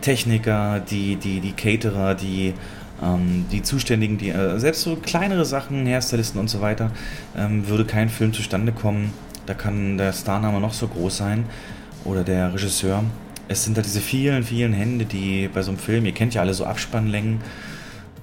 Techniker, 0.00 0.80
die, 0.80 1.16
die, 1.16 1.40
die 1.40 1.52
Caterer, 1.52 2.14
die, 2.14 2.54
ähm, 3.02 3.46
die 3.50 3.62
Zuständigen, 3.62 4.18
die 4.18 4.30
äh, 4.30 4.58
selbst 4.58 4.82
so 4.82 4.96
kleinere 4.96 5.44
Sachen, 5.44 5.86
Hairstylisten 5.86 6.40
und 6.40 6.48
so 6.48 6.60
weiter, 6.60 6.90
ähm, 7.36 7.66
würde 7.68 7.84
kein 7.84 8.08
Film 8.08 8.32
zustande 8.32 8.72
kommen. 8.72 9.12
Da 9.46 9.54
kann 9.54 9.98
der 9.98 10.12
Starname 10.12 10.60
noch 10.60 10.72
so 10.72 10.86
groß 10.86 11.16
sein 11.16 11.44
oder 12.04 12.22
der 12.22 12.54
Regisseur. 12.54 13.02
Es 13.48 13.64
sind 13.64 13.76
da 13.76 13.82
diese 13.82 14.00
vielen, 14.00 14.44
vielen 14.44 14.72
Hände, 14.72 15.04
die 15.04 15.48
bei 15.52 15.62
so 15.62 15.70
einem 15.70 15.78
Film, 15.78 16.06
ihr 16.06 16.12
kennt 16.12 16.34
ja 16.34 16.42
alle 16.42 16.54
so 16.54 16.64
Abspannlängen, 16.64 17.40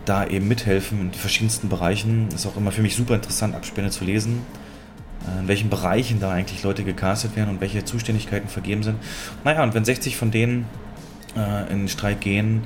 da 0.10 0.26
eben 0.26 0.48
mithelfen 0.48 1.00
in 1.02 1.14
verschiedensten 1.14 1.70
Bereichen. 1.70 2.30
Ist 2.34 2.48
auch 2.48 2.58
immer 2.58 2.72
für 2.72 2.82
mich 2.82 2.96
super 2.96 3.16
interessant, 3.16 3.56
Abspänne 3.56 3.92
zu 3.92 4.04
lesen. 4.04 4.42
Äh, 5.28 5.42
in 5.42 5.48
welchen 5.48 5.70
Bereichen 5.70 6.20
da 6.20 6.32
eigentlich 6.32 6.64
Leute 6.64 6.84
gecastet 6.84 7.36
werden 7.36 7.50
und 7.50 7.62
welche 7.62 7.86
Zuständigkeiten 7.86 8.50
vergeben 8.50 8.84
sind. 8.84 8.98
Naja, 9.44 9.64
und 9.64 9.74
wenn 9.74 9.86
60 9.86 10.18
von 10.18 10.32
denen 10.32 10.66
äh, 11.38 11.72
in 11.72 11.88
Streik 11.88 12.22
gehen, 12.22 12.64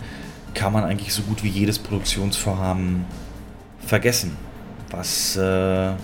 kann 0.54 0.72
man 0.72 0.84
eigentlich 0.84 1.14
so 1.14 1.24
gut 1.24 1.44
wie 1.44 1.50
jedes 1.50 1.80
Produktionsvorhaben 1.80 3.06
vergessen. 3.86 4.38
Was 4.92 5.36
äh, 5.36 5.42
ja, 5.42 5.96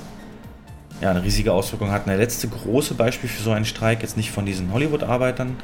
eine 1.02 1.24
riesige 1.24 1.54
Auswirkung 1.54 1.92
hat. 1.92 2.08
Der 2.08 2.18
letzte 2.18 2.48
große 2.48 2.96
Beispiel 2.96 3.30
für 3.30 3.42
so 3.42 3.52
einen 3.52 3.66
Streik, 3.66 4.02
jetzt 4.02 4.18
nicht 4.18 4.32
von 4.32 4.46
diesen 4.46 4.74
Hollywood-Arbeitern, 4.74 5.56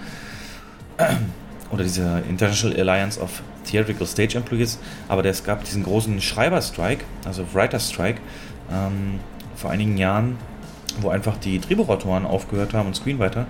oder 1.72 1.84
dieser 1.84 2.24
International 2.30 2.80
Alliance 2.80 3.20
of 3.20 3.42
Theatrical 3.66 4.06
Stage 4.06 4.38
Employees, 4.38 4.80
aber 5.08 5.26
es 5.26 5.44
gab 5.44 5.64
diesen 5.64 5.84
großen 5.84 6.22
Schreiber-Strike, 6.22 7.04
also 7.26 7.46
Writer-Strike, 7.54 8.20
ähm, 8.72 9.20
vor 9.56 9.72
einigen 9.72 9.98
Jahren, 9.98 10.38
wo 11.02 11.10
einfach 11.10 11.38
die 11.38 11.60
Drehbuchautoren 11.60 12.26
aufgehört 12.26 12.74
haben 12.74 12.88
und 12.88 12.96
Screenwriter 12.96 13.48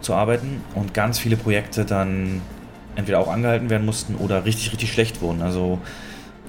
zu 0.00 0.14
arbeiten 0.14 0.62
und 0.74 0.94
ganz 0.94 1.18
viele 1.18 1.36
Projekte 1.36 1.84
dann 1.84 2.40
entweder 2.96 3.20
auch 3.20 3.28
angehalten 3.28 3.70
werden 3.70 3.86
mussten 3.86 4.16
oder 4.16 4.44
richtig, 4.44 4.72
richtig 4.72 4.92
schlecht 4.92 5.20
wurden. 5.20 5.42
Also 5.42 5.78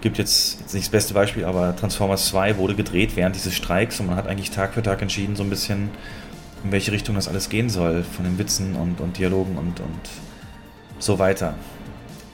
gibt 0.01 0.18
jetzt, 0.18 0.60
jetzt 0.60 0.74
nicht 0.74 0.86
das 0.86 0.91
beste 0.91 1.14
Beispiel, 1.14 1.45
aber 1.45 1.76
Transformers 1.76 2.28
2 2.28 2.58
wurde 2.58 2.76
gedreht 2.76 3.16
während 3.16 3.36
dieses 3.36 3.56
Streiks 3.56 3.99
und 3.99 4.08
man 4.08 4.18
hat 4.18 4.28
eigentlich 4.28 4.51
Tag 4.51 4.74
für 4.74 4.84
Tag 4.84 5.01
entschieden, 5.01 5.36
so 5.36 5.43
ein 5.43 5.49
bisschen, 5.49 5.89
in 6.64 6.72
welche 6.72 6.91
Richtung 6.91 7.16
das 7.16 7.28
alles 7.28 7.49
gehen 7.49 7.70
soll, 7.70 8.04
von 8.04 8.26
den 8.26 8.38
Witzen 8.38 8.76
und, 8.76 8.99
und 8.99 9.18
Dialogen 9.18 9.58
und, 9.58 9.80
und 9.80 10.10
so 11.04 11.20
weiter. 11.20 11.56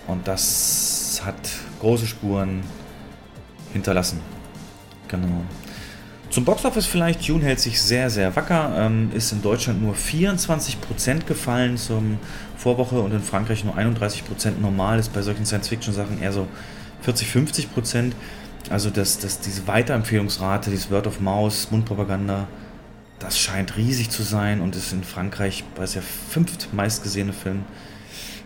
Und 0.07 0.27
das 0.27 1.21
hat 1.25 1.35
große 1.79 2.07
Spuren 2.07 2.63
hinterlassen. 3.73 4.19
Genau. 5.07 5.43
Zum 6.29 6.45
Boxoffice 6.45 6.85
vielleicht, 6.85 7.27
Dune 7.27 7.43
hält 7.43 7.59
sich 7.59 7.81
sehr, 7.81 8.11
sehr 8.11 8.35
wacker, 8.35 8.71
ähm, 8.77 9.09
ist 9.15 9.31
in 9.31 9.41
Deutschland 9.41 9.81
nur 9.81 9.95
24% 9.95 11.25
gefallen 11.25 11.77
zum 11.77 12.19
Vorwoche 12.55 12.99
und 12.99 13.11
in 13.11 13.21
Frankreich 13.21 13.63
nur 13.63 13.75
31%. 13.75 14.59
Normal 14.61 14.99
ist 14.99 15.11
bei 15.11 15.23
solchen 15.23 15.45
Science-Fiction-Sachen 15.45 16.21
eher 16.21 16.31
so 16.31 16.47
40, 17.01 17.29
50%. 17.29 18.11
Also 18.69 18.91
das, 18.91 19.17
das, 19.17 19.39
diese 19.39 19.65
Weiterempfehlungsrate, 19.65 20.69
dieses 20.69 20.91
Word 20.91 21.07
of 21.07 21.19
Mouse, 21.19 21.71
Mundpropaganda, 21.71 22.47
das 23.17 23.39
scheint 23.39 23.75
riesig 23.75 24.11
zu 24.11 24.21
sein 24.21 24.61
und 24.61 24.75
ist 24.75 24.93
in 24.93 25.03
Frankreich, 25.03 25.63
weil 25.75 25.85
es 25.85 25.95
ja 25.95 26.01
fünft 26.01 26.71
meistgesehene 26.73 27.33
Film 27.33 27.63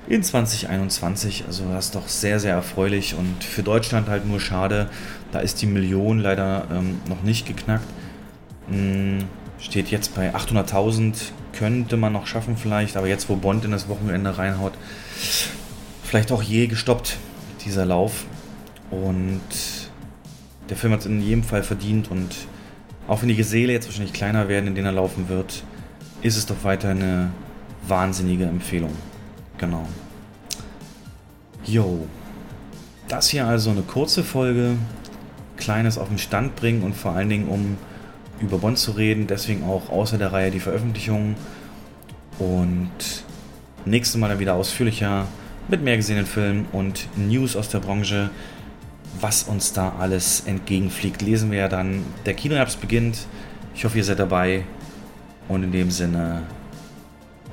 in 0.07 0.23
2021. 0.23 1.45
Also 1.47 1.65
das 1.71 1.85
ist 1.85 1.95
doch 1.95 2.07
sehr, 2.07 2.39
sehr 2.39 2.53
erfreulich 2.53 3.15
und 3.15 3.43
für 3.43 3.63
Deutschland 3.63 4.07
halt 4.07 4.25
nur 4.25 4.39
schade. 4.39 4.89
Da 5.31 5.39
ist 5.39 5.61
die 5.61 5.65
Million 5.65 6.19
leider 6.19 6.67
ähm, 6.71 6.99
noch 7.07 7.23
nicht 7.23 7.45
geknackt. 7.45 7.87
Hm, 8.69 9.25
steht 9.59 9.89
jetzt 9.89 10.15
bei 10.15 10.33
800.000, 10.33 11.15
könnte 11.53 11.97
man 11.97 12.13
noch 12.13 12.27
schaffen 12.27 12.57
vielleicht, 12.57 12.97
aber 12.97 13.07
jetzt, 13.07 13.29
wo 13.29 13.35
Bond 13.35 13.65
in 13.65 13.71
das 13.71 13.87
Wochenende 13.87 14.37
reinhaut, 14.37 14.73
vielleicht 16.03 16.31
auch 16.31 16.43
je 16.43 16.67
gestoppt, 16.67 17.17
dieser 17.65 17.85
Lauf. 17.85 18.25
Und 18.91 19.41
der 20.69 20.77
Film 20.77 20.93
hat 20.93 21.01
es 21.01 21.05
in 21.05 21.21
jedem 21.21 21.43
Fall 21.43 21.63
verdient 21.63 22.11
und 22.11 22.35
auch 23.07 23.21
wenn 23.21 23.29
die 23.29 23.35
Gesäle 23.35 23.73
jetzt 23.73 23.87
wahrscheinlich 23.87 24.13
kleiner 24.13 24.47
werden, 24.47 24.67
in 24.67 24.75
denen 24.75 24.87
er 24.87 24.93
laufen 24.93 25.27
wird, 25.27 25.63
ist 26.21 26.37
es 26.37 26.45
doch 26.45 26.63
weiter 26.63 26.89
eine 26.89 27.31
wahnsinnige 27.87 28.45
Empfehlung. 28.45 28.91
Genau. 29.57 29.87
Jo. 31.65 32.07
Das 33.07 33.29
hier 33.29 33.45
also 33.45 33.69
eine 33.69 33.81
kurze 33.81 34.23
Folge. 34.23 34.75
Kleines 35.57 35.97
auf 35.97 36.09
den 36.09 36.17
Stand 36.17 36.55
bringen 36.55 36.83
und 36.83 36.95
vor 36.95 37.13
allen 37.13 37.29
Dingen 37.29 37.47
um 37.47 37.77
über 38.39 38.57
Bond 38.57 38.77
zu 38.77 38.91
reden. 38.91 39.27
Deswegen 39.27 39.63
auch 39.63 39.89
außer 39.89 40.17
der 40.17 40.33
Reihe 40.33 40.51
die 40.51 40.59
Veröffentlichung. 40.59 41.35
Und 42.39 42.89
nächstes 43.85 44.19
Mal 44.19 44.29
dann 44.29 44.39
wieder 44.39 44.55
ausführlicher 44.55 45.27
mit 45.67 45.81
mehr 45.81 45.97
gesehenen 45.97 46.25
Filmen 46.25 46.65
und 46.71 47.07
News 47.15 47.55
aus 47.55 47.69
der 47.69 47.79
Branche. 47.79 48.29
Was 49.21 49.43
uns 49.43 49.73
da 49.73 49.93
alles 49.99 50.41
entgegenfliegt, 50.45 51.21
lesen 51.21 51.51
wir 51.51 51.59
ja 51.59 51.69
dann. 51.69 52.03
Der 52.25 52.33
Kinoherbst 52.33 52.81
beginnt. 52.81 53.27
Ich 53.75 53.85
hoffe, 53.85 53.97
ihr 53.97 54.03
seid 54.03 54.19
dabei. 54.19 54.63
Und 55.47 55.63
in 55.63 55.71
dem 55.71 55.91
Sinne, 55.91 56.43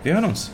wir 0.03 0.14
hören 0.14 0.24
uns. 0.24 0.51